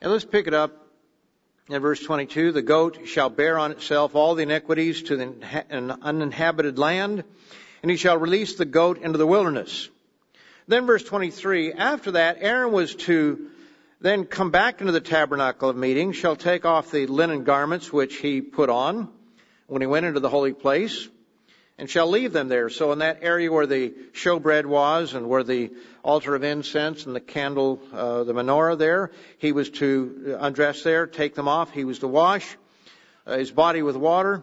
And 0.00 0.12
let's 0.12 0.24
pick 0.24 0.46
it 0.46 0.54
up 0.54 0.86
in 1.68 1.82
verse 1.82 2.00
22. 2.00 2.52
The 2.52 2.62
goat 2.62 3.00
shall 3.06 3.30
bear 3.30 3.58
on 3.58 3.72
itself 3.72 4.14
all 4.14 4.36
the 4.36 4.44
iniquities 4.44 5.02
to 5.04 5.16
the, 5.16 5.64
an 5.70 5.90
uninhabited 5.90 6.78
land, 6.78 7.24
and 7.82 7.90
he 7.90 7.96
shall 7.96 8.16
release 8.16 8.54
the 8.54 8.64
goat 8.64 8.98
into 8.98 9.18
the 9.18 9.26
wilderness. 9.26 9.88
Then 10.68 10.86
verse 10.86 11.02
23, 11.02 11.72
after 11.72 12.12
that, 12.12 12.36
Aaron 12.40 12.70
was 12.70 12.94
to 12.94 13.48
then 14.00 14.24
come 14.24 14.52
back 14.52 14.80
into 14.80 14.92
the 14.92 15.00
tabernacle 15.00 15.68
of 15.68 15.76
meeting, 15.76 16.12
shall 16.12 16.36
take 16.36 16.64
off 16.64 16.92
the 16.92 17.06
linen 17.06 17.42
garments 17.42 17.92
which 17.92 18.18
he 18.18 18.40
put 18.40 18.70
on 18.70 19.08
when 19.66 19.82
he 19.82 19.86
went 19.86 20.06
into 20.06 20.20
the 20.20 20.28
holy 20.28 20.52
place, 20.52 21.08
and 21.78 21.88
shall 21.88 22.08
leave 22.08 22.32
them 22.32 22.48
there. 22.48 22.68
So 22.68 22.90
in 22.92 22.98
that 22.98 23.18
area 23.22 23.50
where 23.50 23.66
the 23.66 23.90
showbread 24.12 24.66
was 24.66 25.14
and 25.14 25.28
where 25.28 25.44
the 25.44 25.70
altar 26.02 26.34
of 26.34 26.42
incense 26.42 27.06
and 27.06 27.14
the 27.14 27.20
candle, 27.20 27.80
uh, 27.92 28.24
the 28.24 28.34
menorah 28.34 28.76
there, 28.76 29.12
he 29.38 29.52
was 29.52 29.70
to 29.70 30.36
undress 30.40 30.82
there, 30.82 31.06
take 31.06 31.34
them 31.34 31.46
off. 31.46 31.70
He 31.70 31.84
was 31.84 32.00
to 32.00 32.08
wash 32.08 32.56
uh, 33.26 33.38
his 33.38 33.52
body 33.52 33.82
with 33.82 33.96
water 33.96 34.42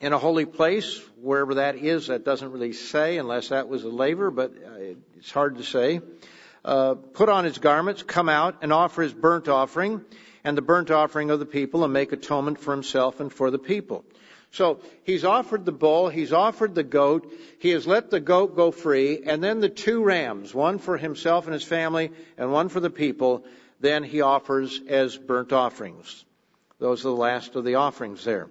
in 0.00 0.12
a 0.12 0.18
holy 0.18 0.44
place, 0.44 1.00
wherever 1.20 1.54
that 1.54 1.76
is. 1.76 2.08
That 2.08 2.24
doesn't 2.24 2.52
really 2.52 2.72
say 2.72 3.16
unless 3.16 3.48
that 3.48 3.68
was 3.68 3.84
a 3.84 3.88
laver, 3.88 4.30
but 4.30 4.52
uh, 4.52 4.94
it's 5.16 5.30
hard 5.30 5.56
to 5.56 5.64
say. 5.64 6.00
Uh, 6.62 6.94
put 6.94 7.30
on 7.30 7.44
his 7.44 7.56
garments, 7.56 8.02
come 8.02 8.28
out, 8.28 8.58
and 8.60 8.70
offer 8.70 9.02
his 9.02 9.14
burnt 9.14 9.48
offering 9.48 10.04
and 10.44 10.56
the 10.56 10.62
burnt 10.62 10.90
offering 10.90 11.30
of 11.30 11.38
the 11.38 11.46
people, 11.46 11.84
and 11.84 11.92
make 11.92 12.12
atonement 12.12 12.58
for 12.58 12.72
himself 12.72 13.20
and 13.20 13.30
for 13.30 13.50
the 13.50 13.58
people. 13.58 14.04
So 14.52 14.80
he's 15.04 15.24
offered 15.24 15.64
the 15.64 15.72
bull, 15.72 16.08
he's 16.08 16.32
offered 16.32 16.74
the 16.74 16.82
goat, 16.82 17.32
he 17.60 17.70
has 17.70 17.86
let 17.86 18.10
the 18.10 18.18
goat 18.18 18.56
go 18.56 18.72
free, 18.72 19.22
and 19.24 19.42
then 19.42 19.60
the 19.60 19.68
two 19.68 20.02
rams, 20.02 20.52
one 20.52 20.78
for 20.78 20.96
himself 20.96 21.46
and 21.46 21.54
his 21.54 21.62
family, 21.62 22.10
and 22.36 22.52
one 22.52 22.68
for 22.68 22.80
the 22.80 22.90
people, 22.90 23.44
then 23.78 24.02
he 24.02 24.22
offers 24.22 24.80
as 24.88 25.16
burnt 25.16 25.52
offerings. 25.52 26.24
Those 26.80 27.04
are 27.04 27.10
the 27.10 27.16
last 27.16 27.54
of 27.54 27.64
the 27.64 27.76
offerings 27.76 28.24
there. 28.24 28.48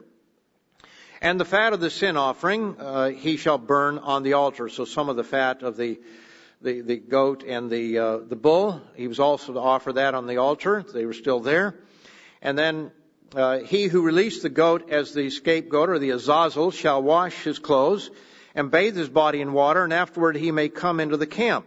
And 1.21 1.37
the 1.37 1.45
fat 1.45 1.73
of 1.73 1.81
the 1.81 1.89
sin 1.89 2.15
offering 2.15 2.79
uh, 2.79 3.09
he 3.09 3.35
shall 3.35 3.57
burn 3.57 3.97
on 3.97 4.23
the 4.23 4.33
altar. 4.33 4.69
So 4.69 4.85
some 4.85 5.09
of 5.09 5.17
the 5.17 5.23
fat 5.23 5.63
of 5.63 5.75
the 5.75 5.99
the, 6.61 6.81
the 6.81 6.97
goat 6.97 7.43
and 7.43 7.69
the 7.69 7.97
uh, 7.97 8.17
the 8.17 8.35
bull. 8.35 8.81
He 8.95 9.07
was 9.07 9.19
also 9.19 9.53
to 9.53 9.59
offer 9.59 9.93
that 9.93 10.13
on 10.13 10.27
the 10.27 10.37
altar. 10.37 10.83
They 10.93 11.05
were 11.05 11.13
still 11.13 11.39
there. 11.39 11.75
And 12.41 12.57
then 12.57 12.91
uh, 13.35 13.59
he 13.59 13.87
who 13.87 14.01
released 14.01 14.41
the 14.41 14.49
goat 14.49 14.89
as 14.89 15.13
the 15.13 15.29
scapegoat 15.29 15.89
or 15.89 15.99
the 15.99 16.11
azazel 16.11 16.71
shall 16.71 17.01
wash 17.01 17.43
his 17.43 17.59
clothes 17.59 18.09
and 18.55 18.71
bathe 18.71 18.95
his 18.95 19.09
body 19.09 19.41
in 19.41 19.53
water, 19.53 19.83
and 19.83 19.93
afterward 19.93 20.35
he 20.35 20.51
may 20.51 20.69
come 20.69 20.99
into 20.99 21.17
the 21.17 21.27
camp. 21.27 21.65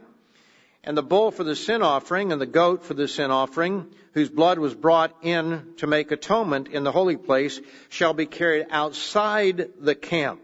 And 0.85 0.97
the 0.97 1.03
bull 1.03 1.31
for 1.31 1.45
the 1.45 1.55
sin 1.55 1.81
offering 1.81 2.33
and 2.33 2.41
the 2.41 2.47
goat 2.47 2.85
for 2.85 2.95
the 2.95 3.07
sin 3.07 3.31
offering, 3.31 3.87
whose 4.15 4.29
blood 4.29 4.59
was 4.59 4.75
brought 4.75 5.15
in 5.23 5.75
to 5.77 5.87
make 5.87 6.11
atonement 6.11 6.69
in 6.69 6.83
the 6.83 6.91
holy 6.91 7.17
place, 7.17 7.61
shall 7.89 8.15
be 8.15 8.27
carried 8.27 8.67
outside 8.71 9.71
the 9.79 9.95
camp. 9.95 10.41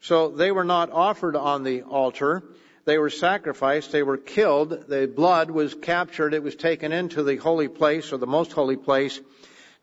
So 0.00 0.28
they 0.28 0.52
were 0.52 0.64
not 0.64 0.90
offered 0.90 1.36
on 1.36 1.64
the 1.64 1.82
altar. 1.82 2.42
They 2.86 2.96
were 2.96 3.10
sacrificed. 3.10 3.92
They 3.92 4.02
were 4.02 4.16
killed. 4.16 4.88
The 4.88 5.06
blood 5.06 5.50
was 5.50 5.74
captured. 5.74 6.32
It 6.32 6.42
was 6.42 6.54
taken 6.54 6.92
into 6.92 7.22
the 7.22 7.36
holy 7.36 7.68
place 7.68 8.12
or 8.12 8.16
the 8.16 8.26
most 8.26 8.52
holy 8.52 8.76
place. 8.76 9.20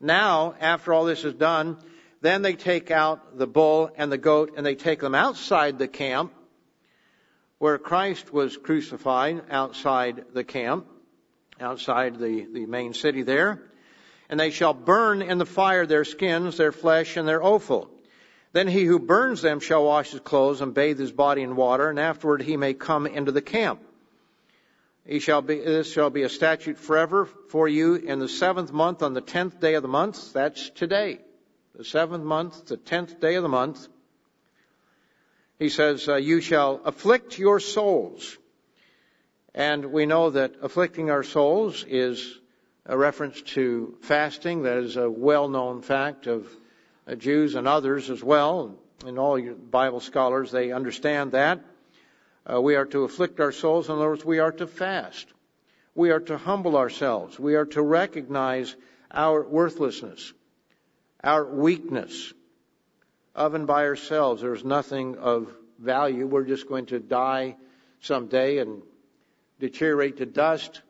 Now, 0.04 0.56
after 0.60 0.94
all 0.94 1.06
this 1.06 1.24
is 1.24 1.34
done, 1.34 1.78
then 2.20 2.42
they 2.42 2.56
take 2.56 2.92
out 2.92 3.38
the 3.38 3.48
bull 3.48 3.90
and 3.96 4.12
the 4.12 4.18
goat 4.18 4.54
and 4.58 4.66
they 4.66 4.76
take 4.76 5.00
them 5.00 5.16
outside 5.16 5.80
the 5.80 5.88
camp 5.88 6.34
where 7.58 7.78
Christ 7.78 8.34
was 8.34 8.58
crucified 8.58 9.44
outside 9.50 10.26
the 10.34 10.44
camp, 10.44 10.88
outside 11.62 12.20
the, 12.20 12.46
the 12.52 12.66
main 12.66 12.94
city 12.94 13.24
there. 13.24 13.62
And 14.30 14.38
they 14.38 14.52
shall 14.52 14.74
burn 14.74 15.22
in 15.22 15.38
the 15.38 15.46
fire 15.46 15.86
their 15.86 16.04
skins, 16.04 16.58
their 16.58 16.74
flesh, 16.74 17.16
and 17.16 17.26
their 17.26 17.42
offal. 17.42 17.90
Then 18.52 18.68
he 18.68 18.84
who 18.84 19.00
burns 19.00 19.42
them 19.42 19.62
shall 19.62 19.86
wash 19.86 20.12
his 20.12 20.20
clothes 20.20 20.60
and 20.60 20.74
bathe 20.74 21.00
his 21.00 21.14
body 21.14 21.44
in 21.44 21.56
water, 21.56 21.90
and 21.90 21.98
afterward 21.98 22.42
he 22.42 22.58
may 22.58 22.74
come 22.74 23.08
into 23.08 23.32
the 23.32 23.42
camp. 23.42 23.80
He 25.06 25.20
shall 25.20 25.42
be, 25.42 25.60
this 25.60 25.92
shall 25.92 26.10
be 26.10 26.24
a 26.24 26.30
statute 26.30 26.78
forever 26.78 27.26
for 27.26 27.68
you 27.68 27.96
in 27.96 28.20
the 28.20 28.30
seventh 28.30 28.72
month 28.72 29.04
on 29.04 29.14
the 29.14 29.22
tenth 29.22 29.60
day 29.60 29.74
of 29.74 29.82
the 29.82 29.90
month. 29.90 30.32
That's 30.32 30.70
today. 30.70 31.20
The 31.76 31.84
seventh 31.84 32.24
month, 32.24 32.68
the 32.68 32.78
tenth 32.78 33.20
day 33.20 33.36
of 33.36 33.44
the 33.44 33.50
month. 33.50 33.88
He 35.60 35.70
says, 35.70 36.08
uh, 36.08 36.16
you 36.16 36.40
shall 36.40 36.82
afflict 36.86 37.38
your 37.38 37.60
souls. 37.60 38.38
And 39.54 39.92
we 39.92 40.06
know 40.06 40.30
that 40.30 40.56
afflicting 40.62 41.12
our 41.12 41.24
souls 41.24 41.84
is 41.88 42.40
a 42.86 42.98
reference 42.98 43.42
to 43.42 43.98
fasting. 44.02 44.64
That 44.64 44.78
is 44.78 44.96
a 44.96 45.10
well-known 45.10 45.82
fact 45.82 46.28
of 46.28 46.48
uh, 47.08 47.16
Jews 47.16 47.56
and 47.56 47.68
others 47.68 48.10
as 48.10 48.24
well. 48.24 48.78
And 49.06 49.20
all 49.20 49.40
Bible 49.42 50.00
scholars, 50.00 50.52
they 50.52 50.72
understand 50.72 51.34
that. 51.34 51.60
Uh, 52.52 52.62
we 52.62 52.76
are 52.76 52.86
to 52.86 53.04
afflict 53.04 53.40
our 53.40 53.52
souls. 53.52 53.88
In 53.88 53.96
other 53.96 54.10
words, 54.10 54.26
we 54.26 54.40
are 54.40 54.52
to 54.52 54.68
fast. 54.68 55.28
We 55.96 56.12
are 56.12 56.20
to 56.20 56.38
humble 56.38 56.76
ourselves. 56.76 57.40
We 57.40 57.56
are 57.56 57.66
to 57.68 57.82
recognize 57.82 58.76
our 59.12 59.44
worthlessness, 59.44 60.34
our 61.24 61.46
weakness. 61.46 62.34
Of 63.36 63.54
and 63.54 63.66
by 63.66 63.86
ourselves, 63.86 64.42
there's 64.42 64.64
nothing 64.64 65.18
of 65.18 65.54
value. 65.80 66.28
We're 66.28 66.44
just 66.44 66.68
going 66.68 66.88
to 66.88 67.00
die 67.00 67.56
someday 68.02 68.58
and 68.58 68.82
deteriorate 69.60 70.18
to 70.18 70.26
dust. 70.26 70.82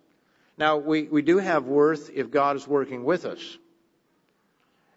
Now, 0.58 0.78
we, 0.78 1.04
we 1.04 1.22
do 1.22 1.38
have 1.38 1.66
worth 1.66 2.10
if 2.14 2.32
God 2.32 2.56
is 2.56 2.68
working 2.68 3.04
with 3.04 3.26
us. 3.26 3.58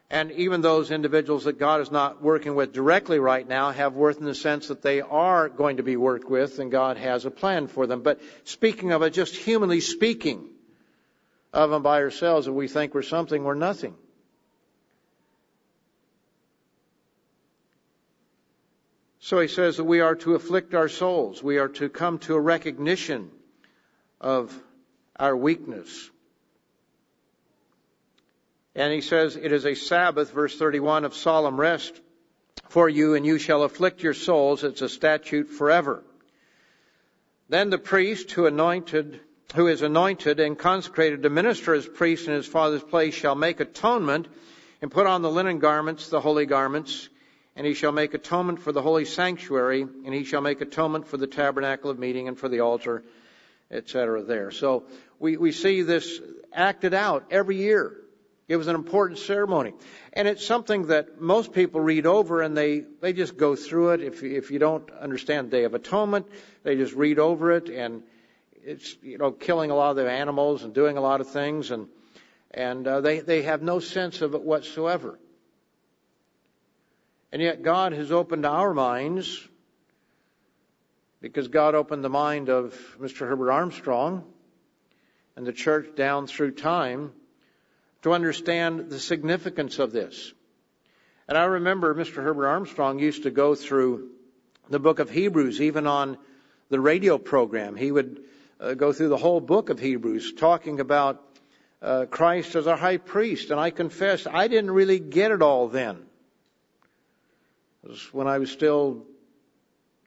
And 0.09 0.31
even 0.33 0.61
those 0.61 0.93
individuals 0.93 1.45
that 1.45 1.59
God 1.59 1.81
is 1.81 1.91
not 1.91 2.23
working 2.23 2.55
with 2.55 2.73
directly 2.73 3.19
right 3.19 3.47
now 3.47 3.73
have 3.73 3.95
worth 3.95 4.19
in 4.19 4.25
the 4.25 4.37
sense 4.37 4.69
that 4.69 4.83
they 4.83 5.01
are 5.01 5.49
going 5.49 5.79
to 5.79 5.83
be 5.83 5.97
worked 5.97 6.31
with 6.31 6.61
and 6.61 6.71
God 6.71 6.97
has 6.97 7.25
a 7.25 7.31
plan 7.31 7.67
for 7.67 7.89
them. 7.89 8.03
But 8.03 8.21
speaking 8.45 8.93
of 8.93 9.03
it, 9.03 9.11
just 9.11 9.35
humanly 9.35 9.81
speaking, 9.81 10.49
of 11.53 11.73
and 11.73 11.83
by 11.83 12.03
ourselves, 12.03 12.47
if 12.47 12.55
we 12.55 12.69
think 12.69 12.95
we're 12.95 13.03
something, 13.03 13.43
we're 13.43 13.55
nothing. 13.55 13.97
So 19.21 19.41
he 19.41 19.49
says 19.49 19.79
that 19.79 19.85
we 19.85 20.01
are 20.01 20.15
to 20.17 20.37
afflict 20.37 20.75
our 20.75 20.89
souls. 20.89 21.43
We 21.43 21.59
are 21.59 21.69
to 21.69 21.89
come 21.89 22.19
to 22.21 22.35
a 22.37 22.41
recognition 22.41 23.31
of 24.21 24.57
our 25.19 25.37
weakness. 25.37 26.11
And 28.77 28.93
he 28.93 29.01
says, 29.01 29.37
it 29.37 29.53
is 29.53 29.65
a 29.65 29.75
Sabbath, 29.75 30.31
verse 30.31 30.57
31, 30.59 31.07
of 31.07 31.15
solemn 31.15 31.59
rest 31.59 31.99
for 32.69 32.91
you, 32.91 33.15
and 33.15 33.25
you 33.25 33.39
shall 33.39 33.63
afflict 33.63 34.03
your 34.03 34.13
souls. 34.13 34.65
It's 34.65 34.83
a 34.83 34.89
statute 34.91 35.49
forever. 35.49 36.05
Then 37.49 37.71
the 37.71 37.79
priest 37.79 38.31
who 38.33 38.45
anointed, 38.45 39.19
who 39.55 39.67
is 39.69 39.81
anointed 39.81 40.41
and 40.41 40.59
consecrated 40.59 41.23
to 41.23 41.31
minister 41.31 41.73
as 41.73 41.87
priest 41.87 42.29
in 42.29 42.35
his 42.35 42.47
father's 42.47 42.83
place 42.83 43.15
shall 43.15 43.35
make 43.35 43.61
atonement 43.61 44.29
and 44.83 44.91
put 44.91 45.07
on 45.07 45.23
the 45.23 45.31
linen 45.31 45.59
garments, 45.59 46.11
the 46.11 46.21
holy 46.21 46.45
garments, 46.45 47.09
and 47.57 47.67
he 47.67 47.73
shall 47.73 47.93
make 47.93 48.13
atonement 48.13 48.61
for 48.61 48.73
the 48.73 48.83
holy 48.83 49.07
sanctuary, 49.07 49.81
and 49.81 50.13
he 50.13 50.25
shall 50.25 50.43
make 50.43 50.61
atonement 50.61 51.07
for 51.07 51.17
the 51.17 51.27
tabernacle 51.27 51.91
of 51.91 51.99
meeting 51.99 52.29
and 52.29 52.39
for 52.39 52.51
the 52.51 52.61
altar, 52.61 53.03
etc. 53.71 54.23
there. 54.23 54.51
So 54.51 54.85
we, 55.19 55.39
we 55.39 55.53
see 55.53 55.81
this 55.81 56.21
acted 56.53 56.93
out 56.93 57.25
every 57.31 57.57
year. 57.57 58.03
It 58.49 58.57
was 58.57 58.69
an 58.69 58.77
important 58.77 59.19
ceremony. 59.19 59.75
And 60.13 60.29
it's 60.29 60.47
something 60.47 60.87
that 60.87 61.21
most 61.21 61.53
people 61.53 61.81
read 61.81 62.07
over 62.07 62.43
and 62.43 62.57
they, 62.57 62.85
they 63.01 63.13
just 63.13 63.37
go 63.37 63.57
through 63.57 63.91
it. 63.91 64.03
If, 64.03 64.23
if 64.23 64.51
you 64.53 64.61
don't 64.61 64.89
understand 64.93 65.51
Day 65.51 65.65
of 65.65 65.75
Atonement, 65.75 66.27
they 66.63 66.77
just 66.77 66.95
read 66.95 67.19
over 67.19 67.53
it 67.53 67.69
and 67.69 68.05
it's, 68.65 68.97
you 69.03 69.19
know, 69.19 69.33
killing 69.33 69.71
a 69.71 69.75
lot 69.75 69.91
of 69.91 69.97
the 69.97 70.09
animals 70.09 70.63
and 70.63 70.73
doing 70.73 70.97
a 70.97 71.01
lot 71.01 71.21
of 71.21 71.29
things 71.31 71.73
and, 71.73 71.89
and 72.53 72.87
uh, 72.87 73.01
they, 73.01 73.19
they 73.19 73.43
have 73.43 73.63
no 73.63 73.81
sense 73.81 74.23
of 74.23 74.35
it 74.35 74.43
whatsoever. 74.43 75.19
And 77.33 77.43
yet 77.43 77.63
God 77.63 77.93
has 77.93 78.13
opened 78.13 78.47
our 78.47 78.73
minds 78.73 79.47
because 81.21 81.49
God 81.49 81.75
opened 81.75 82.05
the 82.05 82.09
mind 82.09 82.49
of 82.49 82.75
Mr. 83.01 83.29
Herbert 83.29 83.51
Armstrong 83.51 84.25
and 85.35 85.45
the 85.45 85.53
church 85.53 85.97
down 85.97 86.29
through 86.29 86.53
time 86.53 87.13
to 88.03 88.13
understand 88.13 88.91
the 88.91 88.99
significance 88.99 89.79
of 89.79 89.93
this. 89.93 90.33
And 91.29 91.37
I 91.37 91.45
remember 91.45 91.95
Mr. 91.95 92.23
Herbert 92.23 92.47
Armstrong 92.47 92.99
used 92.99 93.25
to 93.25 93.31
go 93.31 93.55
through 93.55 94.11
the 94.69 94.79
book 94.79 94.99
of 94.99 95.11
Hebrews, 95.11 95.61
even 95.61 95.87
on 95.87 96.19
the 96.69 96.81
radio 96.81 97.19
program. 97.19 97.77
He 97.77 97.91
would 97.91 98.23
uh, 98.61 98.75
go 98.75 98.93
through 98.93 99.09
the 99.09 99.17
whole 99.17 99.41
book 99.41 99.71
of 99.71 99.79
Hebrews 99.79 100.35
talking 100.35 100.81
about 100.81 101.23
uh, 101.83 102.07
Christ 102.07 102.55
as 102.55 102.67
our 102.67 102.77
high 102.77 102.97
priest. 102.97 103.51
And 103.51 103.61
I 103.61 103.71
confess 103.71 104.27
I 104.27 104.49
didn't 104.49 104.71
really 104.71 104.99
get 104.99 105.31
it 105.31 105.43
all 105.43 105.69
then. 105.69 106.07
It 107.85 107.91
was 107.91 108.13
when 108.13 108.27
I 108.27 108.39
was 108.39 108.51
still 108.51 109.05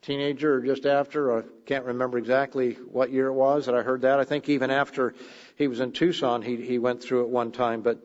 teenager 0.01 0.55
or 0.55 0.61
just 0.61 0.85
after. 0.85 1.39
I 1.39 1.43
can't 1.65 1.85
remember 1.85 2.17
exactly 2.17 2.73
what 2.73 3.11
year 3.11 3.27
it 3.27 3.33
was 3.33 3.65
that 3.65 3.75
I 3.75 3.81
heard 3.81 4.01
that. 4.01 4.19
I 4.19 4.23
think 4.23 4.49
even 4.49 4.71
after 4.71 5.13
he 5.55 5.67
was 5.67 5.79
in 5.79 5.91
Tucson, 5.91 6.41
he, 6.41 6.57
he 6.57 6.79
went 6.79 7.03
through 7.03 7.23
it 7.23 7.29
one 7.29 7.51
time. 7.51 7.81
But 7.81 7.99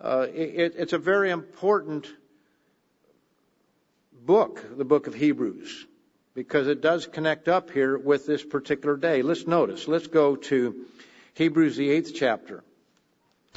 uh, 0.00 0.26
it, 0.32 0.74
it's 0.76 0.92
a 0.92 0.98
very 0.98 1.30
important 1.30 2.06
book, 4.24 4.64
the 4.76 4.84
book 4.84 5.06
of 5.06 5.14
Hebrews, 5.14 5.86
because 6.34 6.66
it 6.66 6.80
does 6.80 7.06
connect 7.06 7.48
up 7.48 7.70
here 7.70 7.98
with 7.98 8.26
this 8.26 8.44
particular 8.44 8.96
day. 8.96 9.22
Let's 9.22 9.46
notice. 9.46 9.88
Let's 9.88 10.06
go 10.06 10.36
to 10.36 10.86
Hebrews 11.34 11.76
the 11.76 11.90
eighth 11.90 12.12
chapter. 12.14 12.62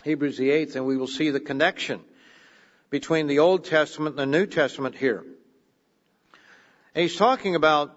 Hebrews 0.04 0.38
the 0.38 0.50
eighth, 0.50 0.76
and 0.76 0.86
we 0.86 0.98
will 0.98 1.08
see 1.08 1.30
the 1.30 1.40
connection 1.40 2.02
between 2.90 3.28
the 3.28 3.40
Old 3.40 3.66
Testament 3.66 4.20
and 4.20 4.34
the 4.34 4.38
New 4.38 4.46
Testament 4.46 4.96
here. 4.96 5.24
And 6.94 7.04
he's 7.04 7.16
talking 7.16 7.56
about 7.56 7.96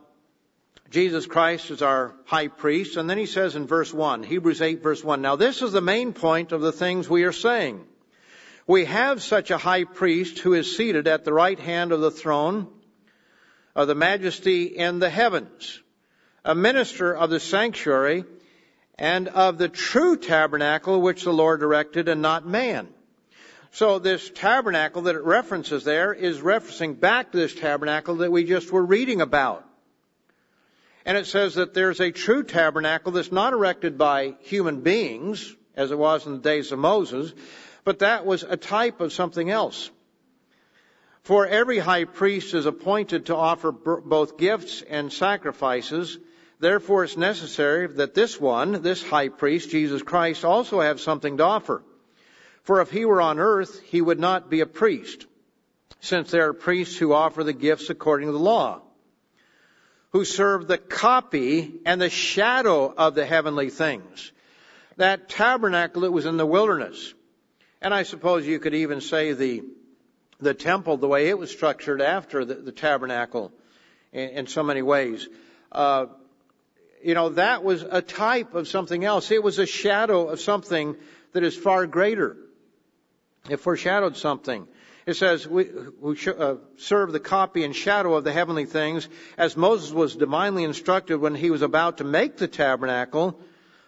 Jesus 0.90 1.26
Christ 1.26 1.70
as 1.72 1.82
our 1.82 2.14
high 2.26 2.47
priest, 2.47 2.97
and 2.97 3.11
then 3.11 3.18
he 3.18 3.26
says 3.26 3.57
in 3.57 3.66
verse 3.66 3.92
1, 3.92 4.22
Hebrews 4.22 4.62
8 4.62 4.82
verse 4.82 5.03
1, 5.03 5.20
now 5.20 5.34
this 5.34 5.62
is 5.62 5.72
the 5.72 5.80
main 5.80 6.12
point 6.12 6.53
of 6.53 6.61
the 6.61 6.70
things 6.70 7.11
we 7.11 7.24
are 7.24 7.32
saying. 7.32 7.84
We 8.66 8.84
have 8.84 9.22
such 9.22 9.51
a 9.51 9.59
high 9.59 9.84
priest 9.84 10.38
who 10.38 10.55
is 10.55 10.76
seated 10.76 11.09
at 11.09 11.24
the 11.24 11.32
right 11.32 11.59
hand 11.59 11.90
of 11.90 12.01
the 12.01 12.12
throne 12.12 12.68
of 13.74 13.88
the 13.88 13.97
majesty 13.97 14.64
in 14.64 15.01
the 15.01 15.11
heavens, 15.11 15.82
a 16.45 16.55
minister 16.55 17.12
of 17.12 17.30
the 17.30 17.40
sanctuary 17.40 18.24
and 18.97 19.26
of 19.26 19.59
the 19.59 19.68
true 19.68 20.16
tabernacle 20.16 21.01
which 21.01 21.24
the 21.24 21.32
Lord 21.32 21.62
erected 21.62 22.09
and 22.09 22.22
not 22.22 22.47
man. 22.47 22.93
So 23.75 23.99
this 23.99 24.31
tabernacle 24.31 25.03
that 25.03 25.16
it 25.16 25.25
references 25.25 25.83
there 25.83 26.12
is 26.12 26.39
referencing 26.39 27.01
back 27.01 27.33
to 27.33 27.39
this 27.39 27.57
tabernacle 27.57 28.14
that 28.18 28.31
we 28.31 28.45
just 28.45 28.70
were 28.70 28.85
reading 28.85 29.20
about. 29.20 29.68
And 31.05 31.18
it 31.18 31.27
says 31.27 31.57
that 31.57 31.75
there's 31.75 31.99
a 31.99 32.12
true 32.12 32.45
tabernacle 32.45 33.11
that's 33.11 33.33
not 33.33 33.53
erected 33.53 33.99
by 33.99 34.37
human 34.43 34.83
beings, 34.83 35.57
as 35.75 35.91
it 35.91 35.99
was 35.99 36.25
in 36.25 36.35
the 36.35 36.39
days 36.39 36.70
of 36.70 36.79
Moses, 36.79 37.35
but 37.83 37.99
that 37.99 38.25
was 38.25 38.45
a 38.45 38.57
type 38.57 39.01
of 39.01 39.12
something 39.12 39.51
else. 39.51 39.91
For 41.22 41.45
every 41.45 41.81
high 41.81 42.05
priest 42.05 42.55
is 42.55 42.66
appointed 42.66 43.27
to 43.27 43.35
offer 43.35 43.72
both 43.72 44.39
gifts 44.39 44.85
and 44.89 45.12
sacrifices. 45.12 46.16
Therefore 46.61 47.03
it's 47.03 47.16
necessary 47.16 47.89
that 47.89 48.14
this 48.14 48.41
one, 48.41 48.83
this 48.83 49.03
high 49.03 49.31
priest, 49.31 49.70
Jesus 49.70 50.05
Christ, 50.05 50.45
also 50.45 50.81
have 50.81 51.01
something 51.01 51.39
to 51.39 51.43
offer. 51.43 51.83
For 52.65 52.81
if 52.81 52.91
he 52.91 53.05
were 53.05 53.21
on 53.21 53.39
earth, 53.39 53.81
he 53.83 54.01
would 54.01 54.19
not 54.19 54.51
be 54.51 54.61
a 54.61 54.67
priest, 54.67 55.27
since 56.01 56.31
there 56.31 56.49
are 56.49 56.55
priests 56.55 56.97
who 56.97 57.12
offer 57.12 57.45
the 57.45 57.53
gifts 57.53 57.91
according 57.91 58.29
to 58.29 58.33
the 58.33 58.39
law, 58.39 58.81
who 60.11 60.25
serve 60.25 60.67
the 60.67 60.79
copy 60.79 61.81
and 61.85 62.01
the 62.01 62.09
shadow 62.09 62.93
of 62.93 63.15
the 63.15 63.27
heavenly 63.27 63.69
things. 63.69 64.33
That 64.97 65.29
tabernacle 65.29 66.03
that 66.03 66.12
was 66.12 66.25
in 66.25 66.39
the 66.39 66.47
wilderness. 66.47 67.12
And 67.83 67.93
I 67.93 68.03
suppose 68.03 68.47
you 68.47 68.59
could 68.59 68.75
even 68.75 69.03
say 69.03 69.35
the, 69.35 69.62
the 70.41 70.55
temple, 70.55 70.97
the 70.97 71.09
way 71.09 71.29
it 71.29 71.37
was 71.37 71.51
structured 71.51 72.01
after 72.01 72.47
the, 72.47 72.55
the 72.55 72.73
tabernacle 72.73 73.53
in, 74.11 74.31
in, 74.31 74.47
so 74.47 74.62
many 74.62 74.81
ways. 74.81 75.29
Uh, 75.71 76.07
you 77.03 77.12
know, 77.12 77.31
that 77.31 77.62
was 77.62 77.83
a 77.83 78.01
type 78.01 78.55
of 78.55 78.69
something 78.69 79.05
else. 79.05 79.31
It 79.31 79.43
was 79.43 79.59
a 79.59 79.67
shadow 79.67 80.29
of 80.29 80.41
something 80.41 80.97
that 81.33 81.43
is 81.43 81.55
far 81.55 81.87
greater. 81.87 82.39
It 83.49 83.61
foreshadowed 83.61 84.16
something. 84.16 84.66
It 85.07 85.14
says, 85.16 85.47
we, 85.47 85.68
we 86.01 86.16
uh, 86.26 86.55
serve 86.78 87.12
the 87.12 87.20
copy 87.20 87.62
and 87.62 87.76
shadow 87.76 88.14
of 88.14 88.24
the 88.24 88.32
heavenly 88.32 88.64
things, 88.64 89.07
as 89.36 89.55
Moses 89.55 89.92
was 89.92 90.16
divinely 90.16 90.64
instructed 90.64 91.18
when 91.18 91.34
he 91.34 91.51
was 91.51 91.61
about 91.61 91.99
to 91.99 92.05
make 92.05 92.38
the 92.38 92.49
tabernacle. 92.49 93.38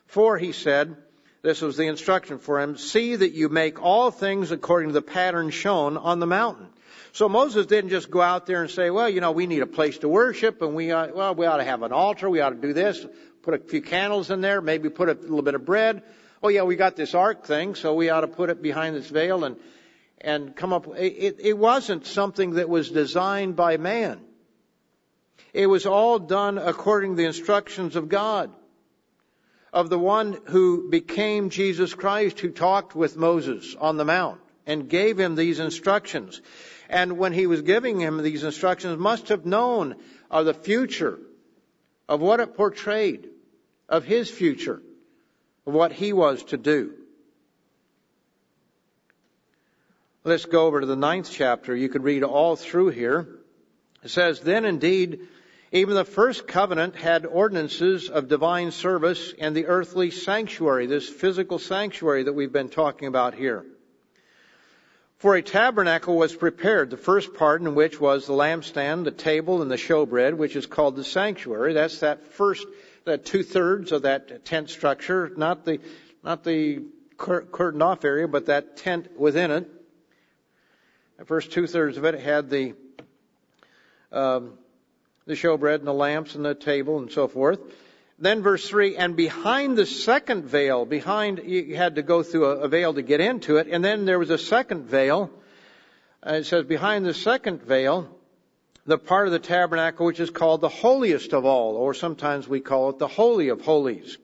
For, 0.09 0.37
he 0.37 0.53
said, 0.53 0.97
this 1.41 1.63
was 1.63 1.79
the 1.79 1.87
instruction 1.87 2.39
for 2.39 2.61
him, 2.61 2.77
see 2.77 3.17
that 3.17 3.33
you 3.33 3.49
make 3.49 3.83
all 3.83 4.11
things 4.11 4.51
according 4.51 4.91
to 4.91 4.93
the 4.93 5.03
pattern 5.03 5.49
shown 5.49 5.97
on 5.97 6.21
the 6.21 6.27
mountain. 6.27 6.67
So 7.13 7.31
Moses 7.31 7.65
didn't 7.65 7.91
just 7.91 8.11
go 8.11 8.21
out 8.21 8.45
there 8.45 8.61
and 8.61 8.71
say, 8.71 8.91
well, 8.91 9.09
you 9.09 9.23
know, 9.23 9.33
we 9.33 9.47
need 9.47 9.63
a 9.63 9.67
place 9.67 9.97
to 9.99 10.09
worship 10.09 10.61
and 10.61 10.75
we, 10.75 10.93
ought, 10.93 11.17
well, 11.17 11.35
we 11.35 11.47
ought 11.47 11.59
to 11.59 11.65
have 11.65 11.83
an 11.83 11.93
altar, 11.93 12.29
we 12.29 12.43
ought 12.43 12.51
to 12.51 12.57
do 12.57 12.75
this, 12.75 13.07
put 13.41 13.55
a 13.55 13.59
few 13.59 13.81
candles 13.81 14.31
in 14.31 14.43
there, 14.43 14.61
maybe 14.61 14.91
put 14.91 15.09
a 15.09 15.15
little 15.15 15.41
bit 15.41 15.55
of 15.55 15.65
bread 15.65 16.03
oh 16.43 16.49
yeah, 16.49 16.63
we 16.63 16.77
got 16.77 16.97
this 16.97 17.15
ark 17.15 17.45
thing, 17.45 17.75
so 17.75 17.95
we 17.95 18.11
ought 18.11 18.21
to 18.21 18.29
put 18.29 18.51
it 18.51 18.63
behind 18.63 18.97
this 18.97 19.09
veil 19.09 19.45
and 19.45 19.57
and 20.21 20.57
come 20.57 20.73
up. 20.73 20.87
It, 20.97 21.37
it 21.41 21.59
wasn't 21.59 22.07
something 22.07 22.53
that 22.53 22.69
was 22.69 22.91
designed 22.91 23.55
by 23.57 23.77
man. 23.77 24.21
It 25.53 25.67
was 25.67 25.87
all 25.87 26.19
done 26.19 26.59
according 26.59 27.13
to 27.13 27.17
the 27.17 27.27
instructions 27.27 27.97
of 27.97 28.09
God, 28.09 28.51
of 29.73 29.91
the 29.91 29.99
one 29.99 30.39
who 30.47 30.91
became 30.91 31.51
Jesus 31.51 31.95
Christ, 31.95 32.41
who 32.41 32.51
talked 32.51 32.95
with 32.95 33.17
Moses 33.17 33.75
on 33.79 33.97
the 33.97 34.05
mount 34.05 34.41
and 34.67 34.89
gave 34.89 35.19
him 35.19 35.35
these 35.35 35.61
instructions. 35.61 36.41
And 36.89 37.19
when 37.19 37.33
he 37.33 37.47
was 37.47 37.63
giving 37.63 38.01
him 38.01 38.23
these 38.23 38.45
instructions, 38.45 38.99
must 38.99 39.29
have 39.29 39.47
known 39.47 39.97
of 40.31 40.47
the 40.47 40.55
future, 40.55 41.19
of 42.09 42.21
what 42.21 42.41
it 42.41 42.55
portrayed, 42.55 43.29
of 43.89 44.05
his 44.05 44.31
future 44.31 44.81
of 45.67 45.73
what 45.73 45.93
he 45.93 46.13
was 46.13 46.43
to 46.45 46.57
do. 46.57 46.93
Let's 50.25 50.45
go 50.45 50.67
over 50.67 50.81
to 50.81 50.87
the 50.87 50.97
ninth 50.97 51.31
chapter. 51.31 51.75
You 51.75 51.89
could 51.89 52.03
read 52.03 52.23
all 52.23 52.57
through 52.57 52.89
here. 52.89 53.29
It 54.03 54.11
says, 54.11 54.41
Then 54.41 54.65
indeed, 54.65 55.21
even 55.73 55.95
the 55.95 56.05
first 56.05 56.47
covenant 56.49 56.97
had 56.97 57.27
ordinances 57.27 58.09
of 58.09 58.29
divine 58.29 58.71
service 58.71 59.35
and 59.39 59.55
the 59.55 59.67
earthly 59.67 60.11
sanctuary, 60.11 60.87
this 60.87 61.09
physical 61.09 61.59
sanctuary 61.59 62.25
that 62.25 62.33
we've 62.33 62.53
been 62.53 62.69
talking 62.69 63.09
about 63.09 63.35
here. 63.35 63.65
For 65.19 65.35
a 65.35 65.43
tabernacle 65.43 66.17
was 66.17 66.35
prepared, 66.35 66.91
the 66.91 66.97
first 66.97 67.35
part 67.35 67.63
in 67.63 67.75
which 67.75 68.01
was 68.01 68.27
the 68.27 68.35
lampstand, 68.35 69.05
the 69.05 69.11
table, 69.11 69.63
and 69.63 69.71
the 69.71 69.77
showbread, 69.77 70.35
which 70.35 70.57
is 70.57 70.67
called 70.67 70.95
the 70.95 71.05
sanctuary. 71.05 71.73
That's 71.73 72.01
that 72.01 72.33
first 72.33 72.67
uh, 73.07 73.17
two 73.23 73.43
thirds 73.43 73.93
of 73.93 74.03
that 74.03 74.45
tent 74.45 74.71
structure, 74.71 75.31
not 75.37 75.65
the 75.65 75.81
not 76.23 76.43
the 76.45 76.83
curtained 77.17 77.83
off 77.83 78.05
area, 78.05 78.27
but 78.27 78.47
that 78.47 78.77
tent 78.77 79.19
within 79.19 79.51
it. 79.51 79.71
The 81.19 81.25
first 81.25 81.53
two 81.53 81.67
thirds 81.67 81.97
of 81.97 82.05
it 82.05 82.21
had 82.21 82.51
the 82.51 82.75
um, 84.13 84.59
the 85.27 85.35
showbread 85.35 85.77
and 85.77 85.87
the 85.87 85.95
lamps 85.95 86.35
and 86.35 86.45
the 86.45 86.55
table 86.55 86.99
and 86.99 87.11
so 87.11 87.29
forth. 87.29 87.61
Then 88.19 88.43
verse 88.43 88.67
three, 88.69 88.97
and 88.97 89.15
behind 89.15 89.77
the 89.77 89.87
second 89.87 90.45
veil, 90.45 90.87
behind 90.87 91.43
you 91.45 91.77
had 91.77 91.97
to 91.97 92.03
go 92.03 92.23
through 92.23 92.47
a, 92.47 92.57
a 92.61 92.69
veil 92.69 92.95
to 92.95 93.03
get 93.03 93.21
into 93.21 93.59
it, 93.59 93.69
and 93.71 93.85
then 93.85 94.05
there 94.05 94.19
was 94.19 94.31
a 94.31 94.39
second 94.39 94.85
veil. 94.85 95.31
Uh, 96.27 96.35
it 96.35 96.47
says 96.47 96.65
behind 96.65 97.05
the 97.05 97.15
second 97.15 97.63
veil 97.63 98.16
the 98.87 98.99
part 98.99 99.27
of 99.27 99.33
the 99.33 99.39
tabernacle 99.39 100.07
which 100.07 100.21
is 100.21 100.31
called 100.31 100.61
the 100.61 100.69
holiest 100.69 101.33
of 101.35 101.45
all, 101.45 101.77
or 101.77 101.93
sometimes 101.93 102.49
we 102.49 102.61
call 102.61 102.91
it 102.91 102.99
the 102.99 103.09
Holy 103.09 103.49
of 103.49 103.61
Holies, 103.61 104.17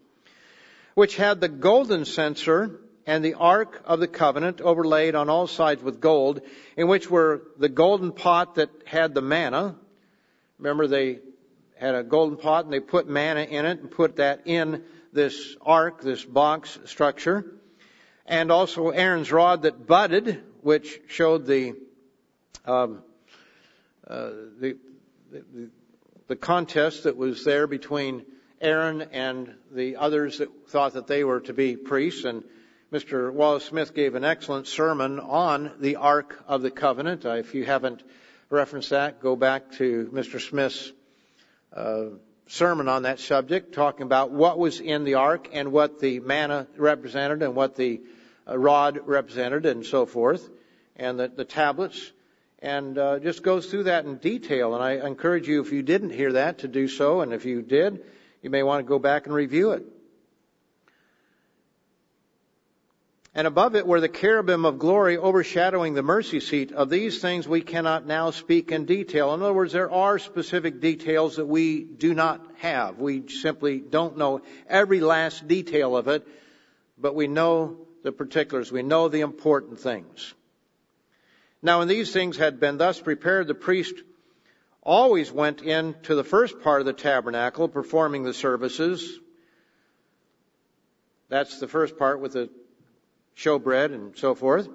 which 0.94 1.16
had 1.16 1.40
the 1.40 1.48
golden 1.48 2.04
censer 2.04 2.80
and 3.04 3.24
the 3.24 3.34
ark 3.34 3.82
of 3.84 3.98
the 3.98 4.06
covenant 4.06 4.60
overlaid 4.60 5.16
on 5.16 5.28
all 5.28 5.48
sides 5.48 5.82
with 5.82 6.00
gold, 6.00 6.40
in 6.76 6.86
which 6.86 7.10
were 7.10 7.42
the 7.58 7.68
golden 7.68 8.12
pot 8.12 8.54
that 8.54 8.70
had 8.86 9.14
the 9.14 9.20
manna. 9.20 9.74
Remember 10.58 10.86
they 10.86 11.18
had 11.76 11.96
a 11.96 12.04
golden 12.04 12.36
pot 12.36 12.64
and 12.64 12.72
they 12.72 12.78
put 12.78 13.08
manna 13.08 13.42
in 13.42 13.66
it 13.66 13.80
and 13.80 13.90
put 13.90 14.16
that 14.16 14.42
in 14.44 14.84
this 15.12 15.56
ark, 15.60 16.00
this 16.00 16.24
box 16.24 16.78
structure. 16.84 17.44
And 18.24 18.52
also 18.52 18.90
Aaron's 18.90 19.32
rod 19.32 19.62
that 19.62 19.88
budded, 19.88 20.40
which 20.60 21.00
showed 21.08 21.44
the 21.44 21.74
um, 22.64 23.02
the, 24.07 24.76
the, 25.30 25.70
the 26.28 26.36
contest 26.36 27.05
that 27.05 27.16
was 27.16 27.44
there 27.44 27.66
between 27.66 28.24
Aaron 28.61 29.03
and 29.12 29.55
the 29.72 29.96
others 29.96 30.38
that 30.38 30.68
thought 30.68 30.94
that 30.94 31.07
they 31.07 31.24
were 31.24 31.40
to 31.40 31.53
be 31.53 31.76
priests. 31.76 32.24
And 32.24 32.44
Mr. 32.92 33.32
Wallace 33.32 33.64
Smith 33.64 33.94
gave 33.94 34.14
an 34.14 34.24
excellent 34.24 34.66
sermon 34.66 35.18
on 35.18 35.72
the 35.80 35.96
Ark 35.96 36.42
of 36.46 36.62
the 36.62 36.70
Covenant. 36.70 37.26
Uh, 37.26 37.34
if 37.34 37.55
you 37.55 37.64
haven't 37.64 38.03
referenced 38.50 38.90
that, 38.90 39.20
go 39.20 39.34
back 39.34 39.72
to 39.72 40.09
Mr. 40.12 40.40
Smith's 40.40 40.92
uh, 41.74 42.05
sermon 42.46 42.88
on 42.88 43.03
that 43.03 43.18
subject, 43.18 43.74
talking 43.74 44.05
about 44.05 44.30
what 44.30 44.59
was 44.59 44.78
in 44.78 45.05
the 45.05 45.14
ark 45.14 45.48
and 45.53 45.72
what 45.72 46.00
the 46.00 46.20
manna 46.20 46.66
represented 46.76 47.42
and 47.42 47.55
what 47.55 47.76
the 47.76 48.00
uh, 48.46 48.57
rod 48.57 49.00
represented 49.07 49.64
and 49.64 49.86
so 49.86 50.05
forth, 50.05 50.50
and 50.96 51.18
the, 51.18 51.28
the 51.28 51.46
tablets 51.46 52.12
and 52.62 52.96
uh, 52.96 53.18
just 53.18 53.42
goes 53.42 53.66
through 53.66 53.84
that 53.84 54.04
in 54.04 54.16
detail. 54.18 54.74
And 54.74 54.82
I 54.82 55.06
encourage 55.06 55.48
you, 55.48 55.60
if 55.60 55.72
you 55.72 55.82
didn't 55.82 56.10
hear 56.10 56.34
that, 56.34 56.58
to 56.58 56.68
do 56.68 56.86
so. 56.86 57.20
And 57.20 57.32
if 57.32 57.44
you 57.44 57.60
did, 57.60 58.04
you 58.40 58.50
may 58.50 58.62
want 58.62 58.84
to 58.84 58.88
go 58.88 59.00
back 59.00 59.26
and 59.26 59.34
review 59.34 59.72
it. 59.72 59.84
And 63.34 63.46
above 63.46 63.74
it 63.74 63.86
were 63.86 64.00
the 64.00 64.08
cherubim 64.08 64.64
of 64.64 64.78
glory 64.78 65.16
overshadowing 65.16 65.94
the 65.94 66.02
mercy 66.02 66.38
seat. 66.38 66.70
Of 66.70 66.88
these 66.88 67.20
things 67.20 67.48
we 67.48 67.62
cannot 67.62 68.06
now 68.06 68.30
speak 68.30 68.70
in 68.70 68.84
detail. 68.84 69.34
In 69.34 69.42
other 69.42 69.54
words, 69.54 69.72
there 69.72 69.90
are 69.90 70.18
specific 70.18 70.80
details 70.80 71.36
that 71.36 71.46
we 71.46 71.82
do 71.82 72.14
not 72.14 72.46
have. 72.58 72.98
We 72.98 73.28
simply 73.28 73.80
don't 73.80 74.18
know 74.18 74.42
every 74.68 75.00
last 75.00 75.48
detail 75.48 75.96
of 75.96 76.08
it, 76.08 76.28
but 76.96 77.14
we 77.14 77.26
know 77.26 77.78
the 78.04 78.12
particulars. 78.12 78.70
We 78.70 78.82
know 78.82 79.08
the 79.08 79.20
important 79.20 79.80
things. 79.80 80.34
Now, 81.62 81.78
when 81.78 81.88
these 81.88 82.12
things 82.12 82.36
had 82.36 82.58
been 82.58 82.76
thus 82.76 83.00
prepared, 83.00 83.46
the 83.46 83.54
priest 83.54 83.94
always 84.82 85.30
went 85.30 85.62
into 85.62 86.16
the 86.16 86.24
first 86.24 86.60
part 86.60 86.80
of 86.80 86.86
the 86.86 86.92
tabernacle 86.92 87.68
performing 87.68 88.24
the 88.24 88.34
services. 88.34 89.20
That's 91.28 91.60
the 91.60 91.68
first 91.68 91.96
part 91.96 92.20
with 92.20 92.32
the 92.32 92.50
showbread 93.36 93.94
and 93.94 94.16
so 94.18 94.34
forth. 94.34 94.68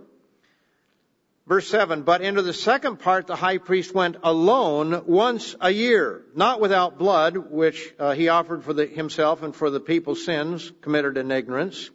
Verse 1.45 1.67
7, 1.69 2.03
but 2.03 2.21
into 2.21 2.41
the 2.41 2.53
second 2.53 2.99
part 2.99 3.27
the 3.27 3.35
high 3.35 3.57
priest 3.57 3.93
went 3.93 4.17
alone 4.23 5.03
once 5.05 5.55
a 5.61 5.69
year, 5.69 6.25
not 6.35 6.59
without 6.59 6.97
blood, 6.97 7.38
which 7.38 7.93
uh, 7.99 8.11
he 8.11 8.27
offered 8.27 8.65
for 8.65 8.73
the, 8.73 8.85
himself 8.85 9.43
and 9.43 9.55
for 9.55 9.69
the 9.69 9.79
people's 9.79 10.25
sins 10.25 10.73
committed 10.81 11.17
in 11.17 11.31
ignorance. 11.31 11.89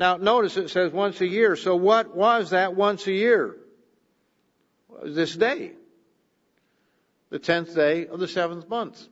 Now 0.00 0.16
notice 0.16 0.56
it 0.56 0.70
says 0.70 0.92
once 0.92 1.20
a 1.20 1.26
year, 1.26 1.56
so 1.56 1.76
what 1.76 2.16
was 2.16 2.50
that 2.50 2.74
once 2.74 3.06
a 3.06 3.12
year? 3.12 3.54
This 5.04 5.36
day. 5.36 5.72
The 7.28 7.38
tenth 7.38 7.74
day 7.74 8.06
of 8.06 8.18
the 8.18 8.26
seventh 8.26 8.66
month. 8.66 9.06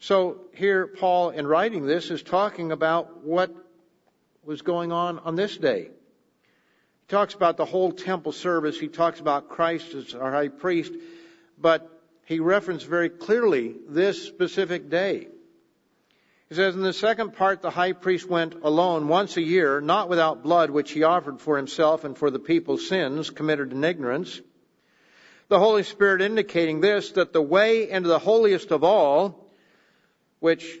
So 0.00 0.40
here 0.52 0.88
Paul 0.88 1.30
in 1.30 1.46
writing 1.46 1.86
this 1.86 2.10
is 2.10 2.20
talking 2.20 2.72
about 2.72 3.24
what 3.24 3.54
was 4.44 4.60
going 4.62 4.90
on 4.90 5.20
on 5.20 5.36
this 5.36 5.56
day. 5.56 5.84
He 5.84 7.06
talks 7.06 7.34
about 7.34 7.56
the 7.56 7.64
whole 7.64 7.92
temple 7.92 8.32
service. 8.32 8.78
He 8.78 8.88
talks 8.88 9.20
about 9.20 9.48
Christ 9.48 9.94
as 9.94 10.16
our 10.16 10.32
high 10.32 10.48
priest, 10.48 10.92
but 11.56 11.88
he 12.24 12.40
referenced 12.40 12.86
very 12.86 13.08
clearly 13.08 13.76
this 13.88 14.20
specific 14.20 14.90
day. 14.90 15.28
He 16.50 16.56
says, 16.56 16.74
in 16.74 16.82
the 16.82 16.92
second 16.92 17.32
part, 17.34 17.62
the 17.62 17.70
high 17.70 17.92
priest 17.92 18.28
went 18.28 18.54
alone 18.62 19.08
once 19.08 19.36
a 19.38 19.42
year, 19.42 19.80
not 19.80 20.10
without 20.10 20.42
blood, 20.42 20.70
which 20.70 20.90
he 20.90 21.02
offered 21.02 21.40
for 21.40 21.56
himself 21.56 22.04
and 22.04 22.16
for 22.16 22.30
the 22.30 22.38
people's 22.38 22.86
sins 22.86 23.30
committed 23.30 23.72
in 23.72 23.82
ignorance. 23.82 24.40
The 25.48 25.58
Holy 25.58 25.84
Spirit 25.84 26.20
indicating 26.20 26.80
this, 26.80 27.12
that 27.12 27.32
the 27.32 27.40
way 27.40 27.88
into 27.90 28.08
the 28.08 28.18
holiest 28.18 28.72
of 28.72 28.84
all, 28.84 29.50
which 30.40 30.78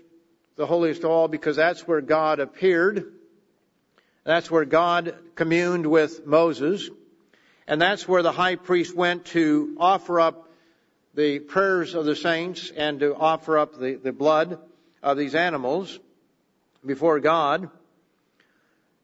the 0.56 0.66
holiest 0.66 1.02
of 1.02 1.10
all 1.10 1.28
because 1.28 1.56
that's 1.56 1.86
where 1.88 2.02
God 2.02 2.40
appeared, 2.40 3.12
that's 4.22 4.50
where 4.50 4.66
God 4.66 5.14
communed 5.34 5.86
with 5.86 6.26
Moses. 6.26 6.90
And 7.66 7.80
that's 7.80 8.06
where 8.06 8.22
the 8.22 8.32
high 8.32 8.56
priest 8.56 8.94
went 8.94 9.24
to 9.26 9.74
offer 9.80 10.20
up 10.20 10.50
the 11.14 11.38
prayers 11.38 11.94
of 11.94 12.04
the 12.04 12.16
saints 12.16 12.70
and 12.70 13.00
to 13.00 13.16
offer 13.16 13.56
up 13.56 13.78
the, 13.78 13.94
the 13.94 14.12
blood 14.12 14.58
of 15.04 15.18
these 15.18 15.34
animals 15.34 16.00
before 16.84 17.20
God. 17.20 17.68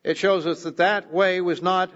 It 0.02 0.16
shows 0.16 0.46
us 0.46 0.62
that 0.62 0.78
that 0.78 1.12
way 1.12 1.40
was 1.40 1.62
not 1.62 1.90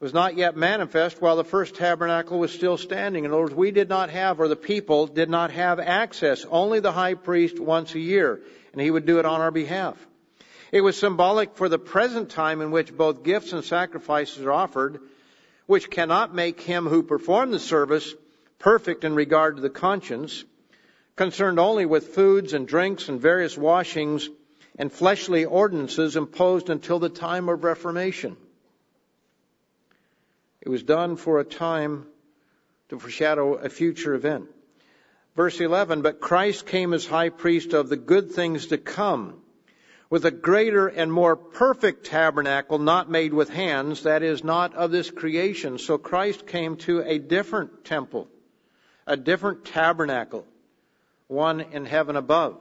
was 0.00 0.14
not 0.14 0.36
yet 0.36 0.56
manifest 0.56 1.20
while 1.20 1.34
the 1.34 1.42
first 1.42 1.74
tabernacle 1.74 2.38
was 2.38 2.52
still 2.52 2.78
standing. 2.78 3.24
In 3.24 3.32
other 3.32 3.40
words, 3.40 3.54
we 3.54 3.72
did 3.72 3.88
not 3.88 4.10
have, 4.10 4.38
or 4.38 4.46
the 4.46 4.54
people 4.54 5.08
did 5.08 5.28
not 5.28 5.50
have 5.50 5.80
access. 5.80 6.46
Only 6.48 6.78
the 6.78 6.92
high 6.92 7.14
priest 7.14 7.58
once 7.58 7.96
a 7.96 7.98
year, 7.98 8.40
and 8.72 8.80
he 8.80 8.92
would 8.92 9.06
do 9.06 9.18
it 9.18 9.24
on 9.24 9.40
our 9.40 9.50
behalf. 9.50 9.96
It 10.70 10.82
was 10.82 10.96
symbolic 10.96 11.56
for 11.56 11.68
the 11.68 11.80
present 11.80 12.30
time 12.30 12.60
in 12.60 12.70
which 12.70 12.96
both 12.96 13.24
gifts 13.24 13.52
and 13.52 13.64
sacrifices 13.64 14.44
are 14.44 14.52
offered, 14.52 15.00
which 15.66 15.90
cannot 15.90 16.32
make 16.32 16.60
him 16.60 16.86
who 16.86 17.02
performed 17.02 17.52
the 17.52 17.58
service 17.58 18.14
perfect 18.60 19.02
in 19.02 19.16
regard 19.16 19.56
to 19.56 19.62
the 19.62 19.68
conscience, 19.68 20.44
concerned 21.18 21.58
only 21.58 21.84
with 21.84 22.14
foods 22.14 22.54
and 22.54 22.66
drinks 22.66 23.08
and 23.08 23.20
various 23.20 23.58
washings 23.58 24.28
and 24.78 24.90
fleshly 24.90 25.44
ordinances 25.44 26.14
imposed 26.14 26.70
until 26.70 27.00
the 27.00 27.08
time 27.08 27.48
of 27.48 27.64
Reformation. 27.64 28.36
It 30.60 30.68
was 30.68 30.84
done 30.84 31.16
for 31.16 31.40
a 31.40 31.44
time 31.44 32.06
to 32.88 33.00
foreshadow 33.00 33.54
a 33.54 33.68
future 33.68 34.14
event. 34.14 34.46
Verse 35.34 35.60
11, 35.60 36.02
but 36.02 36.20
Christ 36.20 36.66
came 36.66 36.94
as 36.94 37.04
high 37.04 37.30
priest 37.30 37.72
of 37.72 37.88
the 37.88 37.96
good 37.96 38.30
things 38.30 38.68
to 38.68 38.78
come 38.78 39.42
with 40.10 40.24
a 40.24 40.30
greater 40.30 40.86
and 40.86 41.12
more 41.12 41.34
perfect 41.34 42.06
tabernacle 42.06 42.78
not 42.78 43.10
made 43.10 43.34
with 43.34 43.50
hands, 43.50 44.04
that 44.04 44.22
is, 44.22 44.44
not 44.44 44.74
of 44.74 44.92
this 44.92 45.10
creation. 45.10 45.78
So 45.78 45.98
Christ 45.98 46.46
came 46.46 46.76
to 46.78 47.00
a 47.00 47.18
different 47.18 47.84
temple, 47.84 48.28
a 49.06 49.16
different 49.16 49.64
tabernacle, 49.64 50.46
one 51.28 51.60
in 51.60 51.84
heaven 51.84 52.16
above. 52.16 52.58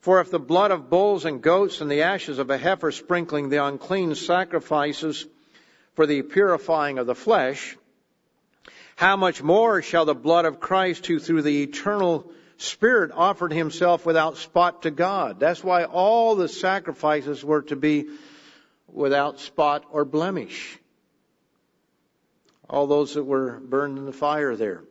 For 0.00 0.20
if 0.20 0.30
the 0.30 0.38
blood 0.38 0.70
of 0.70 0.88
bulls 0.88 1.24
and 1.24 1.42
goats 1.42 1.80
and 1.80 1.90
the 1.90 2.02
ashes 2.02 2.38
of 2.38 2.48
a 2.48 2.56
heifer 2.56 2.90
sprinkling 2.92 3.48
the 3.48 3.64
unclean 3.64 4.14
sacrifices 4.14 5.26
for 5.94 6.06
the 6.06 6.22
purifying 6.22 6.98
of 6.98 7.06
the 7.06 7.14
flesh, 7.14 7.76
how 8.96 9.16
much 9.16 9.42
more 9.42 9.82
shall 9.82 10.04
the 10.04 10.14
blood 10.14 10.44
of 10.44 10.60
Christ, 10.60 11.06
who 11.06 11.18
through 11.18 11.42
the 11.42 11.62
eternal 11.62 12.30
Spirit 12.60 13.10
offered 13.14 13.54
himself 13.54 14.04
without 14.04 14.36
spot 14.36 14.82
to 14.82 14.90
God. 14.90 15.40
That's 15.40 15.64
why 15.64 15.84
all 15.84 16.36
the 16.36 16.46
sacrifices 16.46 17.42
were 17.42 17.62
to 17.62 17.76
be 17.76 18.10
without 18.86 19.40
spot 19.40 19.86
or 19.90 20.04
blemish. 20.04 20.78
All 22.68 22.86
those 22.86 23.14
that 23.14 23.24
were 23.24 23.58
burned 23.60 23.96
in 23.96 24.04
the 24.04 24.12
fire 24.12 24.56
there. 24.56 24.84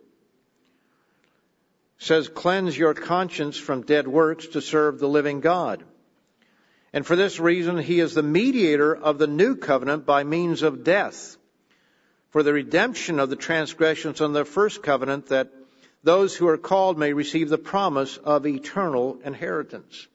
Says, 2.00 2.30
cleanse 2.30 2.78
your 2.78 2.93
conscience 2.93 3.58
from 3.58 3.84
dead 3.84 4.08
works 4.08 4.47
to 4.47 4.62
serve 4.62 5.00
the 5.00 5.08
living 5.08 5.41
God. 5.41 5.84
And 6.91 7.06
for 7.06 7.16
this 7.16 7.39
reason, 7.39 7.78
he 7.78 8.00
is 8.00 8.14
the 8.14 8.24
mediator 8.24 8.95
of 8.95 9.18
the 9.18 9.28
new 9.28 9.56
covenant 9.56 10.06
by 10.06 10.24
means 10.24 10.64
of 10.64 10.84
death 10.84 11.38
for 12.30 12.41
the 12.41 12.54
redemption 12.54 13.20
of 13.20 13.30
the 13.30 13.36
transgressions 13.36 14.22
on 14.22 14.34
the 14.34 14.45
first 14.45 14.82
covenant 14.82 15.28
that 15.28 15.52
those 16.04 16.36
who 16.36 16.47
are 16.47 16.58
called 16.58 16.97
may 16.97 17.14
receive 17.14 17.50
the 17.50 17.58
promise 17.58 18.18
of 18.18 18.47
eternal 18.47 19.20
inheritance. 19.24 20.08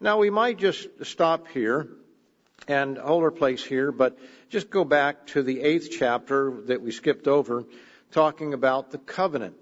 Now 0.00 0.18
we 0.18 0.30
might 0.30 0.58
just 0.58 0.88
stop 1.04 1.48
here 1.48 1.88
and 2.66 2.98
hold 2.98 3.22
our 3.22 3.30
place 3.30 3.62
here, 3.62 3.92
but 3.92 4.18
just 4.48 4.70
go 4.70 4.84
back 4.84 5.26
to 5.28 5.42
the 5.42 5.60
eighth 5.60 5.90
chapter 5.90 6.62
that 6.66 6.82
we 6.82 6.90
skipped 6.90 7.28
over, 7.28 7.64
talking 8.10 8.54
about 8.54 8.90
the 8.90 8.98
covenant. 8.98 9.54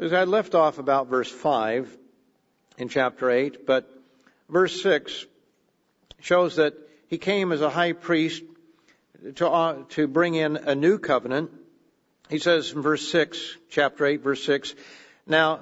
As 0.00 0.12
I 0.14 0.24
left 0.24 0.54
off 0.54 0.78
about 0.78 1.08
verse 1.08 1.30
5 1.30 1.96
in 2.78 2.88
chapter 2.88 3.30
8, 3.30 3.66
but 3.66 3.88
verse 4.48 4.82
6 4.82 5.26
shows 6.20 6.56
that 6.56 6.74
he 7.08 7.18
came 7.18 7.52
as 7.52 7.60
a 7.60 7.68
high 7.68 7.92
priest 7.92 8.42
to, 9.36 9.48
uh, 9.48 9.76
to 9.90 10.08
bring 10.08 10.34
in 10.34 10.56
a 10.56 10.74
new 10.74 10.98
covenant 10.98 11.50
he 12.30 12.38
says 12.38 12.72
in 12.72 12.80
verse 12.80 13.06
6, 13.08 13.56
chapter 13.70 14.06
8, 14.06 14.22
verse 14.22 14.44
6, 14.44 14.74
now, 15.26 15.60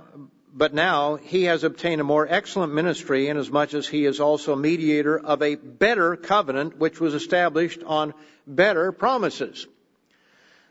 but 0.53 0.75
now 0.75 1.17
he 1.17 1.45
has 1.45 1.65
obtained 1.65 2.03
a 2.03 2.05
more 2.05 2.27
excellent 2.29 2.75
ministry 2.75 3.29
inasmuch 3.29 3.73
as 3.73 3.89
he 3.89 4.05
is 4.05 4.21
also 4.21 4.55
mediator 4.55 5.19
of 5.19 5.41
a 5.43 5.55
better 5.55 6.15
covenant 6.15 6.77
which 6.77 7.01
was 7.01 7.15
established 7.15 7.83
on 7.85 8.13
better 8.47 8.93
promises. 8.93 9.67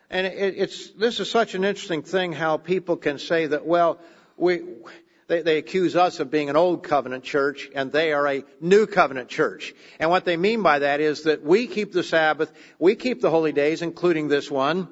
And 0.09 0.25
it, 0.25 0.55
it's, 0.57 0.89
this 0.91 1.19
is 1.19 1.29
such 1.29 1.53
an 1.55 1.63
interesting 1.63 2.01
thing 2.01 2.31
how 2.31 2.57
people 2.57 2.95
can 2.95 3.19
say 3.19 3.47
that, 3.47 3.65
well, 3.65 3.99
we, 4.37 4.61
they, 5.27 5.41
they 5.41 5.57
accuse 5.57 5.95
us 5.95 6.19
of 6.19 6.31
being 6.31 6.49
an 6.49 6.55
old 6.55 6.83
covenant 6.83 7.23
church 7.23 7.69
and 7.75 7.91
they 7.91 8.13
are 8.13 8.27
a 8.27 8.43
new 8.61 8.87
covenant 8.87 9.27
church. 9.27 9.73
And 9.99 10.09
what 10.09 10.23
they 10.23 10.37
mean 10.37 10.63
by 10.63 10.79
that 10.79 11.01
is 11.01 11.23
that 11.23 11.43
we 11.43 11.67
keep 11.67 11.91
the 11.91 12.03
Sabbath, 12.03 12.51
we 12.79 12.95
keep 12.95 13.21
the 13.21 13.29
holy 13.29 13.51
days, 13.51 13.81
including 13.81 14.29
this 14.29 14.49
one, 14.49 14.87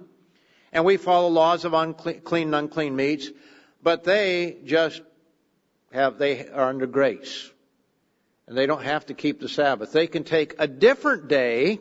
and 0.74 0.84
we 0.84 0.98
follow 0.98 1.30
laws 1.30 1.64
of 1.64 1.74
unclean, 1.74 2.20
clean 2.22 2.48
and 2.48 2.56
unclean 2.56 2.96
meats, 2.96 3.30
but 3.82 4.04
they 4.04 4.58
just 4.66 5.02
have, 5.94 6.18
they 6.18 6.50
are 6.50 6.68
under 6.68 6.88
grace. 6.88 7.50
And 8.48 8.58
they 8.58 8.66
don't 8.66 8.84
have 8.84 9.06
to 9.06 9.14
keep 9.14 9.40
the 9.40 9.50
Sabbath. 9.50 9.94
They 9.94 10.08
can 10.08 10.26
take 10.26 10.56
a 10.60 10.68
different 10.68 11.30
day, 11.30 11.80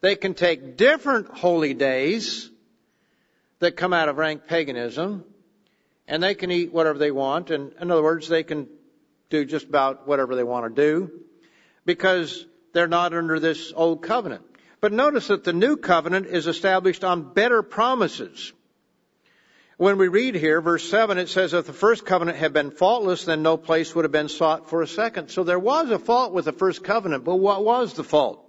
they 0.00 0.14
can 0.14 0.34
take 0.34 0.76
different 0.76 1.26
holy 1.26 1.74
days 1.74 2.51
that 3.62 3.76
come 3.76 3.92
out 3.92 4.08
of 4.08 4.18
rank 4.18 4.48
paganism, 4.48 5.24
and 6.08 6.20
they 6.20 6.34
can 6.34 6.50
eat 6.50 6.72
whatever 6.72 6.98
they 6.98 7.12
want, 7.12 7.52
and 7.52 7.72
in 7.80 7.92
other 7.92 8.02
words, 8.02 8.26
they 8.28 8.42
can 8.42 8.66
do 9.30 9.44
just 9.44 9.68
about 9.68 10.08
whatever 10.08 10.34
they 10.34 10.42
want 10.42 10.74
to 10.74 10.82
do, 10.82 11.12
because 11.84 12.44
they're 12.72 12.88
not 12.88 13.14
under 13.14 13.38
this 13.38 13.72
old 13.76 14.02
covenant. 14.02 14.42
But 14.80 14.92
notice 14.92 15.28
that 15.28 15.44
the 15.44 15.52
new 15.52 15.76
covenant 15.76 16.26
is 16.26 16.48
established 16.48 17.04
on 17.04 17.34
better 17.34 17.62
promises. 17.62 18.52
when 19.76 19.96
we 19.96 20.08
read 20.08 20.34
here, 20.34 20.60
verse 20.60 20.88
7, 20.90 21.16
it 21.18 21.28
says, 21.28 21.54
if 21.54 21.66
the 21.66 21.72
first 21.72 22.04
covenant 22.04 22.38
had 22.38 22.52
been 22.52 22.72
faultless, 22.72 23.26
then 23.26 23.42
no 23.42 23.56
place 23.56 23.94
would 23.94 24.04
have 24.04 24.10
been 24.10 24.28
sought 24.28 24.70
for 24.70 24.82
a 24.82 24.88
second. 24.88 25.30
So 25.30 25.44
there 25.44 25.58
was 25.58 25.88
a 25.90 26.00
fault 26.00 26.32
with 26.32 26.46
the 26.46 26.52
first 26.52 26.82
covenant, 26.82 27.22
but 27.22 27.36
what 27.36 27.64
was 27.64 27.94
the 27.94 28.02
fault? 28.02 28.44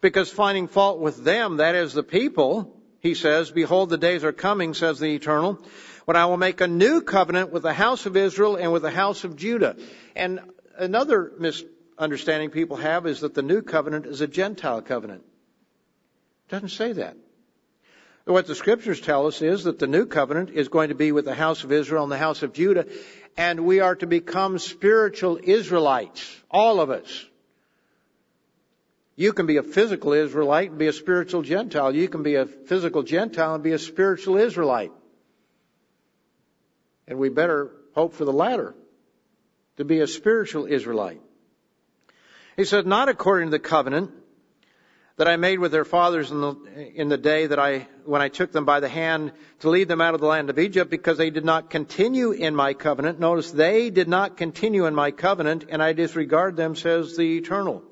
Because 0.00 0.30
finding 0.30 0.68
fault 0.68 1.00
with 1.00 1.24
them, 1.24 1.56
that 1.56 1.74
is 1.74 1.92
the 1.92 2.04
people, 2.04 2.79
he 3.00 3.14
says, 3.14 3.50
behold 3.50 3.90
the 3.90 3.98
days 3.98 4.24
are 4.24 4.32
coming, 4.32 4.74
says 4.74 4.98
the 4.98 5.14
eternal, 5.14 5.58
when 6.04 6.16
I 6.16 6.26
will 6.26 6.36
make 6.36 6.60
a 6.60 6.66
new 6.66 7.00
covenant 7.00 7.50
with 7.50 7.62
the 7.62 7.72
house 7.72 8.06
of 8.06 8.16
Israel 8.16 8.56
and 8.56 8.72
with 8.72 8.82
the 8.82 8.90
house 8.90 9.24
of 9.24 9.36
Judah. 9.36 9.76
And 10.14 10.40
another 10.76 11.32
misunderstanding 11.38 12.50
people 12.50 12.76
have 12.76 13.06
is 13.06 13.20
that 13.20 13.34
the 13.34 13.42
new 13.42 13.62
covenant 13.62 14.06
is 14.06 14.20
a 14.20 14.26
Gentile 14.26 14.82
covenant. 14.82 15.22
It 16.48 16.52
doesn't 16.52 16.70
say 16.70 16.92
that. 16.92 17.16
What 18.24 18.46
the 18.46 18.54
scriptures 18.54 19.00
tell 19.00 19.26
us 19.26 19.40
is 19.40 19.64
that 19.64 19.78
the 19.78 19.86
new 19.86 20.06
covenant 20.06 20.50
is 20.50 20.68
going 20.68 20.90
to 20.90 20.94
be 20.94 21.10
with 21.10 21.24
the 21.24 21.34
house 21.34 21.64
of 21.64 21.72
Israel 21.72 22.02
and 22.02 22.12
the 22.12 22.18
house 22.18 22.42
of 22.42 22.52
Judah, 22.52 22.86
and 23.36 23.64
we 23.64 23.80
are 23.80 23.96
to 23.96 24.06
become 24.06 24.58
spiritual 24.58 25.40
Israelites, 25.42 26.36
all 26.50 26.80
of 26.80 26.90
us. 26.90 27.26
You 29.20 29.34
can 29.34 29.44
be 29.44 29.58
a 29.58 29.62
physical 29.62 30.14
Israelite 30.14 30.70
and 30.70 30.78
be 30.78 30.86
a 30.86 30.94
spiritual 30.94 31.42
Gentile. 31.42 31.94
You 31.94 32.08
can 32.08 32.22
be 32.22 32.36
a 32.36 32.46
physical 32.46 33.02
Gentile 33.02 33.54
and 33.54 33.62
be 33.62 33.72
a 33.72 33.78
spiritual 33.78 34.38
Israelite. 34.38 34.92
And 37.06 37.18
we 37.18 37.28
better 37.28 37.70
hope 37.94 38.14
for 38.14 38.24
the 38.24 38.32
latter, 38.32 38.74
to 39.76 39.84
be 39.84 40.00
a 40.00 40.06
spiritual 40.06 40.64
Israelite. 40.64 41.20
He 42.56 42.64
said, 42.64 42.86
not 42.86 43.10
according 43.10 43.48
to 43.48 43.50
the 43.50 43.58
covenant 43.58 44.10
that 45.18 45.28
I 45.28 45.36
made 45.36 45.58
with 45.58 45.72
their 45.72 45.84
fathers 45.84 46.30
in 46.30 46.40
the, 46.40 46.54
in 46.94 47.10
the 47.10 47.18
day 47.18 47.46
that 47.48 47.58
I, 47.58 47.88
when 48.06 48.22
I 48.22 48.28
took 48.28 48.52
them 48.52 48.64
by 48.64 48.80
the 48.80 48.88
hand 48.88 49.32
to 49.58 49.68
lead 49.68 49.88
them 49.88 50.00
out 50.00 50.14
of 50.14 50.22
the 50.22 50.28
land 50.28 50.48
of 50.48 50.58
Egypt 50.58 50.90
because 50.90 51.18
they 51.18 51.28
did 51.28 51.44
not 51.44 51.68
continue 51.68 52.30
in 52.30 52.54
my 52.56 52.72
covenant. 52.72 53.20
Notice 53.20 53.50
they 53.50 53.90
did 53.90 54.08
not 54.08 54.38
continue 54.38 54.86
in 54.86 54.94
my 54.94 55.10
covenant 55.10 55.66
and 55.68 55.82
I 55.82 55.92
disregard 55.92 56.56
them, 56.56 56.74
says 56.74 57.18
the 57.18 57.36
eternal. 57.36 57.82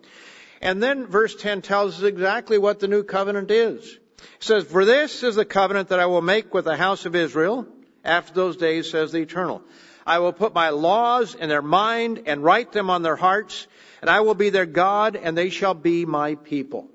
And 0.61 0.83
then 0.83 1.07
verse 1.07 1.35
10 1.35 1.63
tells 1.63 1.99
us 1.99 2.03
exactly 2.03 2.59
what 2.59 2.81
the 2.81 2.89
new 2.89 3.03
covenant 3.03 3.51
is. 3.51 3.85
It 3.85 4.25
says, 4.41 4.65
for 4.65 4.85
this 4.85 5.23
is 5.23 5.37
the 5.37 5.45
covenant 5.45 5.89
that 5.89 6.01
I 6.01 6.07
will 6.07 6.23
make 6.23 6.53
with 6.53 6.65
the 6.65 6.77
house 6.77 7.07
of 7.07 7.15
Israel 7.15 7.67
after 8.05 8.35
those 8.35 8.57
days, 8.57 8.91
says 8.91 9.13
the 9.13 9.19
Eternal. 9.19 9.63
I 10.07 10.21
will 10.21 10.33
put 10.33 10.55
my 10.55 10.71
laws 10.71 11.35
in 11.35 11.49
their 11.49 11.63
mind 11.63 12.23
and 12.27 12.43
write 12.43 12.73
them 12.73 12.91
on 12.91 13.03
their 13.03 13.17
hearts, 13.17 13.67
and 14.01 14.09
I 14.09 14.21
will 14.21 14.35
be 14.35 14.51
their 14.51 14.67
God, 14.67 15.17
and 15.17 15.37
they 15.37 15.51
shall 15.51 15.75
be 15.75 16.07
my 16.07 16.37
people. 16.37 16.89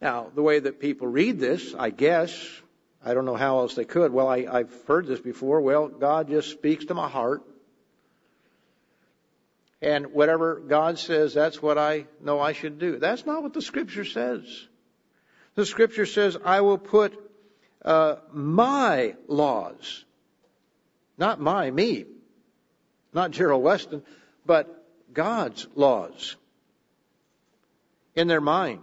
Now, 0.00 0.30
the 0.32 0.42
way 0.42 0.60
that 0.60 0.80
people 0.80 1.08
read 1.08 1.40
this, 1.40 1.74
I 1.76 1.90
guess, 1.90 2.32
I 3.04 3.14
don't 3.14 3.24
know 3.24 3.34
how 3.34 3.58
else 3.58 3.74
they 3.74 3.84
could. 3.84 4.12
Well, 4.12 4.28
I, 4.28 4.46
I've 4.50 4.72
heard 4.86 5.06
this 5.06 5.20
before. 5.20 5.60
Well, 5.60 5.88
God 5.88 6.28
just 6.28 6.50
speaks 6.50 6.84
to 6.86 6.94
my 6.94 7.08
heart. 7.08 7.42
And 9.80 10.08
whatever 10.08 10.56
God 10.56 10.98
says, 10.98 11.34
that's 11.34 11.62
what 11.62 11.78
I 11.78 12.06
know 12.20 12.40
I 12.40 12.52
should 12.52 12.78
do. 12.78 12.98
That's 12.98 13.24
not 13.24 13.42
what 13.42 13.52
the 13.52 13.62
scripture 13.62 14.04
says. 14.04 14.66
The 15.54 15.66
scripture 15.66 16.06
says, 16.06 16.36
I 16.44 16.60
will 16.62 16.78
put 16.78 17.18
uh, 17.84 18.16
my 18.32 19.14
laws, 19.28 20.04
not 21.16 21.40
my, 21.40 21.70
me, 21.70 22.06
not 23.12 23.30
Gerald 23.30 23.62
Weston, 23.62 24.02
but 24.44 24.84
God's 25.12 25.66
laws 25.74 26.36
in 28.14 28.26
their 28.26 28.40
mind 28.40 28.82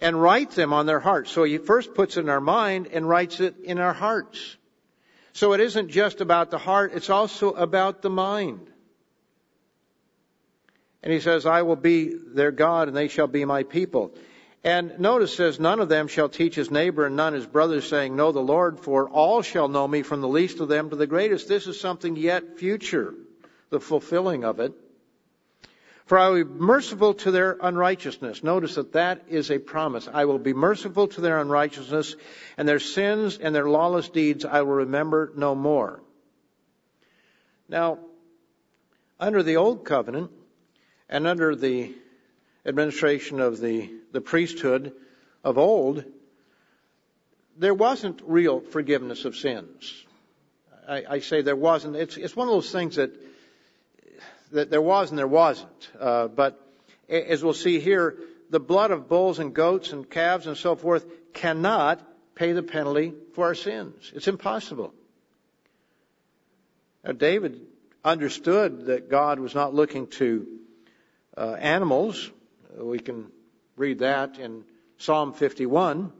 and 0.00 0.20
write 0.20 0.52
them 0.52 0.72
on 0.72 0.86
their 0.86 1.00
hearts. 1.00 1.30
So 1.30 1.44
he 1.44 1.58
first 1.58 1.94
puts 1.94 2.16
it 2.16 2.20
in 2.20 2.28
our 2.28 2.40
mind 2.40 2.88
and 2.92 3.08
writes 3.08 3.40
it 3.40 3.56
in 3.62 3.78
our 3.78 3.92
hearts. 3.92 4.56
So 5.32 5.52
it 5.52 5.60
isn't 5.60 5.88
just 5.90 6.20
about 6.20 6.50
the 6.50 6.58
heart, 6.58 6.92
it's 6.94 7.10
also 7.10 7.52
about 7.52 8.02
the 8.02 8.10
mind. 8.10 8.70
And 11.02 11.12
he 11.12 11.20
says, 11.20 11.46
I 11.46 11.62
will 11.62 11.76
be 11.76 12.12
their 12.14 12.50
God 12.50 12.88
and 12.88 12.96
they 12.96 13.08
shall 13.08 13.26
be 13.26 13.44
my 13.44 13.62
people. 13.62 14.14
And 14.64 14.98
notice 14.98 15.36
says, 15.36 15.60
none 15.60 15.78
of 15.80 15.88
them 15.88 16.08
shall 16.08 16.28
teach 16.28 16.56
his 16.56 16.70
neighbor 16.70 17.06
and 17.06 17.14
none 17.14 17.32
his 17.32 17.46
brother 17.46 17.80
saying, 17.80 18.16
know 18.16 18.32
the 18.32 18.40
Lord, 18.40 18.80
for 18.80 19.08
all 19.08 19.42
shall 19.42 19.68
know 19.68 19.86
me 19.86 20.02
from 20.02 20.20
the 20.20 20.28
least 20.28 20.58
of 20.60 20.68
them 20.68 20.90
to 20.90 20.96
the 20.96 21.06
greatest. 21.06 21.48
This 21.48 21.66
is 21.68 21.80
something 21.80 22.16
yet 22.16 22.58
future, 22.58 23.14
the 23.70 23.80
fulfilling 23.80 24.44
of 24.44 24.58
it. 24.58 24.72
For 26.06 26.18
I 26.18 26.28
will 26.30 26.44
be 26.44 26.50
merciful 26.50 27.14
to 27.14 27.30
their 27.30 27.58
unrighteousness. 27.60 28.42
Notice 28.42 28.76
that 28.76 28.94
that 28.94 29.26
is 29.28 29.50
a 29.50 29.58
promise. 29.58 30.08
I 30.12 30.24
will 30.24 30.38
be 30.38 30.54
merciful 30.54 31.06
to 31.08 31.20
their 31.20 31.38
unrighteousness 31.38 32.16
and 32.56 32.66
their 32.66 32.80
sins 32.80 33.38
and 33.38 33.54
their 33.54 33.68
lawless 33.68 34.08
deeds 34.08 34.44
I 34.44 34.62
will 34.62 34.76
remember 34.76 35.32
no 35.36 35.54
more. 35.54 36.00
Now, 37.68 37.98
under 39.20 39.42
the 39.42 39.56
old 39.56 39.84
covenant 39.84 40.30
and 41.08 41.26
under 41.26 41.54
the 41.54 41.94
administration 42.66 43.40
of 43.40 43.60
the, 43.60 43.90
the 44.12 44.20
priesthood 44.20 44.92
of 45.42 45.58
old, 45.58 46.04
there 47.56 47.74
wasn't 47.74 48.20
real 48.24 48.60
forgiveness 48.60 49.24
of 49.24 49.36
sins. 49.36 50.04
I, 50.88 51.04
I 51.08 51.18
say 51.20 51.42
there 51.42 51.56
wasn't. 51.56 51.96
It's, 51.96 52.16
it's 52.16 52.36
one 52.36 52.48
of 52.48 52.54
those 52.54 52.70
things 52.70 52.96
that, 52.96 53.10
that 54.52 54.70
there 54.70 54.82
was 54.82 55.10
and 55.10 55.18
there 55.18 55.26
wasn't. 55.26 55.90
Uh, 55.98 56.28
but 56.28 56.60
as 57.08 57.42
we'll 57.42 57.54
see 57.54 57.80
here, 57.80 58.16
the 58.50 58.60
blood 58.60 58.90
of 58.90 59.08
bulls 59.08 59.38
and 59.38 59.54
goats 59.54 59.92
and 59.92 60.08
calves 60.08 60.46
and 60.46 60.56
so 60.56 60.76
forth 60.76 61.06
cannot 61.32 62.00
pay 62.34 62.52
the 62.52 62.62
penalty 62.62 63.12
for 63.34 63.46
our 63.46 63.54
sins. 63.54 64.12
It's 64.14 64.28
impossible. 64.28 64.94
Now, 67.04 67.12
David 67.12 67.60
understood 68.04 68.86
that 68.86 69.10
God 69.10 69.40
was 69.40 69.54
not 69.54 69.74
looking 69.74 70.06
to 70.06 70.46
uh, 71.38 71.54
animals 71.54 72.30
we 72.76 72.98
can 72.98 73.30
read 73.76 74.00
that 74.00 74.38
in 74.38 74.64
Psalm 74.98 75.32
51. 75.32 76.12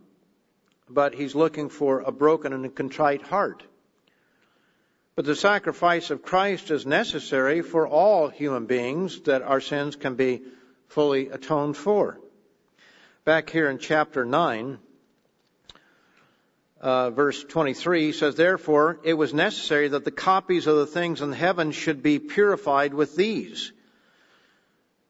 But 0.89 1.15
he's 1.15 1.35
looking 1.35 1.69
for 1.69 2.01
a 2.01 2.11
broken 2.11 2.53
and 2.53 2.75
contrite 2.75 3.23
heart. 3.23 3.63
But 5.17 5.25
the 5.25 5.37
sacrifice 5.37 6.11
of 6.11 6.23
Christ 6.23 6.71
is 6.71 6.87
necessary 6.87 7.61
for 7.61 7.87
all 7.87 8.29
human 8.29 8.67
beings 8.67 9.21
that 9.23 9.43
our 9.43 9.61
sins 9.61 9.97
can 9.97 10.15
be 10.15 10.43
fully 10.87 11.29
atoned 11.29 11.77
for. 11.77 12.19
Back 13.25 13.51
here 13.51 13.69
in 13.69 13.79
chapter 13.79 14.25
9, 14.25 14.79
uh, 16.81 17.11
verse 17.11 17.45
23 17.45 18.13
says, 18.13 18.37
Therefore, 18.37 19.01
it 19.03 19.15
was 19.15 19.35
necessary 19.35 19.89
that 19.89 20.05
the 20.05 20.11
copies 20.13 20.67
of 20.67 20.77
the 20.77 20.87
things 20.87 21.21
in 21.21 21.33
heaven 21.33 21.73
should 21.73 22.03
be 22.03 22.21
purified 22.21 22.95
with 22.95 23.17
these 23.17 23.73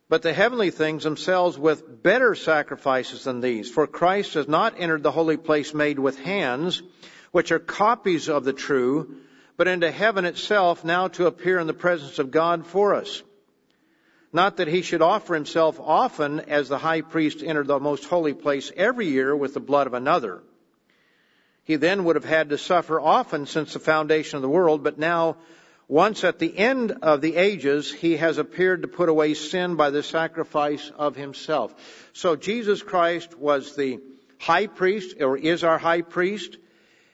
but 0.09 0.23
the 0.23 0.33
heavenly 0.33 0.71
things 0.71 1.05
themselves 1.05 1.59
with 1.59 2.03
better 2.03 2.35
sacrifices 2.35 3.25
than 3.25 3.41
these. 3.41 3.71
For 3.71 3.87
Christ 3.87 4.35
has 4.35 4.49
not 4.49 4.75
entered 4.79 5.03
the 5.03 5.11
holy 5.11 5.37
place 5.37 5.75
made 5.75 5.99
with 5.99 6.19
hands, 6.19 6.83
which 7.31 7.53
are 7.53 7.59
copies 7.59 8.29
of 8.29 8.45
the 8.45 8.55
true, 8.55 9.17
but 9.57 9.69
into 9.69 9.91
heaven 9.91 10.25
itself 10.25 10.85
now 10.85 11.09
to 11.09 11.27
appear 11.27 11.59
in 11.59 11.67
the 11.67 11.75
presence 11.75 12.19
of 12.19 12.31
God 12.31 12.67
for 12.67 12.95
us. 12.95 13.23
Not 14.33 14.59
that 14.59 14.69
he 14.69 14.83
should 14.83 15.03
offer 15.03 15.35
himself 15.35 15.81
often 15.81 16.41
as 16.41 16.69
the 16.69 16.79
high 16.79 17.01
priest 17.01 17.43
entered 17.43 17.67
the 17.67 17.81
most 17.81 18.05
holy 18.05 18.35
place 18.35 18.71
every 18.77 19.07
year 19.07 19.35
with 19.35 19.55
the 19.55 19.61
blood 19.61 19.87
of 19.87 19.95
another. 19.95 20.43
He 21.65 21.77
then 21.77 22.05
would 22.05 22.17
have 22.17 22.25
had 22.25 22.49
to 22.51 22.59
suffer 22.59 22.99
often 22.99 23.45
since 23.47 23.75
the 23.75 23.79
foundation 23.79 24.37
of 24.37 24.43
the 24.43 24.49
world, 24.49 24.83
but 24.83 24.99
now 24.99 25.37
once 25.89 26.23
at 26.23 26.39
the 26.39 26.57
end 26.57 26.93
of 27.01 27.23
the 27.23 27.37
ages, 27.37 27.91
he 27.91 28.19
has 28.19 28.37
appeared 28.37 28.83
to 28.83 28.89
put 28.89 29.09
away 29.09 29.33
sin 29.33 29.75
by 29.75 29.89
the 29.89 30.03
sacrifice 30.03 30.93
of 30.99 31.17
himself. 31.17 31.75
So 32.13 32.37
Jesus 32.37 32.83
Christ 32.83 33.39
was 33.39 33.75
the 33.75 33.99
high 34.39 34.67
priest, 34.67 35.17
or 35.21 35.39
is 35.39 35.65
our 35.65 35.79
high 35.79 36.03
priest. 36.03 36.59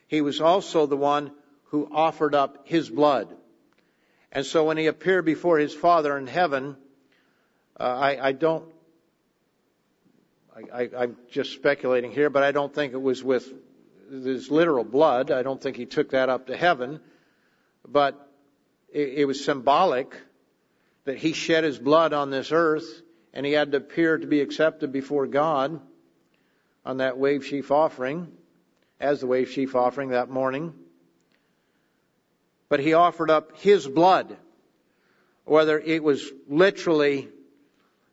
He 0.08 0.20
was 0.20 0.40
also 0.40 0.86
the 0.86 0.96
one 0.96 1.30
who 1.66 1.88
offered 1.92 2.34
up 2.34 2.66
his 2.66 2.90
blood. 2.90 3.34
And 4.32 4.44
so 4.44 4.64
when 4.64 4.76
he 4.76 4.86
appeared 4.86 5.24
before 5.24 5.58
his 5.58 5.72
Father 5.72 6.18
in 6.18 6.26
heaven, 6.26 6.76
uh, 7.78 7.84
I, 7.84 8.28
I, 8.28 8.32
don't, 8.32 8.64
I, 10.72 10.88
am 10.96 11.16
just 11.30 11.52
speculating 11.52 12.10
here, 12.10 12.28
but 12.28 12.42
I 12.42 12.50
don't 12.50 12.74
think 12.74 12.92
it 12.92 13.02
was 13.02 13.22
with 13.22 13.48
his 14.10 14.50
literal 14.50 14.84
blood. 14.84 15.30
I 15.30 15.44
don't 15.44 15.60
think 15.60 15.76
he 15.76 15.86
took 15.86 16.10
that 16.10 16.28
up 16.28 16.48
to 16.48 16.56
heaven. 16.56 16.98
But 17.86 18.23
it, 18.94 19.26
was 19.26 19.44
symbolic 19.44 20.16
that 21.04 21.18
he 21.18 21.32
shed 21.32 21.64
his 21.64 21.78
blood 21.78 22.12
on 22.12 22.30
this 22.30 22.52
earth 22.52 23.02
and 23.32 23.44
he 23.44 23.52
had 23.52 23.72
to 23.72 23.78
appear 23.78 24.16
to 24.16 24.26
be 24.26 24.40
accepted 24.40 24.92
before 24.92 25.26
God 25.26 25.80
on 26.86 26.98
that 26.98 27.18
wave 27.18 27.44
sheaf 27.44 27.72
offering, 27.72 28.30
as 29.00 29.20
the 29.20 29.26
wave 29.26 29.50
sheaf 29.50 29.74
offering 29.74 30.10
that 30.10 30.30
morning. 30.30 30.72
But 32.68 32.78
he 32.80 32.94
offered 32.94 33.30
up 33.30 33.58
his 33.58 33.88
blood, 33.88 34.36
whether 35.44 35.78
it 35.78 36.02
was 36.02 36.30
literally 36.48 37.28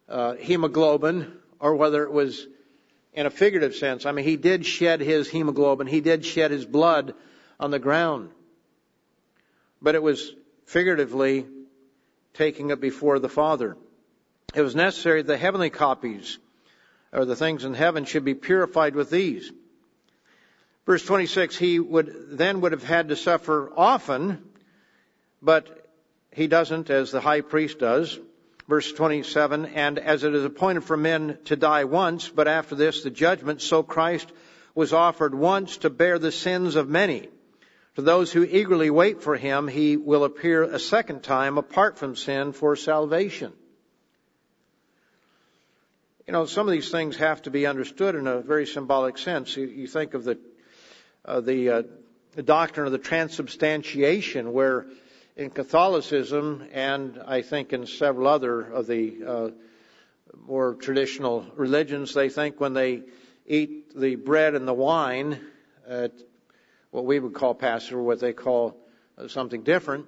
uh, 0.10 0.34
hemoglobin 0.34 1.32
or 1.60 1.76
whether 1.76 2.04
it 2.04 2.12
was 2.12 2.48
in 3.14 3.28
a 3.28 3.30
figurative 3.30 3.76
sense. 3.76 4.08
I 4.08 4.14
mean, 4.14 4.26
he 4.26 4.38
did 4.38 4.66
shed 4.66 5.02
his 5.02 5.30
hemoglobin, 5.30 5.86
he 5.86 6.02
did 6.02 6.26
shed 6.26 6.50
his 6.50 6.66
blood 6.66 7.14
on 7.60 7.70
the 7.70 7.80
ground. 7.80 8.32
But 9.82 9.94
it 9.96 10.02
was 10.02 10.34
figuratively 10.72 11.46
taking 12.34 12.70
it 12.70 12.80
before 12.80 13.20
the 13.20 13.28
Father. 13.28 13.76
It 14.56 14.62
was 14.62 14.74
necessary 14.74 15.22
the 15.22 15.36
heavenly 15.38 15.70
copies, 15.70 16.40
or 17.12 17.26
the 17.26 17.36
things 17.36 17.66
in 17.66 17.74
heaven, 17.74 18.06
should 18.06 18.24
be 18.24 18.36
purified 18.36 18.96
with 18.96 19.10
these. 19.10 19.52
Verse 20.86 21.04
26, 21.04 21.58
he 21.58 21.80
would, 21.82 22.38
then 22.38 22.62
would 22.62 22.72
have 22.72 22.86
had 22.86 23.10
to 23.10 23.18
suffer 23.18 23.70
often, 23.76 24.42
but 25.42 25.90
he 26.32 26.48
doesn't 26.48 26.90
as 26.90 27.12
the 27.12 27.20
high 27.20 27.42
priest 27.42 27.80
does. 27.80 28.18
Verse 28.70 28.94
27, 28.94 29.66
and 29.66 30.00
as 30.00 30.24
it 30.24 30.34
is 30.34 30.46
appointed 30.46 30.86
for 30.86 30.96
men 30.96 31.38
to 31.46 31.58
die 31.58 31.84
once, 31.84 32.30
but 32.30 32.48
after 32.48 32.76
this 32.76 33.04
the 33.04 33.10
judgment, 33.10 33.62
so 33.62 33.84
Christ 33.84 34.32
was 34.74 34.94
offered 34.94 35.36
once 35.36 35.78
to 35.80 35.90
bear 35.90 36.18
the 36.18 36.32
sins 36.32 36.78
of 36.78 36.88
many. 36.88 37.28
To 37.96 38.02
those 38.02 38.32
who 38.32 38.44
eagerly 38.44 38.90
wait 38.90 39.22
for 39.22 39.36
him, 39.36 39.68
he 39.68 39.98
will 39.98 40.24
appear 40.24 40.64
a 40.64 40.80
second 40.80 41.24
time 41.24 41.58
apart 41.58 41.98
from 41.98 42.16
sin 42.16 42.54
for 42.54 42.76
salvation. 42.76 43.52
You 46.26 46.34
know, 46.34 46.46
some 46.46 46.68
of 46.68 46.72
these 46.72 46.90
things 46.90 47.18
have 47.18 47.42
to 47.42 47.52
be 47.52 47.66
understood 47.66 48.16
in 48.16 48.28
a 48.28 48.40
very 48.40 48.66
symbolic 48.66 49.18
sense. 49.18 49.58
You, 49.58 49.66
you 49.66 49.88
think 49.88 50.14
of 50.14 50.24
the 50.24 50.38
uh, 51.24 51.42
the, 51.42 51.70
uh, 51.70 51.84
the 52.36 52.44
doctrine 52.44 52.88
of 52.88 52.92
the 52.92 52.98
transubstantiation, 52.98 54.54
where 54.54 54.88
in 55.36 55.50
Catholicism 55.50 56.68
and 56.72 57.22
I 57.26 57.42
think 57.42 57.74
in 57.74 57.86
several 57.86 58.28
other 58.28 58.62
of 58.62 58.88
the 58.88 59.18
uh, 59.26 59.50
more 60.48 60.76
traditional 60.76 61.46
religions, 61.56 62.14
they 62.14 62.30
think 62.30 62.60
when 62.60 62.74
they 62.74 63.04
eat 63.46 63.96
the 63.96 64.16
bread 64.16 64.56
and 64.56 64.68
the 64.68 64.74
wine, 64.74 65.40
at 65.88 66.14
what 66.92 67.06
we 67.06 67.20
would 67.20 67.34
call 67.34 67.56
Passover, 67.56 68.02
what 68.02 68.20
they 68.20 68.34
call 68.34 68.78
uh, 69.18 69.28
something 69.28 69.64
different, 69.64 70.06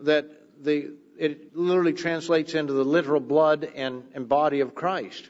that 0.00 0.26
the 0.62 0.92
it 1.20 1.54
literally 1.54 1.92
translates 1.92 2.54
into 2.54 2.72
the 2.72 2.84
literal 2.84 3.20
blood 3.20 3.70
and, 3.74 4.04
and 4.14 4.26
body 4.26 4.60
of 4.60 4.74
Christ. 4.74 5.28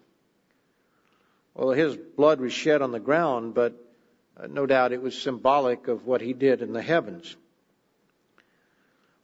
Well, 1.53 1.71
his 1.71 1.97
blood 1.97 2.41
was 2.41 2.53
shed 2.53 2.81
on 2.81 2.93
the 2.93 3.01
ground, 3.01 3.55
but 3.55 3.75
uh, 4.37 4.47
no 4.47 4.67
doubt 4.67 4.93
it 4.93 5.03
was 5.03 5.21
symbolic 5.21 5.89
of 5.89 6.07
what 6.07 6.21
he 6.21 6.33
did 6.33 6.63
in 6.63 6.73
the 6.73 6.81
heavens. 6.81 7.35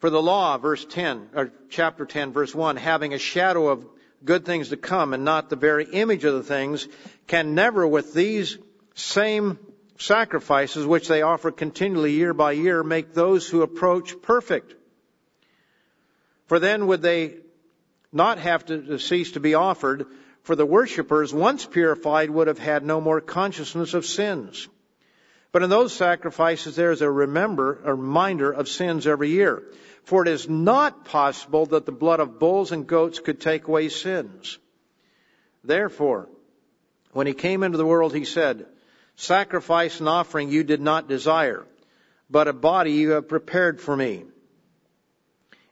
For 0.00 0.10
the 0.10 0.20
law, 0.20 0.58
verse 0.58 0.84
10, 0.84 1.30
or 1.36 1.52
chapter 1.70 2.04
10, 2.04 2.32
verse 2.32 2.52
1, 2.52 2.76
having 2.76 3.14
a 3.14 3.18
shadow 3.18 3.68
of 3.68 3.86
good 4.24 4.44
things 4.44 4.70
to 4.70 4.76
come 4.76 5.14
and 5.14 5.24
not 5.24 5.48
the 5.48 5.56
very 5.56 5.84
image 5.84 6.24
of 6.24 6.34
the 6.34 6.42
things, 6.42 6.88
can 7.28 7.54
never 7.54 7.86
with 7.86 8.12
these 8.12 8.58
same 8.94 9.58
sacrifices 9.98 10.86
which 10.86 11.08
they 11.08 11.22
offer 11.22 11.50
continually 11.50 12.12
year 12.12 12.34
by 12.34 12.52
year 12.52 12.82
make 12.82 13.14
those 13.14 13.48
who 13.48 13.62
approach 13.62 14.20
perfect. 14.22 14.74
For 16.46 16.58
then 16.58 16.86
would 16.86 17.02
they 17.02 17.36
not 18.12 18.38
have 18.38 18.64
to 18.66 18.98
cease 18.98 19.32
to 19.32 19.40
be 19.40 19.54
offered, 19.54 20.06
for 20.42 20.54
the 20.54 20.66
worshippers, 20.66 21.34
once 21.34 21.66
purified, 21.66 22.30
would 22.30 22.46
have 22.46 22.58
had 22.58 22.84
no 22.84 23.00
more 23.00 23.20
consciousness 23.20 23.94
of 23.94 24.06
sins. 24.06 24.68
But 25.50 25.62
in 25.62 25.70
those 25.70 25.92
sacrifices, 25.92 26.76
there 26.76 26.92
is 26.92 27.02
a 27.02 27.10
remember, 27.10 27.80
a 27.84 27.94
reminder 27.94 28.52
of 28.52 28.68
sins 28.68 29.06
every 29.06 29.30
year. 29.30 29.64
For 30.04 30.22
it 30.22 30.28
is 30.28 30.48
not 30.48 31.04
possible 31.04 31.66
that 31.66 31.84
the 31.84 31.92
blood 31.92 32.20
of 32.20 32.38
bulls 32.38 32.70
and 32.72 32.86
goats 32.86 33.18
could 33.18 33.40
take 33.40 33.66
away 33.66 33.88
sins. 33.88 34.58
Therefore, 35.64 36.28
when 37.12 37.26
he 37.26 37.32
came 37.32 37.62
into 37.62 37.78
the 37.78 37.86
world, 37.86 38.14
he 38.14 38.24
said, 38.24 38.66
Sacrifice 39.16 39.98
and 40.00 40.08
offering 40.08 40.50
you 40.50 40.62
did 40.62 40.80
not 40.80 41.08
desire, 41.08 41.66
but 42.28 42.48
a 42.48 42.52
body 42.52 42.92
you 42.92 43.10
have 43.10 43.28
prepared 43.28 43.80
for 43.80 43.96
me. 43.96 44.24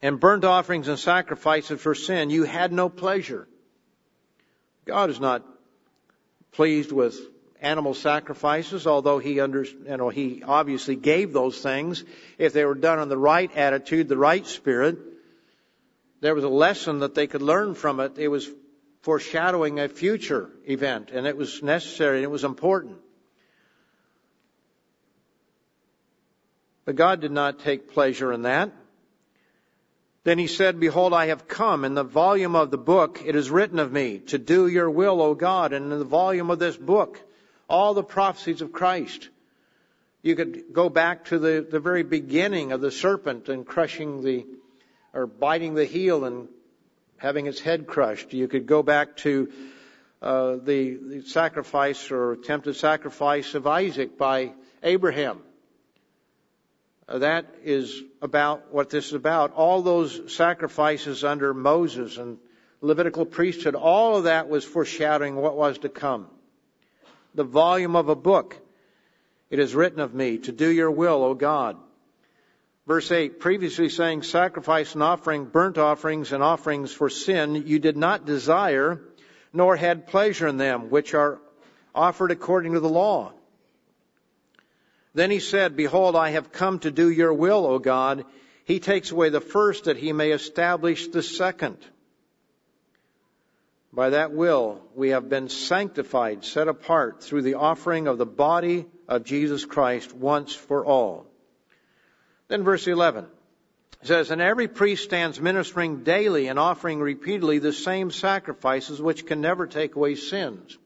And 0.00 0.18
burnt 0.18 0.44
offerings 0.44 0.88
and 0.88 0.98
sacrifices 0.98 1.80
for 1.80 1.94
sin 1.94 2.30
you 2.30 2.44
had 2.44 2.72
no 2.72 2.88
pleasure. 2.88 3.46
God 4.86 5.10
is 5.10 5.20
not 5.20 5.44
pleased 6.52 6.92
with 6.92 7.18
animal 7.60 7.94
sacrifices, 7.94 8.86
although 8.86 9.18
he 9.18 9.40
under, 9.40 9.64
you 9.64 9.96
know, 9.96 10.08
he 10.08 10.42
obviously 10.42 10.96
gave 10.96 11.32
those 11.32 11.58
things. 11.60 12.04
If 12.38 12.52
they 12.52 12.64
were 12.64 12.74
done 12.74 13.00
in 13.00 13.08
the 13.08 13.18
right 13.18 13.50
attitude, 13.56 14.08
the 14.08 14.16
right 14.16 14.46
spirit, 14.46 14.98
there 16.20 16.34
was 16.34 16.44
a 16.44 16.48
lesson 16.48 17.00
that 17.00 17.14
they 17.14 17.26
could 17.26 17.42
learn 17.42 17.74
from 17.74 18.00
it. 18.00 18.18
It 18.18 18.28
was 18.28 18.48
foreshadowing 19.02 19.80
a 19.80 19.88
future 19.88 20.50
event, 20.66 21.10
and 21.10 21.26
it 21.26 21.36
was 21.36 21.62
necessary 21.62 22.18
and 22.18 22.24
it 22.24 22.30
was 22.30 22.44
important. 22.44 22.98
But 26.84 26.96
God 26.96 27.20
did 27.20 27.32
not 27.32 27.60
take 27.60 27.92
pleasure 27.92 28.32
in 28.32 28.42
that. 28.42 28.70
Then 30.24 30.38
he 30.38 30.46
said, 30.46 30.80
Behold, 30.80 31.12
I 31.12 31.26
have 31.26 31.46
come. 31.46 31.84
In 31.84 31.94
the 31.94 32.02
volume 32.02 32.56
of 32.56 32.70
the 32.70 32.78
book 32.78 33.22
it 33.24 33.36
is 33.36 33.50
written 33.50 33.78
of 33.78 33.92
me, 33.92 34.20
to 34.28 34.38
do 34.38 34.66
your 34.66 34.90
will, 34.90 35.20
O 35.20 35.34
God. 35.34 35.72
And 35.72 35.92
in 35.92 35.98
the 35.98 36.04
volume 36.04 36.50
of 36.50 36.58
this 36.58 36.76
book 36.76 37.20
all 37.68 37.94
the 37.94 38.02
prophecies 38.02 38.62
of 38.62 38.72
Christ. 38.72 39.28
You 40.22 40.36
could 40.36 40.72
go 40.72 40.88
back 40.88 41.26
to 41.26 41.38
the, 41.38 41.66
the 41.68 41.80
very 41.80 42.02
beginning 42.02 42.72
of 42.72 42.80
the 42.80 42.90
serpent 42.90 43.48
and 43.48 43.66
crushing 43.66 44.22
the, 44.22 44.46
or 45.12 45.26
biting 45.26 45.74
the 45.74 45.84
heel 45.84 46.24
and 46.24 46.48
having 47.18 47.46
its 47.46 47.60
head 47.60 47.86
crushed. 47.86 48.32
You 48.32 48.48
could 48.48 48.66
go 48.66 48.82
back 48.82 49.16
to 49.18 49.52
uh, 50.22 50.56
the, 50.56 50.94
the 50.94 51.22
sacrifice 51.22 52.10
or 52.10 52.32
attempted 52.32 52.76
sacrifice 52.76 53.54
of 53.54 53.66
Isaac 53.66 54.16
by 54.16 54.52
Abraham. 54.82 55.40
That 57.06 57.46
is 57.62 58.02
about 58.22 58.72
what 58.72 58.90
this 58.90 59.08
is 59.08 59.12
about. 59.12 59.52
All 59.52 59.82
those 59.82 60.34
sacrifices 60.34 61.24
under 61.24 61.52
Moses 61.52 62.16
and 62.16 62.38
Levitical 62.80 63.24
priesthood, 63.24 63.74
all 63.74 64.16
of 64.16 64.24
that 64.24 64.48
was 64.48 64.62
foreshadowing 64.62 65.36
what 65.36 65.56
was 65.56 65.78
to 65.78 65.88
come 65.88 66.28
the 67.34 67.44
volume 67.44 67.96
of 67.96 68.08
a 68.08 68.14
book. 68.14 68.56
It 69.50 69.58
is 69.58 69.74
written 69.74 70.00
of 70.00 70.14
me 70.14 70.38
to 70.38 70.52
do 70.52 70.68
your 70.68 70.90
will, 70.90 71.24
O 71.24 71.34
God. 71.34 71.76
Verse 72.86 73.10
8, 73.10 73.40
previously 73.40 73.88
saying 73.88 74.22
sacrifice 74.22 74.94
and 74.94 75.02
offering, 75.02 75.46
burnt 75.46 75.78
offerings 75.78 76.32
and 76.32 76.42
offerings 76.42 76.92
for 76.92 77.08
sin, 77.08 77.64
you 77.66 77.78
did 77.78 77.96
not 77.96 78.26
desire, 78.26 79.00
nor 79.52 79.74
had 79.74 80.06
pleasure 80.06 80.46
in 80.46 80.58
them, 80.58 80.90
which 80.90 81.14
are 81.14 81.40
offered 81.94 82.30
according 82.30 82.74
to 82.74 82.80
the 82.80 82.88
law. 82.88 83.32
Then 85.14 85.30
he 85.30 85.38
said, 85.38 85.76
Behold, 85.76 86.16
I 86.16 86.30
have 86.30 86.52
come 86.52 86.80
to 86.80 86.90
do 86.90 87.08
your 87.08 87.32
will, 87.32 87.66
O 87.66 87.78
God. 87.78 88.24
He 88.64 88.80
takes 88.80 89.10
away 89.10 89.28
the 89.28 89.40
first 89.40 89.84
that 89.84 89.96
he 89.96 90.12
may 90.12 90.32
establish 90.32 91.08
the 91.08 91.22
second. 91.22 91.78
By 93.92 94.10
that 94.10 94.32
will, 94.32 94.80
we 94.96 95.10
have 95.10 95.28
been 95.28 95.48
sanctified, 95.48 96.44
set 96.44 96.66
apart 96.66 97.22
through 97.22 97.42
the 97.42 97.54
offering 97.54 98.08
of 98.08 98.18
the 98.18 98.26
body 98.26 98.86
of 99.06 99.24
Jesus 99.24 99.64
Christ 99.64 100.12
once 100.12 100.52
for 100.52 100.84
all. 100.84 101.26
Then 102.48 102.64
verse 102.64 102.88
11 102.88 103.26
says, 104.02 104.32
And 104.32 104.40
every 104.40 104.66
priest 104.66 105.04
stands 105.04 105.40
ministering 105.40 106.02
daily 106.02 106.48
and 106.48 106.58
offering 106.58 106.98
repeatedly 106.98 107.58
the 107.58 107.72
same 107.72 108.10
sacrifices 108.10 109.00
which 109.00 109.26
can 109.26 109.40
never 109.40 109.68
take 109.68 109.94
away 109.94 110.16
sins. 110.16 110.76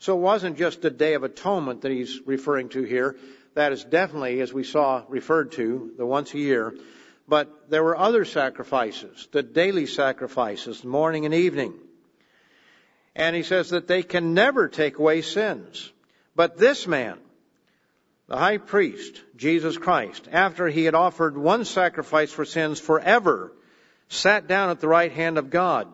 So 0.00 0.16
it 0.16 0.20
wasn't 0.20 0.58
just 0.58 0.82
the 0.82 0.90
Day 0.90 1.14
of 1.14 1.22
Atonement 1.22 1.82
that 1.82 1.92
he's 1.92 2.20
referring 2.26 2.70
to 2.70 2.82
here. 2.82 3.16
That 3.54 3.72
is 3.72 3.84
definitely, 3.84 4.40
as 4.40 4.52
we 4.52 4.64
saw, 4.64 5.04
referred 5.08 5.52
to, 5.52 5.92
the 5.96 6.06
once 6.06 6.32
a 6.32 6.38
year. 6.38 6.74
But 7.28 7.70
there 7.70 7.84
were 7.84 7.96
other 7.96 8.24
sacrifices, 8.24 9.28
the 9.30 9.42
daily 9.42 9.86
sacrifices, 9.86 10.82
morning 10.84 11.24
and 11.24 11.34
evening. 11.34 11.74
And 13.14 13.36
he 13.36 13.42
says 13.42 13.70
that 13.70 13.86
they 13.86 14.02
can 14.02 14.34
never 14.34 14.68
take 14.68 14.98
away 14.98 15.22
sins. 15.22 15.92
But 16.34 16.56
this 16.56 16.86
man, 16.86 17.18
the 18.26 18.38
high 18.38 18.58
priest, 18.58 19.22
Jesus 19.36 19.76
Christ, 19.76 20.28
after 20.32 20.66
he 20.68 20.84
had 20.84 20.94
offered 20.94 21.36
one 21.36 21.64
sacrifice 21.64 22.32
for 22.32 22.46
sins 22.46 22.80
forever, 22.80 23.52
sat 24.08 24.46
down 24.46 24.70
at 24.70 24.80
the 24.80 24.88
right 24.88 25.12
hand 25.12 25.36
of 25.36 25.50
God. 25.50 25.88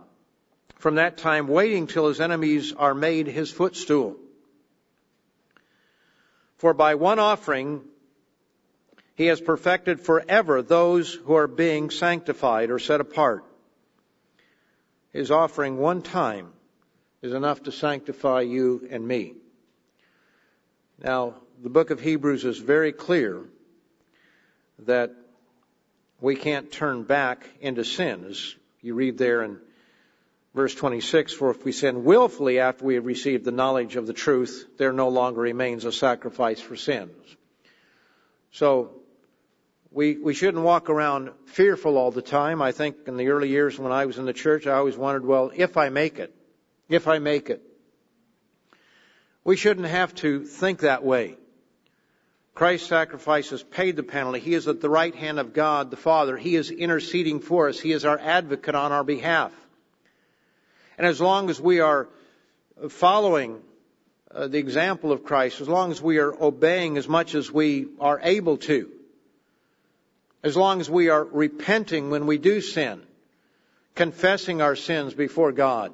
From 0.76 0.94
that 0.94 1.16
time, 1.16 1.48
waiting 1.48 1.88
till 1.88 2.06
his 2.06 2.20
enemies 2.20 2.72
are 2.72 2.94
made 2.94 3.26
his 3.26 3.50
footstool. 3.50 4.16
For 6.58 6.74
by 6.74 6.96
one 6.96 7.18
offering, 7.18 7.82
he 9.14 9.26
has 9.26 9.40
perfected 9.40 10.00
forever 10.00 10.60
those 10.62 11.14
who 11.14 11.34
are 11.34 11.46
being 11.46 11.90
sanctified 11.90 12.70
or 12.70 12.78
set 12.78 13.00
apart. 13.00 13.44
His 15.12 15.30
offering 15.30 15.78
one 15.78 16.02
time 16.02 16.52
is 17.22 17.32
enough 17.32 17.62
to 17.64 17.72
sanctify 17.72 18.42
you 18.42 18.86
and 18.90 19.06
me. 19.06 19.34
Now, 21.02 21.34
the 21.62 21.70
book 21.70 21.90
of 21.90 22.00
Hebrews 22.00 22.44
is 22.44 22.58
very 22.58 22.92
clear 22.92 23.44
that 24.80 25.12
we 26.20 26.36
can't 26.36 26.70
turn 26.70 27.04
back 27.04 27.48
into 27.60 27.84
sin. 27.84 28.24
As 28.24 28.54
you 28.80 28.94
read 28.94 29.16
there 29.16 29.42
in 29.42 29.58
Verse 30.58 30.74
26, 30.74 31.34
for 31.34 31.52
if 31.52 31.64
we 31.64 31.70
sin 31.70 32.02
willfully 32.02 32.58
after 32.58 32.84
we 32.84 32.96
have 32.96 33.06
received 33.06 33.44
the 33.44 33.52
knowledge 33.52 33.94
of 33.94 34.08
the 34.08 34.12
truth, 34.12 34.66
there 34.76 34.92
no 34.92 35.08
longer 35.08 35.40
remains 35.40 35.84
a 35.84 35.92
sacrifice 35.92 36.60
for 36.60 36.74
sins. 36.74 37.12
So, 38.50 38.90
we, 39.92 40.16
we 40.16 40.34
shouldn't 40.34 40.64
walk 40.64 40.90
around 40.90 41.30
fearful 41.46 41.96
all 41.96 42.10
the 42.10 42.22
time. 42.22 42.60
I 42.60 42.72
think 42.72 42.96
in 43.06 43.16
the 43.16 43.28
early 43.28 43.50
years 43.50 43.78
when 43.78 43.92
I 43.92 44.06
was 44.06 44.18
in 44.18 44.24
the 44.24 44.32
church, 44.32 44.66
I 44.66 44.72
always 44.72 44.96
wondered, 44.96 45.24
well, 45.24 45.52
if 45.54 45.76
I 45.76 45.90
make 45.90 46.18
it, 46.18 46.34
if 46.88 47.06
I 47.06 47.20
make 47.20 47.50
it. 47.50 47.62
We 49.44 49.54
shouldn't 49.54 49.86
have 49.86 50.12
to 50.16 50.42
think 50.42 50.80
that 50.80 51.04
way. 51.04 51.36
Christ's 52.56 52.88
sacrifice 52.88 53.50
has 53.50 53.62
paid 53.62 53.94
the 53.94 54.02
penalty. 54.02 54.40
He 54.40 54.54
is 54.54 54.66
at 54.66 54.80
the 54.80 54.90
right 54.90 55.14
hand 55.14 55.38
of 55.38 55.52
God 55.52 55.92
the 55.92 55.96
Father. 55.96 56.36
He 56.36 56.56
is 56.56 56.72
interceding 56.72 57.38
for 57.38 57.68
us. 57.68 57.78
He 57.78 57.92
is 57.92 58.04
our 58.04 58.18
advocate 58.18 58.74
on 58.74 58.90
our 58.90 59.04
behalf. 59.04 59.52
And 60.98 61.06
as 61.06 61.20
long 61.20 61.48
as 61.48 61.60
we 61.60 61.78
are 61.78 62.08
following 62.88 63.62
uh, 64.32 64.48
the 64.48 64.58
example 64.58 65.12
of 65.12 65.22
Christ, 65.22 65.60
as 65.60 65.68
long 65.68 65.92
as 65.92 66.02
we 66.02 66.18
are 66.18 66.34
obeying 66.42 66.98
as 66.98 67.08
much 67.08 67.36
as 67.36 67.50
we 67.50 67.86
are 68.00 68.20
able 68.20 68.56
to, 68.58 68.90
as 70.42 70.56
long 70.56 70.80
as 70.80 70.90
we 70.90 71.08
are 71.08 71.24
repenting 71.24 72.10
when 72.10 72.26
we 72.26 72.36
do 72.36 72.60
sin, 72.60 73.00
confessing 73.94 74.60
our 74.60 74.74
sins 74.74 75.14
before 75.14 75.52
God, 75.52 75.92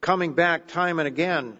coming 0.00 0.34
back 0.34 0.66
time 0.66 0.98
and 0.98 1.06
again, 1.06 1.56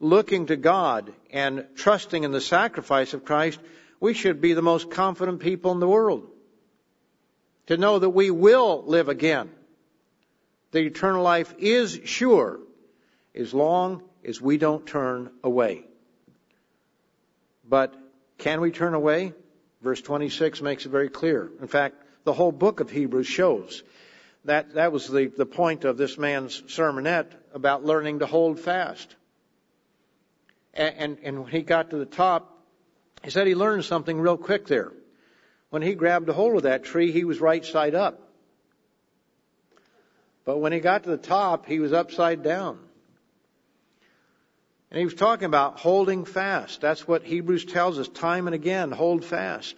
looking 0.00 0.46
to 0.46 0.56
God 0.56 1.12
and 1.30 1.66
trusting 1.76 2.24
in 2.24 2.30
the 2.30 2.40
sacrifice 2.42 3.14
of 3.14 3.24
Christ, 3.24 3.58
we 4.00 4.12
should 4.12 4.42
be 4.42 4.52
the 4.52 4.62
most 4.62 4.90
confident 4.90 5.40
people 5.40 5.72
in 5.72 5.80
the 5.80 5.88
world. 5.88 6.28
To 7.68 7.78
know 7.78 7.98
that 7.98 8.10
we 8.10 8.30
will 8.30 8.84
live 8.86 9.08
again 9.08 9.50
the 10.74 10.80
eternal 10.80 11.22
life 11.22 11.54
is 11.58 12.00
sure 12.04 12.58
as 13.32 13.54
long 13.54 14.02
as 14.24 14.42
we 14.42 14.58
don't 14.58 14.84
turn 14.84 15.30
away. 15.44 15.84
But 17.66 17.94
can 18.38 18.60
we 18.60 18.72
turn 18.72 18.92
away? 18.94 19.34
Verse 19.82 20.00
26 20.00 20.62
makes 20.62 20.84
it 20.84 20.88
very 20.88 21.08
clear. 21.08 21.48
In 21.60 21.68
fact, 21.68 22.02
the 22.24 22.32
whole 22.32 22.50
book 22.50 22.80
of 22.80 22.90
Hebrews 22.90 23.28
shows 23.28 23.84
that 24.46 24.74
that 24.74 24.90
was 24.90 25.06
the, 25.06 25.26
the 25.28 25.46
point 25.46 25.84
of 25.84 25.96
this 25.96 26.18
man's 26.18 26.60
sermonette 26.62 27.30
about 27.54 27.84
learning 27.84 28.18
to 28.18 28.26
hold 28.26 28.58
fast. 28.58 29.14
And, 30.74 30.94
and, 30.98 31.18
and 31.22 31.42
when 31.44 31.52
he 31.52 31.62
got 31.62 31.90
to 31.90 31.98
the 31.98 32.04
top, 32.04 32.50
he 33.22 33.30
said 33.30 33.46
he 33.46 33.54
learned 33.54 33.84
something 33.84 34.20
real 34.20 34.36
quick 34.36 34.66
there. 34.66 34.90
When 35.70 35.82
he 35.82 35.94
grabbed 35.94 36.28
a 36.28 36.32
hold 36.32 36.56
of 36.56 36.62
that 36.64 36.82
tree, 36.82 37.12
he 37.12 37.22
was 37.22 37.40
right 37.40 37.64
side 37.64 37.94
up. 37.94 38.23
But 40.44 40.58
when 40.58 40.72
he 40.72 40.80
got 40.80 41.04
to 41.04 41.10
the 41.10 41.16
top, 41.16 41.66
he 41.66 41.80
was 41.80 41.92
upside 41.92 42.42
down. 42.42 42.78
And 44.90 44.98
he 44.98 45.04
was 45.04 45.14
talking 45.14 45.46
about 45.46 45.78
holding 45.78 46.24
fast. 46.24 46.80
That's 46.80 47.08
what 47.08 47.24
Hebrews 47.24 47.64
tells 47.64 47.98
us 47.98 48.08
time 48.08 48.46
and 48.46 48.54
again, 48.54 48.92
hold 48.92 49.24
fast. 49.24 49.74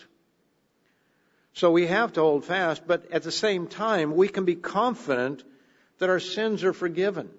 So 1.54 1.70
we 1.70 1.86
have 1.86 2.12
to 2.14 2.20
hold 2.20 2.44
fast, 2.44 2.86
but 2.86 3.10
at 3.12 3.22
the 3.22 3.32
same 3.32 3.66
time, 3.66 4.14
we 4.14 4.28
can 4.28 4.44
be 4.44 4.56
confident 4.56 5.42
that 5.98 6.10
our 6.10 6.20
sins 6.20 6.64
are 6.64 6.74
forgiven. 6.74 7.30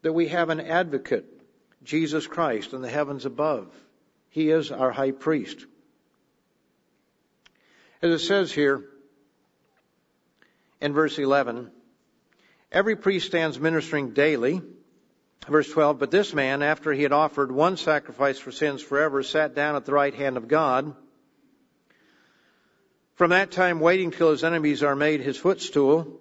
That 0.00 0.14
we 0.14 0.28
have 0.28 0.48
an 0.48 0.60
advocate, 0.60 1.26
Jesus 1.82 2.26
Christ, 2.26 2.72
in 2.72 2.80
the 2.80 2.88
heavens 2.88 3.26
above. 3.26 3.68
He 4.30 4.50
is 4.50 4.72
our 4.72 4.90
high 4.90 5.10
priest. 5.10 5.66
As 8.00 8.10
it 8.10 8.24
says 8.24 8.52
here 8.52 8.84
in 10.80 10.94
verse 10.94 11.18
11, 11.18 11.70
Every 12.74 12.96
priest 12.96 13.28
stands 13.28 13.60
ministering 13.60 14.14
daily. 14.14 14.60
Verse 15.46 15.70
12, 15.70 16.00
but 16.00 16.10
this 16.10 16.34
man, 16.34 16.60
after 16.60 16.92
he 16.92 17.04
had 17.04 17.12
offered 17.12 17.52
one 17.52 17.76
sacrifice 17.76 18.40
for 18.40 18.50
sins 18.50 18.82
forever, 18.82 19.22
sat 19.22 19.54
down 19.54 19.76
at 19.76 19.84
the 19.84 19.92
right 19.92 20.12
hand 20.12 20.36
of 20.36 20.48
God. 20.48 20.92
From 23.14 23.30
that 23.30 23.52
time 23.52 23.78
waiting 23.78 24.10
till 24.10 24.32
his 24.32 24.42
enemies 24.42 24.82
are 24.82 24.96
made 24.96 25.20
his 25.20 25.36
footstool. 25.36 26.20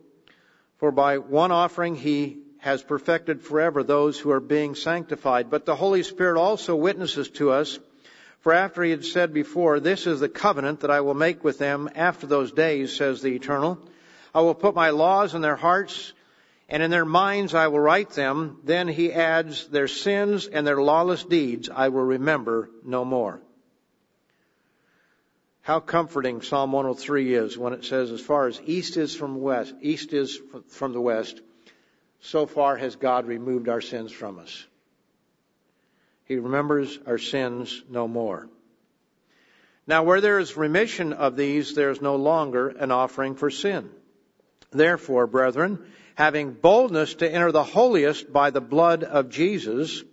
For 0.78 0.92
by 0.92 1.18
one 1.18 1.52
offering 1.52 1.96
he 1.96 2.44
has 2.60 2.84
perfected 2.84 3.42
forever 3.42 3.82
those 3.82 4.20
who 4.20 4.30
are 4.30 4.40
being 4.40 4.76
sanctified. 4.76 5.50
But 5.50 5.66
the 5.66 5.76
Holy 5.76 6.04
Spirit 6.04 6.40
also 6.40 6.76
witnesses 6.76 7.30
to 7.32 7.50
us, 7.50 7.80
for 8.42 8.54
after 8.54 8.84
he 8.84 8.92
had 8.92 9.06
said 9.06 9.34
before, 9.34 9.80
this 9.80 10.06
is 10.06 10.20
the 10.20 10.30
covenant 10.30 10.82
that 10.82 10.92
I 10.92 11.02
will 11.02 11.16
make 11.16 11.44
with 11.44 11.58
them 11.58 11.90
after 11.96 12.28
those 12.28 12.52
days, 12.52 12.96
says 12.96 13.24
the 13.24 13.34
Eternal. 13.34 13.80
I 14.36 14.42
will 14.42 14.54
put 14.54 14.76
my 14.76 14.92
laws 14.92 15.34
in 15.34 15.42
their 15.42 15.56
hearts, 15.56 16.14
and 16.70 16.82
in 16.82 16.92
their 16.92 17.06
minds 17.06 17.54
I 17.54 17.68
will 17.68 17.80
write 17.80 18.12
them. 18.12 18.60
Then 18.64 18.88
he 18.88 19.12
adds, 19.12 19.68
their 19.68 19.88
sins 19.88 20.48
and 20.48 20.66
their 20.66 20.82
lawless 20.82 21.24
deeds 21.24 21.70
I 21.70 21.90
will 21.90 22.04
remember 22.04 22.70
no 22.84 23.06
more. 23.06 23.42
How 25.62 25.80
comforting 25.80 26.42
Psalm 26.42 26.74
103 26.74 27.36
is 27.36 27.58
when 27.58 27.74
it 27.74 27.86
says, 27.86 28.12
as 28.12 28.20
far 28.20 28.48
as 28.48 28.62
east 28.66 28.98
is 28.98 29.16
from 29.16 29.40
west, 29.40 29.74
east 29.82 30.12
is 30.12 30.40
from 30.68 30.92
the 30.92 31.00
west, 31.00 31.42
so 32.20 32.46
far 32.46 32.76
has 32.76 32.98
God 32.98 33.28
removed 33.28 33.70
our 33.70 33.80
sins 33.80 34.12
from 34.12 34.40
us. 34.40 34.66
He 36.26 36.36
remembers 36.36 37.00
our 37.06 37.18
sins 37.18 37.82
no 37.90 38.08
more. 38.08 38.50
Now 39.86 40.04
where 40.04 40.22
there 40.22 40.40
is 40.40 40.58
remission 40.58 41.14
of 41.14 41.36
these, 41.36 41.76
there 41.76 41.92
is 41.92 42.02
no 42.02 42.16
longer 42.16 42.70
an 42.70 42.92
offering 42.92 43.36
for 43.36 43.50
sin. 43.50 43.90
Therefore, 44.72 45.28
brethren, 45.28 45.80
having 46.16 46.54
boldness 46.54 47.16
to 47.16 47.32
enter 47.32 47.52
the 47.52 47.64
holiest 47.64 48.32
by 48.32 48.50
the 48.50 48.62
blood 48.62 49.04
of 49.04 49.30
Jesus. 49.30 50.04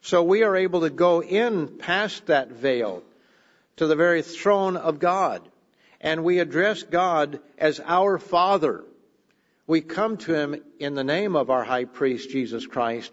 So 0.00 0.22
we 0.22 0.42
are 0.42 0.56
able 0.56 0.82
to 0.82 0.90
go 0.90 1.22
in 1.22 1.78
past 1.78 2.26
that 2.26 2.50
veil 2.50 3.02
to 3.76 3.86
the 3.86 3.96
very 3.96 4.22
throne 4.22 4.76
of 4.76 4.98
God. 4.98 5.42
And 6.00 6.22
we 6.22 6.38
address 6.38 6.82
God 6.82 7.40
as 7.58 7.80
our 7.80 8.18
Father. 8.18 8.84
We 9.66 9.80
come 9.80 10.18
to 10.18 10.34
Him 10.34 10.62
in 10.78 10.94
the 10.94 11.04
name 11.04 11.34
of 11.34 11.50
our 11.50 11.64
high 11.64 11.86
priest, 11.86 12.30
Jesus 12.30 12.66
Christ. 12.66 13.12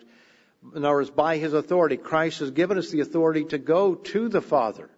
In 0.76 0.86
other 0.86 0.96
words, 0.96 1.10
by 1.10 1.38
His 1.38 1.54
authority. 1.54 1.98
Christ 1.98 2.40
has 2.40 2.52
given 2.52 2.78
us 2.78 2.90
the 2.90 3.00
authority 3.00 3.46
to 3.46 3.58
go 3.58 3.96
to 3.96 4.28
the 4.28 4.42
Father. 4.42 4.90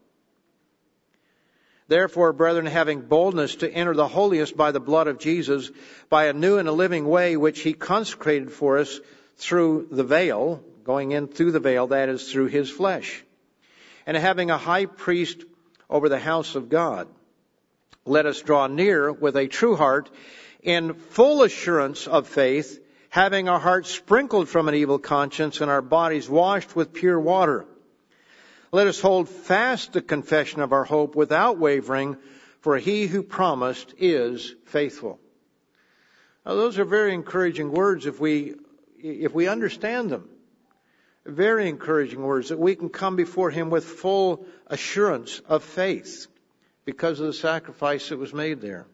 Therefore, 1.94 2.34
brethren, 2.34 2.65
having 2.65 3.02
boldness 3.02 3.57
to 3.57 3.72
enter 3.72 3.94
the 3.94 4.07
holiest 4.07 4.57
by 4.57 4.72
the 4.72 4.80
blood 4.80 5.06
of 5.06 5.20
Jesus, 5.20 5.70
by 6.10 6.26
a 6.26 6.34
new 6.34 6.57
and 6.57 6.68
a 6.68 6.72
living 6.72 7.07
way 7.07 7.38
which 7.38 7.60
he 7.60 7.74
consecrated 7.74 8.52
for 8.52 8.80
us 8.80 8.99
through 9.38 9.90
the 9.91 10.03
veil, 10.03 10.64
going 10.84 11.11
in 11.11 11.28
through 11.28 11.52
the 11.52 11.60
veil, 11.60 11.86
that 11.86 12.10
is, 12.10 12.32
through 12.32 12.48
his 12.48 12.68
flesh. 12.68 13.24
And 14.07 14.18
having 14.18 14.49
a 14.49 14.57
high 14.57 14.88
priest 14.88 15.44
over 15.88 16.10
the 16.10 16.18
house 16.18 16.56
of 16.56 16.68
God, 16.68 17.10
let 18.07 18.26
us 18.26 18.41
draw 18.41 18.65
near 18.65 19.11
with 19.11 19.38
a 19.38 19.48
true 19.48 19.76
heart 19.76 20.10
in 20.64 20.95
full 20.95 21.44
assurance 21.44 22.07
of 22.07 22.28
faith, 22.28 22.84
having 23.10 23.49
our 23.49 23.60
hearts 23.60 23.91
sprinkled 23.91 24.49
from 24.49 24.68
an 24.68 24.74
evil 24.74 24.98
conscience 24.98 25.61
and 25.61 25.70
our 25.70 25.84
bodies 25.84 26.28
washed 26.28 26.76
with 26.76 26.91
pure 26.91 27.20
water. 27.20 27.68
Let 28.74 28.88
us 28.88 29.00
hold 29.00 29.30
fast 29.30 29.94
the 29.94 30.02
confession 30.02 30.60
of 30.60 30.74
our 30.74 30.84
hope 30.84 31.16
without 31.16 31.60
wavering, 31.60 32.18
for 32.62 32.76
he 32.80 33.06
who 33.06 33.22
promised 33.22 33.94
is 34.00 34.56
faithful. 34.66 35.20
Now, 36.44 36.56
those 36.56 36.80
are 36.80 36.84
very 36.84 37.14
encouraging 37.14 37.72
words 37.72 38.08
if 38.08 38.20
we, 38.20 38.56
if 38.98 39.32
we 39.32 39.48
understand 39.48 40.10
them. 40.10 40.28
Very 41.24 41.70
encouraging 41.70 42.24
words 42.24 42.50
that 42.50 42.58
we 42.58 42.76
can 42.76 42.90
come 42.90 43.16
before 43.16 43.52
him 43.52 43.70
with 43.70 43.86
full 43.86 44.48
assurance 44.66 45.40
of 45.48 45.64
faith 45.64 46.26
because 46.84 47.20
of 47.20 47.28
the 47.28 47.34
sacrifice 47.34 48.10
that 48.10 48.18
was 48.18 48.34
made 48.34 48.60
there. 48.60 48.88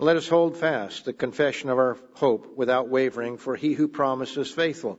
Let 0.00 0.16
us 0.16 0.26
hold 0.26 0.56
fast 0.56 1.04
the 1.04 1.12
confession 1.12 1.68
of 1.68 1.76
our 1.76 1.98
hope 2.14 2.56
without 2.56 2.88
wavering, 2.88 3.36
for 3.36 3.54
he 3.54 3.74
who 3.74 3.86
promised 3.86 4.38
is 4.38 4.50
faithful. 4.50 4.98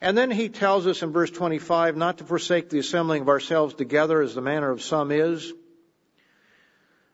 And 0.00 0.18
then 0.18 0.28
he 0.28 0.48
tells 0.48 0.88
us 0.88 1.04
in 1.04 1.12
verse 1.12 1.30
25 1.30 1.96
not 1.96 2.18
to 2.18 2.24
forsake 2.24 2.68
the 2.68 2.80
assembling 2.80 3.22
of 3.22 3.28
ourselves 3.28 3.74
together 3.74 4.20
as 4.20 4.34
the 4.34 4.40
manner 4.40 4.68
of 4.68 4.82
some 4.82 5.12
is. 5.12 5.52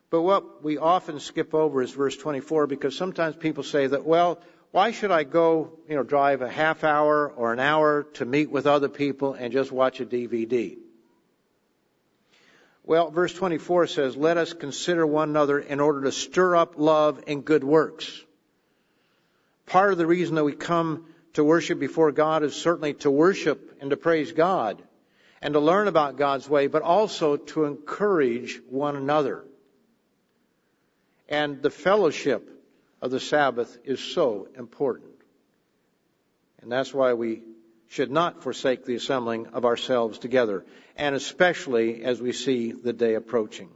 But 0.09 0.23
what 0.23 0.65
we 0.65 0.79
often 0.79 1.21
skip 1.21 1.53
over 1.53 1.83
is 1.83 1.91
verse 1.91 2.17
24 2.17 2.69
because 2.69 2.97
sometimes 2.97 3.37
people 3.37 3.65
say 3.65 3.87
that, 3.87 4.07
well, 4.07 4.41
why 4.71 4.93
should 4.93 5.11
I 5.11 5.25
go, 5.25 5.73
you 5.91 5.97
know, 5.97 6.05
drive 6.05 6.41
a 6.41 6.49
half 6.49 6.85
hour 6.85 7.29
or 7.29 7.53
an 7.53 7.61
hour 7.61 8.05
to 8.15 8.25
meet 8.25 8.51
with 8.51 8.67
other 8.67 8.89
people 8.89 9.35
and 9.35 9.53
just 9.53 9.71
watch 9.71 10.01
a 10.01 10.07
DVD? 10.07 10.79
Well, 12.87 13.11
verse 13.11 13.35
24 13.35 13.89
says, 13.89 14.17
let 14.17 14.37
us 14.37 14.53
consider 14.53 15.05
one 15.05 15.31
another 15.31 15.59
in 15.59 15.81
order 15.81 16.03
to 16.03 16.13
stir 16.13 16.55
up 16.55 16.75
love 16.77 17.25
and 17.27 17.45
good 17.45 17.65
works. 17.65 18.23
Part 19.67 19.91
of 19.91 19.99
the 19.99 20.07
reason 20.07 20.37
that 20.37 20.45
we 20.45 20.53
come 20.53 21.05
to 21.33 21.43
worship 21.43 21.81
before 21.81 22.13
God 22.13 22.45
is 22.45 22.55
certainly 22.55 22.95
to 22.95 23.11
worship 23.11 23.79
and 23.81 23.91
to 23.91 23.97
praise 23.97 24.31
God 24.31 24.81
and 25.43 25.55
to 25.55 25.61
learn 25.61 25.89
about 25.89 26.17
God's 26.17 26.49
way, 26.49 26.69
but 26.69 26.83
also 26.83 27.37
to 27.37 27.65
encourage 27.65 28.61
one 28.71 28.95
another. 28.95 29.45
And 31.29 31.61
the 31.61 31.71
fellowship 31.71 32.49
of 33.03 33.11
the 33.11 33.19
Sabbath 33.19 33.77
is 33.85 33.99
so 33.99 34.47
important. 34.57 35.11
And 36.63 36.71
that's 36.71 36.95
why 36.95 37.15
we 37.15 37.43
should 37.89 38.13
not 38.13 38.45
forsake 38.45 38.85
the 38.85 38.95
assembling 38.95 39.49
of 39.49 39.65
ourselves 39.65 40.21
together, 40.21 40.65
and 40.97 41.15
especially 41.15 42.03
as 42.03 42.21
we 42.21 42.33
see 42.33 42.73
the 42.73 42.93
day 42.93 43.15
approaching. 43.15 43.69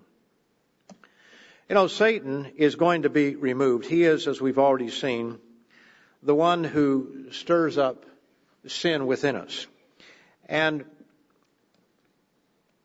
You 1.68 1.74
know, 1.74 1.86
Satan 1.86 2.52
is 2.56 2.74
going 2.74 3.02
to 3.02 3.10
be 3.10 3.36
removed. 3.36 3.86
He 3.86 4.02
is, 4.02 4.26
as 4.26 4.40
we've 4.40 4.59
already 4.59 4.90
seen, 4.90 5.38
the 6.22 6.34
one 6.34 6.64
who 6.64 7.30
stirs 7.30 7.78
up 7.78 8.05
sin 8.66 9.06
within 9.06 9.36
us. 9.36 9.66
And 10.48 10.84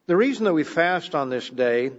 the 0.05 0.15
reason 0.15 0.45
that 0.45 0.53
we 0.53 0.63
fast 0.63 1.15
on 1.15 1.29
this 1.29 1.49
day 1.49 1.91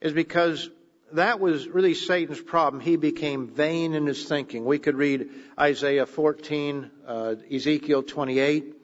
is 0.00 0.12
because 0.12 0.68
that 1.12 1.40
was 1.40 1.66
really 1.66 1.94
Satan's 1.94 2.40
problem. 2.40 2.82
He 2.82 2.96
became 2.96 3.46
vain 3.46 3.94
in 3.94 4.06
his 4.06 4.24
thinking. 4.28 4.64
We 4.64 4.78
could 4.78 4.96
read 4.96 5.30
Isaiah 5.58 6.04
14, 6.04 6.90
uh, 7.06 7.34
Ezekiel 7.50 8.02
28, 8.02 8.74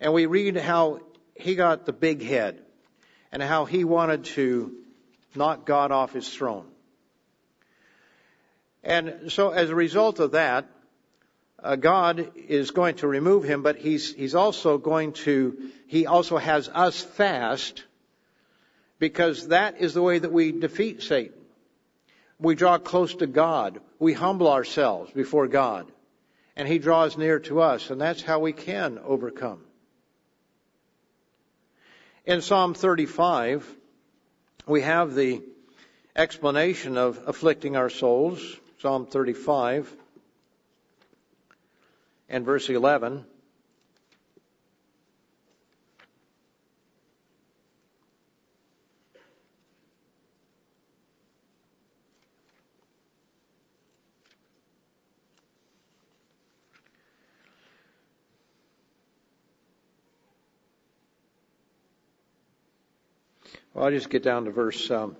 and 0.00 0.12
we 0.12 0.26
read 0.26 0.56
how 0.56 1.00
he 1.34 1.54
got 1.54 1.86
the 1.86 1.92
big 1.92 2.22
head 2.22 2.60
and 3.32 3.42
how 3.42 3.64
he 3.64 3.84
wanted 3.84 4.24
to 4.24 4.72
knock 5.34 5.66
God 5.66 5.90
off 5.90 6.12
his 6.12 6.28
throne. 6.28 6.66
And 8.82 9.32
so 9.32 9.50
as 9.50 9.70
a 9.70 9.74
result 9.74 10.20
of 10.20 10.32
that, 10.32 10.66
uh, 11.62 11.76
God 11.76 12.32
is 12.36 12.70
going 12.70 12.96
to 12.96 13.08
remove 13.08 13.44
him, 13.44 13.62
but 13.62 13.76
he's, 13.76 14.14
he's 14.14 14.34
also 14.34 14.76
going 14.76 15.14
to, 15.24 15.70
he 15.86 16.06
also 16.06 16.36
has 16.36 16.68
us 16.68 17.00
fast 17.00 17.82
because 18.98 19.48
that 19.48 19.80
is 19.80 19.94
the 19.94 20.02
way 20.02 20.18
that 20.18 20.32
we 20.32 20.52
defeat 20.52 21.02
Satan. 21.02 21.38
We 22.38 22.54
draw 22.54 22.78
close 22.78 23.14
to 23.16 23.26
God. 23.26 23.80
We 23.98 24.12
humble 24.12 24.48
ourselves 24.48 25.12
before 25.12 25.48
God. 25.48 25.90
And 26.56 26.68
He 26.68 26.78
draws 26.78 27.16
near 27.16 27.40
to 27.40 27.60
us, 27.60 27.90
and 27.90 28.00
that's 28.00 28.22
how 28.22 28.38
we 28.38 28.52
can 28.52 28.98
overcome. 28.98 29.60
In 32.26 32.40
Psalm 32.40 32.72
35, 32.72 33.70
we 34.66 34.80
have 34.80 35.14
the 35.14 35.42
explanation 36.16 36.96
of 36.96 37.22
afflicting 37.26 37.76
our 37.76 37.90
souls. 37.90 38.40
Psalm 38.80 39.04
35 39.04 39.94
and 42.30 42.46
verse 42.46 42.70
11. 42.70 43.26
Well, 63.74 63.84
I'll 63.86 63.90
just 63.90 64.08
get 64.08 64.22
down 64.22 64.44
to 64.44 64.52
verse 64.52 64.90
um, 64.90 65.16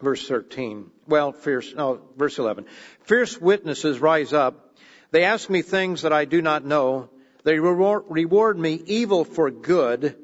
verse 0.00 0.26
13. 0.26 0.90
Well, 1.06 1.32
fierce, 1.32 1.74
no, 1.74 2.00
verse 2.16 2.38
11. 2.38 2.66
Fierce 3.02 3.40
witnesses 3.40 3.98
rise 4.00 4.32
up. 4.32 4.76
They 5.10 5.24
ask 5.24 5.48
me 5.48 5.62
things 5.62 6.02
that 6.02 6.12
I 6.12 6.24
do 6.24 6.42
not 6.42 6.64
know. 6.64 7.10
They 7.44 7.58
reward, 7.58 8.04
reward 8.08 8.58
me 8.58 8.80
evil 8.86 9.24
for 9.24 9.50
good 9.50 10.16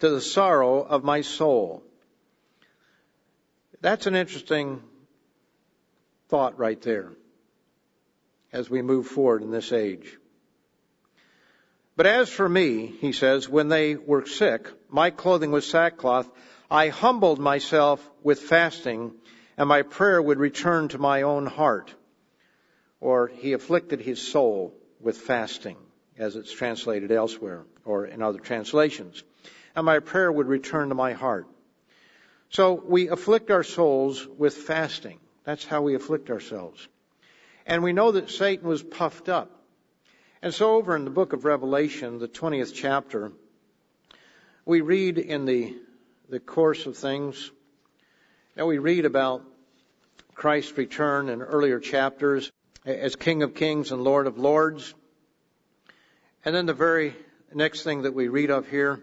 to 0.00 0.08
the 0.08 0.20
sorrow 0.20 0.82
of 0.82 1.04
my 1.04 1.22
soul. 1.22 1.82
That's 3.80 4.06
an 4.06 4.14
interesting 4.14 4.82
thought 6.28 6.58
right 6.58 6.80
there 6.82 7.12
as 8.52 8.70
we 8.70 8.82
move 8.82 9.06
forward 9.06 9.42
in 9.42 9.50
this 9.50 9.72
age. 9.72 10.18
But 11.94 12.06
as 12.06 12.30
for 12.30 12.48
me, 12.48 12.86
he 12.86 13.12
says, 13.12 13.48
when 13.48 13.68
they 13.68 13.96
were 13.96 14.26
sick, 14.26 14.66
my 14.88 15.10
clothing 15.10 15.50
was 15.50 15.66
sackcloth. 15.66 16.28
I 16.70 16.88
humbled 16.88 17.38
myself 17.38 18.00
with 18.22 18.40
fasting, 18.40 19.12
and 19.58 19.68
my 19.68 19.82
prayer 19.82 20.20
would 20.20 20.38
return 20.38 20.88
to 20.88 20.98
my 20.98 21.22
own 21.22 21.46
heart. 21.46 21.92
Or 23.00 23.28
he 23.28 23.52
afflicted 23.52 24.00
his 24.00 24.22
soul 24.22 24.74
with 25.00 25.18
fasting, 25.18 25.76
as 26.16 26.36
it's 26.36 26.52
translated 26.52 27.12
elsewhere, 27.12 27.64
or 27.84 28.06
in 28.06 28.22
other 28.22 28.38
translations. 28.38 29.22
And 29.76 29.84
my 29.84 29.98
prayer 29.98 30.32
would 30.32 30.46
return 30.46 30.88
to 30.88 30.94
my 30.94 31.12
heart. 31.12 31.46
So 32.48 32.74
we 32.74 33.08
afflict 33.08 33.50
our 33.50 33.64
souls 33.64 34.26
with 34.38 34.54
fasting. 34.54 35.18
That's 35.44 35.64
how 35.64 35.82
we 35.82 35.94
afflict 35.94 36.30
ourselves. 36.30 36.86
And 37.66 37.82
we 37.82 37.92
know 37.92 38.12
that 38.12 38.30
Satan 38.30 38.68
was 38.68 38.82
puffed 38.82 39.28
up. 39.28 39.61
And 40.44 40.52
so 40.52 40.74
over 40.74 40.96
in 40.96 41.04
the 41.04 41.10
book 41.10 41.32
of 41.32 41.44
Revelation, 41.44 42.18
the 42.18 42.26
20th 42.26 42.74
chapter, 42.74 43.30
we 44.64 44.80
read 44.80 45.18
in 45.18 45.44
the, 45.44 45.76
the 46.28 46.40
course 46.40 46.86
of 46.86 46.96
things, 46.96 47.52
and 48.56 48.66
we 48.66 48.78
read 48.78 49.04
about 49.04 49.44
Christ's 50.34 50.76
return 50.76 51.28
in 51.28 51.42
earlier 51.42 51.78
chapters 51.78 52.50
as 52.84 53.14
King 53.14 53.44
of 53.44 53.54
Kings 53.54 53.92
and 53.92 54.02
Lord 54.02 54.26
of 54.26 54.36
Lords. 54.36 54.94
And 56.44 56.52
then 56.52 56.66
the 56.66 56.74
very 56.74 57.14
next 57.54 57.82
thing 57.84 58.02
that 58.02 58.12
we 58.12 58.26
read 58.26 58.50
of 58.50 58.68
here 58.68 59.00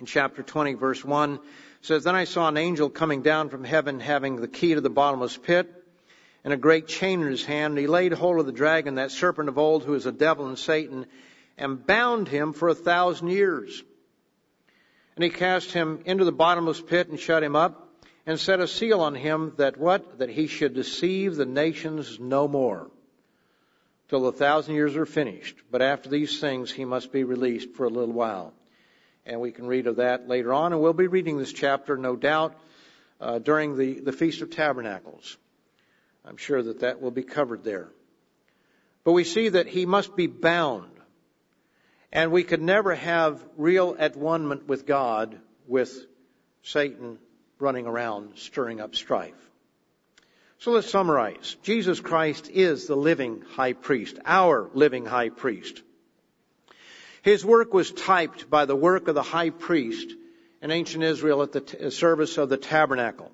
in 0.00 0.06
chapter 0.06 0.42
20 0.42 0.74
verse 0.74 1.04
1 1.04 1.38
says, 1.82 2.02
Then 2.02 2.16
I 2.16 2.24
saw 2.24 2.48
an 2.48 2.56
angel 2.56 2.90
coming 2.90 3.22
down 3.22 3.48
from 3.48 3.62
heaven 3.62 4.00
having 4.00 4.34
the 4.34 4.48
key 4.48 4.74
to 4.74 4.80
the 4.80 4.90
bottomless 4.90 5.36
pit 5.36 5.77
and 6.44 6.52
a 6.52 6.56
great 6.56 6.86
chain 6.86 7.20
in 7.20 7.28
his 7.28 7.44
hand. 7.44 7.72
And 7.72 7.78
he 7.78 7.86
laid 7.86 8.12
hold 8.12 8.38
of 8.38 8.46
the 8.46 8.52
dragon, 8.52 8.96
that 8.96 9.10
serpent 9.10 9.48
of 9.48 9.58
old, 9.58 9.84
who 9.84 9.94
is 9.94 10.06
a 10.06 10.12
devil 10.12 10.46
and 10.46 10.58
Satan, 10.58 11.06
and 11.56 11.84
bound 11.86 12.28
him 12.28 12.52
for 12.52 12.68
a 12.68 12.74
thousand 12.74 13.28
years. 13.28 13.82
And 15.16 15.24
he 15.24 15.30
cast 15.30 15.72
him 15.72 16.02
into 16.04 16.24
the 16.24 16.32
bottomless 16.32 16.80
pit 16.80 17.08
and 17.08 17.18
shut 17.18 17.42
him 17.42 17.56
up, 17.56 17.84
and 18.24 18.38
set 18.38 18.60
a 18.60 18.68
seal 18.68 19.00
on 19.00 19.14
him 19.14 19.54
that 19.56 19.76
what? 19.76 20.18
That 20.18 20.28
he 20.28 20.46
should 20.46 20.74
deceive 20.74 21.34
the 21.34 21.46
nations 21.46 22.20
no 22.20 22.46
more, 22.46 22.90
till 24.08 24.20
the 24.20 24.32
thousand 24.32 24.74
years 24.74 24.96
are 24.96 25.06
finished. 25.06 25.56
But 25.70 25.82
after 25.82 26.08
these 26.08 26.40
things 26.40 26.70
he 26.70 26.84
must 26.84 27.10
be 27.10 27.24
released 27.24 27.74
for 27.74 27.86
a 27.86 27.90
little 27.90 28.14
while. 28.14 28.52
And 29.26 29.40
we 29.40 29.50
can 29.50 29.66
read 29.66 29.86
of 29.86 29.96
that 29.96 30.28
later 30.28 30.54
on, 30.54 30.72
and 30.72 30.80
we'll 30.80 30.92
be 30.92 31.06
reading 31.06 31.36
this 31.36 31.52
chapter, 31.52 31.96
no 31.96 32.16
doubt, 32.16 32.54
uh, 33.20 33.38
during 33.38 33.76
the, 33.76 34.00
the 34.00 34.12
Feast 34.12 34.40
of 34.40 34.50
Tabernacles. 34.50 35.36
I'm 36.28 36.36
sure 36.36 36.62
that 36.62 36.80
that 36.80 37.00
will 37.00 37.10
be 37.10 37.22
covered 37.22 37.64
there. 37.64 37.88
But 39.02 39.12
we 39.12 39.24
see 39.24 39.48
that 39.48 39.66
he 39.66 39.86
must 39.86 40.14
be 40.14 40.26
bound. 40.26 40.90
And 42.12 42.32
we 42.32 42.44
could 42.44 42.60
never 42.60 42.94
have 42.94 43.42
real 43.56 43.96
at 43.98 44.14
one 44.14 44.66
with 44.66 44.84
God 44.84 45.40
with 45.66 46.06
Satan 46.62 47.18
running 47.58 47.86
around 47.86 48.36
stirring 48.36 48.78
up 48.78 48.94
strife. 48.94 49.34
So 50.58 50.72
let's 50.72 50.90
summarize. 50.90 51.56
Jesus 51.62 52.00
Christ 52.00 52.50
is 52.50 52.86
the 52.86 52.96
living 52.96 53.42
high 53.52 53.72
priest, 53.72 54.18
our 54.26 54.68
living 54.74 55.06
high 55.06 55.30
priest. 55.30 55.82
His 57.22 57.44
work 57.44 57.72
was 57.72 57.90
typed 57.90 58.50
by 58.50 58.66
the 58.66 58.76
work 58.76 59.08
of 59.08 59.14
the 59.14 59.22
high 59.22 59.50
priest 59.50 60.12
in 60.60 60.70
ancient 60.70 61.04
Israel 61.04 61.42
at 61.42 61.52
the 61.52 61.60
t- 61.60 61.86
uh, 61.86 61.90
service 61.90 62.36
of 62.36 62.48
the 62.48 62.56
tabernacle. 62.56 63.30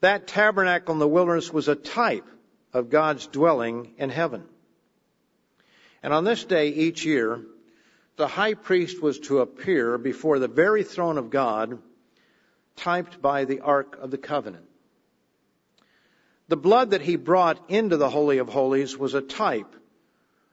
That 0.00 0.26
tabernacle 0.26 0.92
in 0.92 0.98
the 0.98 1.08
wilderness 1.08 1.52
was 1.52 1.68
a 1.68 1.74
type 1.74 2.26
of 2.72 2.90
God's 2.90 3.26
dwelling 3.26 3.94
in 3.98 4.10
heaven. 4.10 4.44
And 6.02 6.12
on 6.12 6.24
this 6.24 6.44
day 6.44 6.68
each 6.68 7.04
year, 7.04 7.42
the 8.16 8.28
high 8.28 8.54
priest 8.54 9.02
was 9.02 9.18
to 9.20 9.40
appear 9.40 9.98
before 9.98 10.38
the 10.38 10.48
very 10.48 10.84
throne 10.84 11.18
of 11.18 11.30
God, 11.30 11.78
typed 12.76 13.20
by 13.20 13.44
the 13.44 13.60
Ark 13.60 13.98
of 14.00 14.10
the 14.10 14.18
Covenant. 14.18 14.64
The 16.48 16.56
blood 16.56 16.90
that 16.90 17.02
he 17.02 17.16
brought 17.16 17.70
into 17.70 17.96
the 17.96 18.08
Holy 18.08 18.38
of 18.38 18.48
Holies 18.48 18.96
was 18.96 19.14
a 19.14 19.20
type 19.20 19.74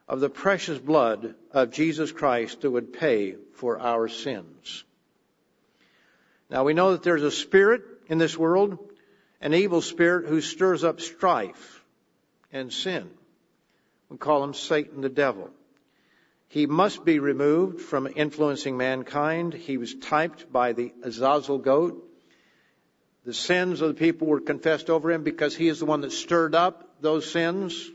of 0.08 0.20
the 0.20 0.30
precious 0.30 0.78
blood 0.78 1.36
of 1.52 1.72
Jesus 1.72 2.12
Christ 2.12 2.62
that 2.62 2.72
would 2.72 2.94
pay 2.94 3.36
for 3.54 3.80
our 3.80 4.08
sins. 4.08 4.84
Now 6.50 6.64
we 6.64 6.74
know 6.74 6.92
that 6.92 7.04
there's 7.04 7.24
a 7.24 7.32
spirit 7.32 7.84
in 8.08 8.18
this 8.18 8.38
world 8.38 8.78
an 9.46 9.54
evil 9.54 9.80
spirit 9.80 10.28
who 10.28 10.42
stirs 10.42 10.84
up 10.84 11.00
strife 11.00 11.86
and 12.52 12.74
sin. 12.74 13.08
We 14.10 14.18
call 14.18 14.44
him 14.44 14.56
Satan 14.56 15.02
the 15.02 15.10
devil. 15.10 15.52
He 16.48 16.66
must 16.66 17.06
be 17.06 17.20
removed 17.20 17.80
from 17.80 18.08
influencing 18.16 18.76
mankind. 18.76 19.54
He 19.54 19.78
was 19.78 19.94
typed 19.94 20.52
by 20.52 20.74
the 20.74 20.94
Azazel 21.04 21.60
goat. 21.60 22.04
The 23.24 23.36
sins 23.36 23.82
of 23.82 23.90
the 23.90 23.94
people 23.94 24.26
were 24.26 24.40
confessed 24.40 24.90
over 24.90 25.12
him 25.12 25.22
because 25.22 25.56
he 25.56 25.68
is 25.68 25.78
the 25.78 25.86
one 25.86 26.02
that 26.02 26.12
stirred 26.12 26.56
up 26.56 26.96
those 27.02 27.30
sins. 27.30 27.88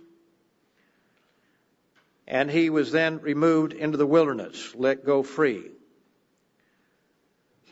And 2.29 2.49
he 2.49 2.71
was 2.71 2.93
then 2.93 3.23
removed 3.23 3.73
into 3.73 3.99
the 3.99 4.07
wilderness, 4.07 4.73
let 4.77 5.05
go 5.05 5.25
free. 5.25 5.65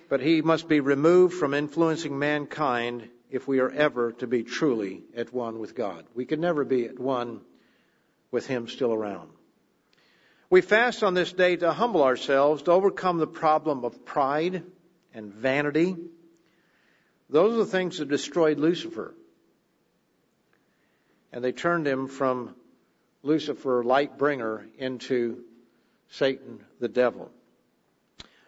But 0.08 0.20
he 0.20 0.42
must 0.42 0.66
be 0.66 0.80
removed 0.80 1.34
from 1.34 1.54
influencing 1.54 2.18
mankind 2.18 3.08
if 3.30 3.46
we 3.46 3.60
are 3.60 3.70
ever 3.70 4.12
to 4.12 4.26
be 4.26 4.42
truly 4.42 5.02
at 5.16 5.32
one 5.32 5.58
with 5.58 5.74
God. 5.74 6.04
We 6.14 6.24
can 6.24 6.40
never 6.40 6.64
be 6.64 6.86
at 6.86 6.98
one 6.98 7.40
with 8.30 8.46
Him 8.46 8.68
still 8.68 8.92
around. 8.92 9.30
We 10.50 10.62
fast 10.62 11.02
on 11.02 11.12
this 11.12 11.32
day 11.32 11.56
to 11.56 11.72
humble 11.72 12.02
ourselves, 12.02 12.62
to 12.62 12.72
overcome 12.72 13.18
the 13.18 13.26
problem 13.26 13.84
of 13.84 14.06
pride 14.06 14.62
and 15.12 15.32
vanity. 15.32 15.94
Those 17.28 17.54
are 17.54 17.58
the 17.58 17.66
things 17.66 17.98
that 17.98 18.08
destroyed 18.08 18.58
Lucifer. 18.58 19.14
And 21.32 21.44
they 21.44 21.52
turned 21.52 21.86
him 21.86 22.08
from 22.08 22.54
Lucifer, 23.22 23.84
light 23.84 24.16
bringer, 24.16 24.66
into 24.78 25.44
Satan, 26.08 26.64
the 26.80 26.88
devil. 26.88 27.30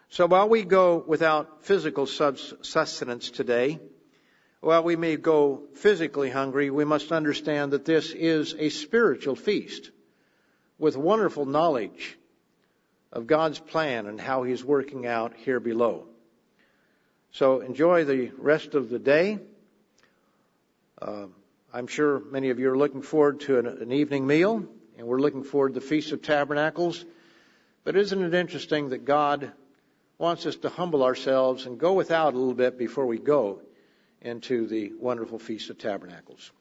So 0.08 0.26
while 0.26 0.48
we 0.48 0.62
go 0.62 1.04
without 1.06 1.64
physical 1.64 2.06
sustenance 2.06 3.30
today, 3.30 3.78
while 4.60 4.82
we 4.82 4.96
may 4.96 5.16
go 5.16 5.62
physically 5.74 6.28
hungry, 6.28 6.70
we 6.70 6.84
must 6.84 7.12
understand 7.12 7.72
that 7.72 7.86
this 7.86 8.10
is 8.10 8.54
a 8.58 8.68
spiritual 8.68 9.34
feast 9.34 9.90
with 10.78 10.96
wonderful 10.96 11.46
knowledge 11.46 12.18
of 13.10 13.26
God's 13.26 13.58
plan 13.58 14.06
and 14.06 14.20
how 14.20 14.42
He's 14.42 14.62
working 14.62 15.06
out 15.06 15.34
here 15.34 15.60
below. 15.60 16.06
So 17.32 17.60
enjoy 17.60 18.04
the 18.04 18.32
rest 18.36 18.74
of 18.74 18.90
the 18.90 18.98
day. 18.98 19.38
Uh, 21.00 21.26
I'm 21.72 21.86
sure 21.86 22.20
many 22.20 22.50
of 22.50 22.58
you 22.58 22.70
are 22.70 22.76
looking 22.76 23.02
forward 23.02 23.40
to 23.40 23.58
an, 23.58 23.66
an 23.66 23.92
evening 23.92 24.26
meal, 24.26 24.66
and 24.98 25.06
we're 25.06 25.20
looking 25.20 25.44
forward 25.44 25.74
to 25.74 25.80
the 25.80 25.86
Feast 25.86 26.12
of 26.12 26.20
Tabernacles. 26.20 27.04
But 27.84 27.96
isn't 27.96 28.22
it 28.22 28.34
interesting 28.34 28.90
that 28.90 29.06
God 29.06 29.52
wants 30.18 30.44
us 30.44 30.56
to 30.56 30.68
humble 30.68 31.02
ourselves 31.02 31.64
and 31.64 31.78
go 31.78 31.94
without 31.94 32.34
a 32.34 32.36
little 32.36 32.52
bit 32.52 32.76
before 32.76 33.06
we 33.06 33.18
go 33.18 33.62
into 34.22 34.66
the 34.66 34.92
wonderful 34.98 35.38
Feast 35.38 35.70
of 35.70 35.78
Tabernacles? 35.78 36.52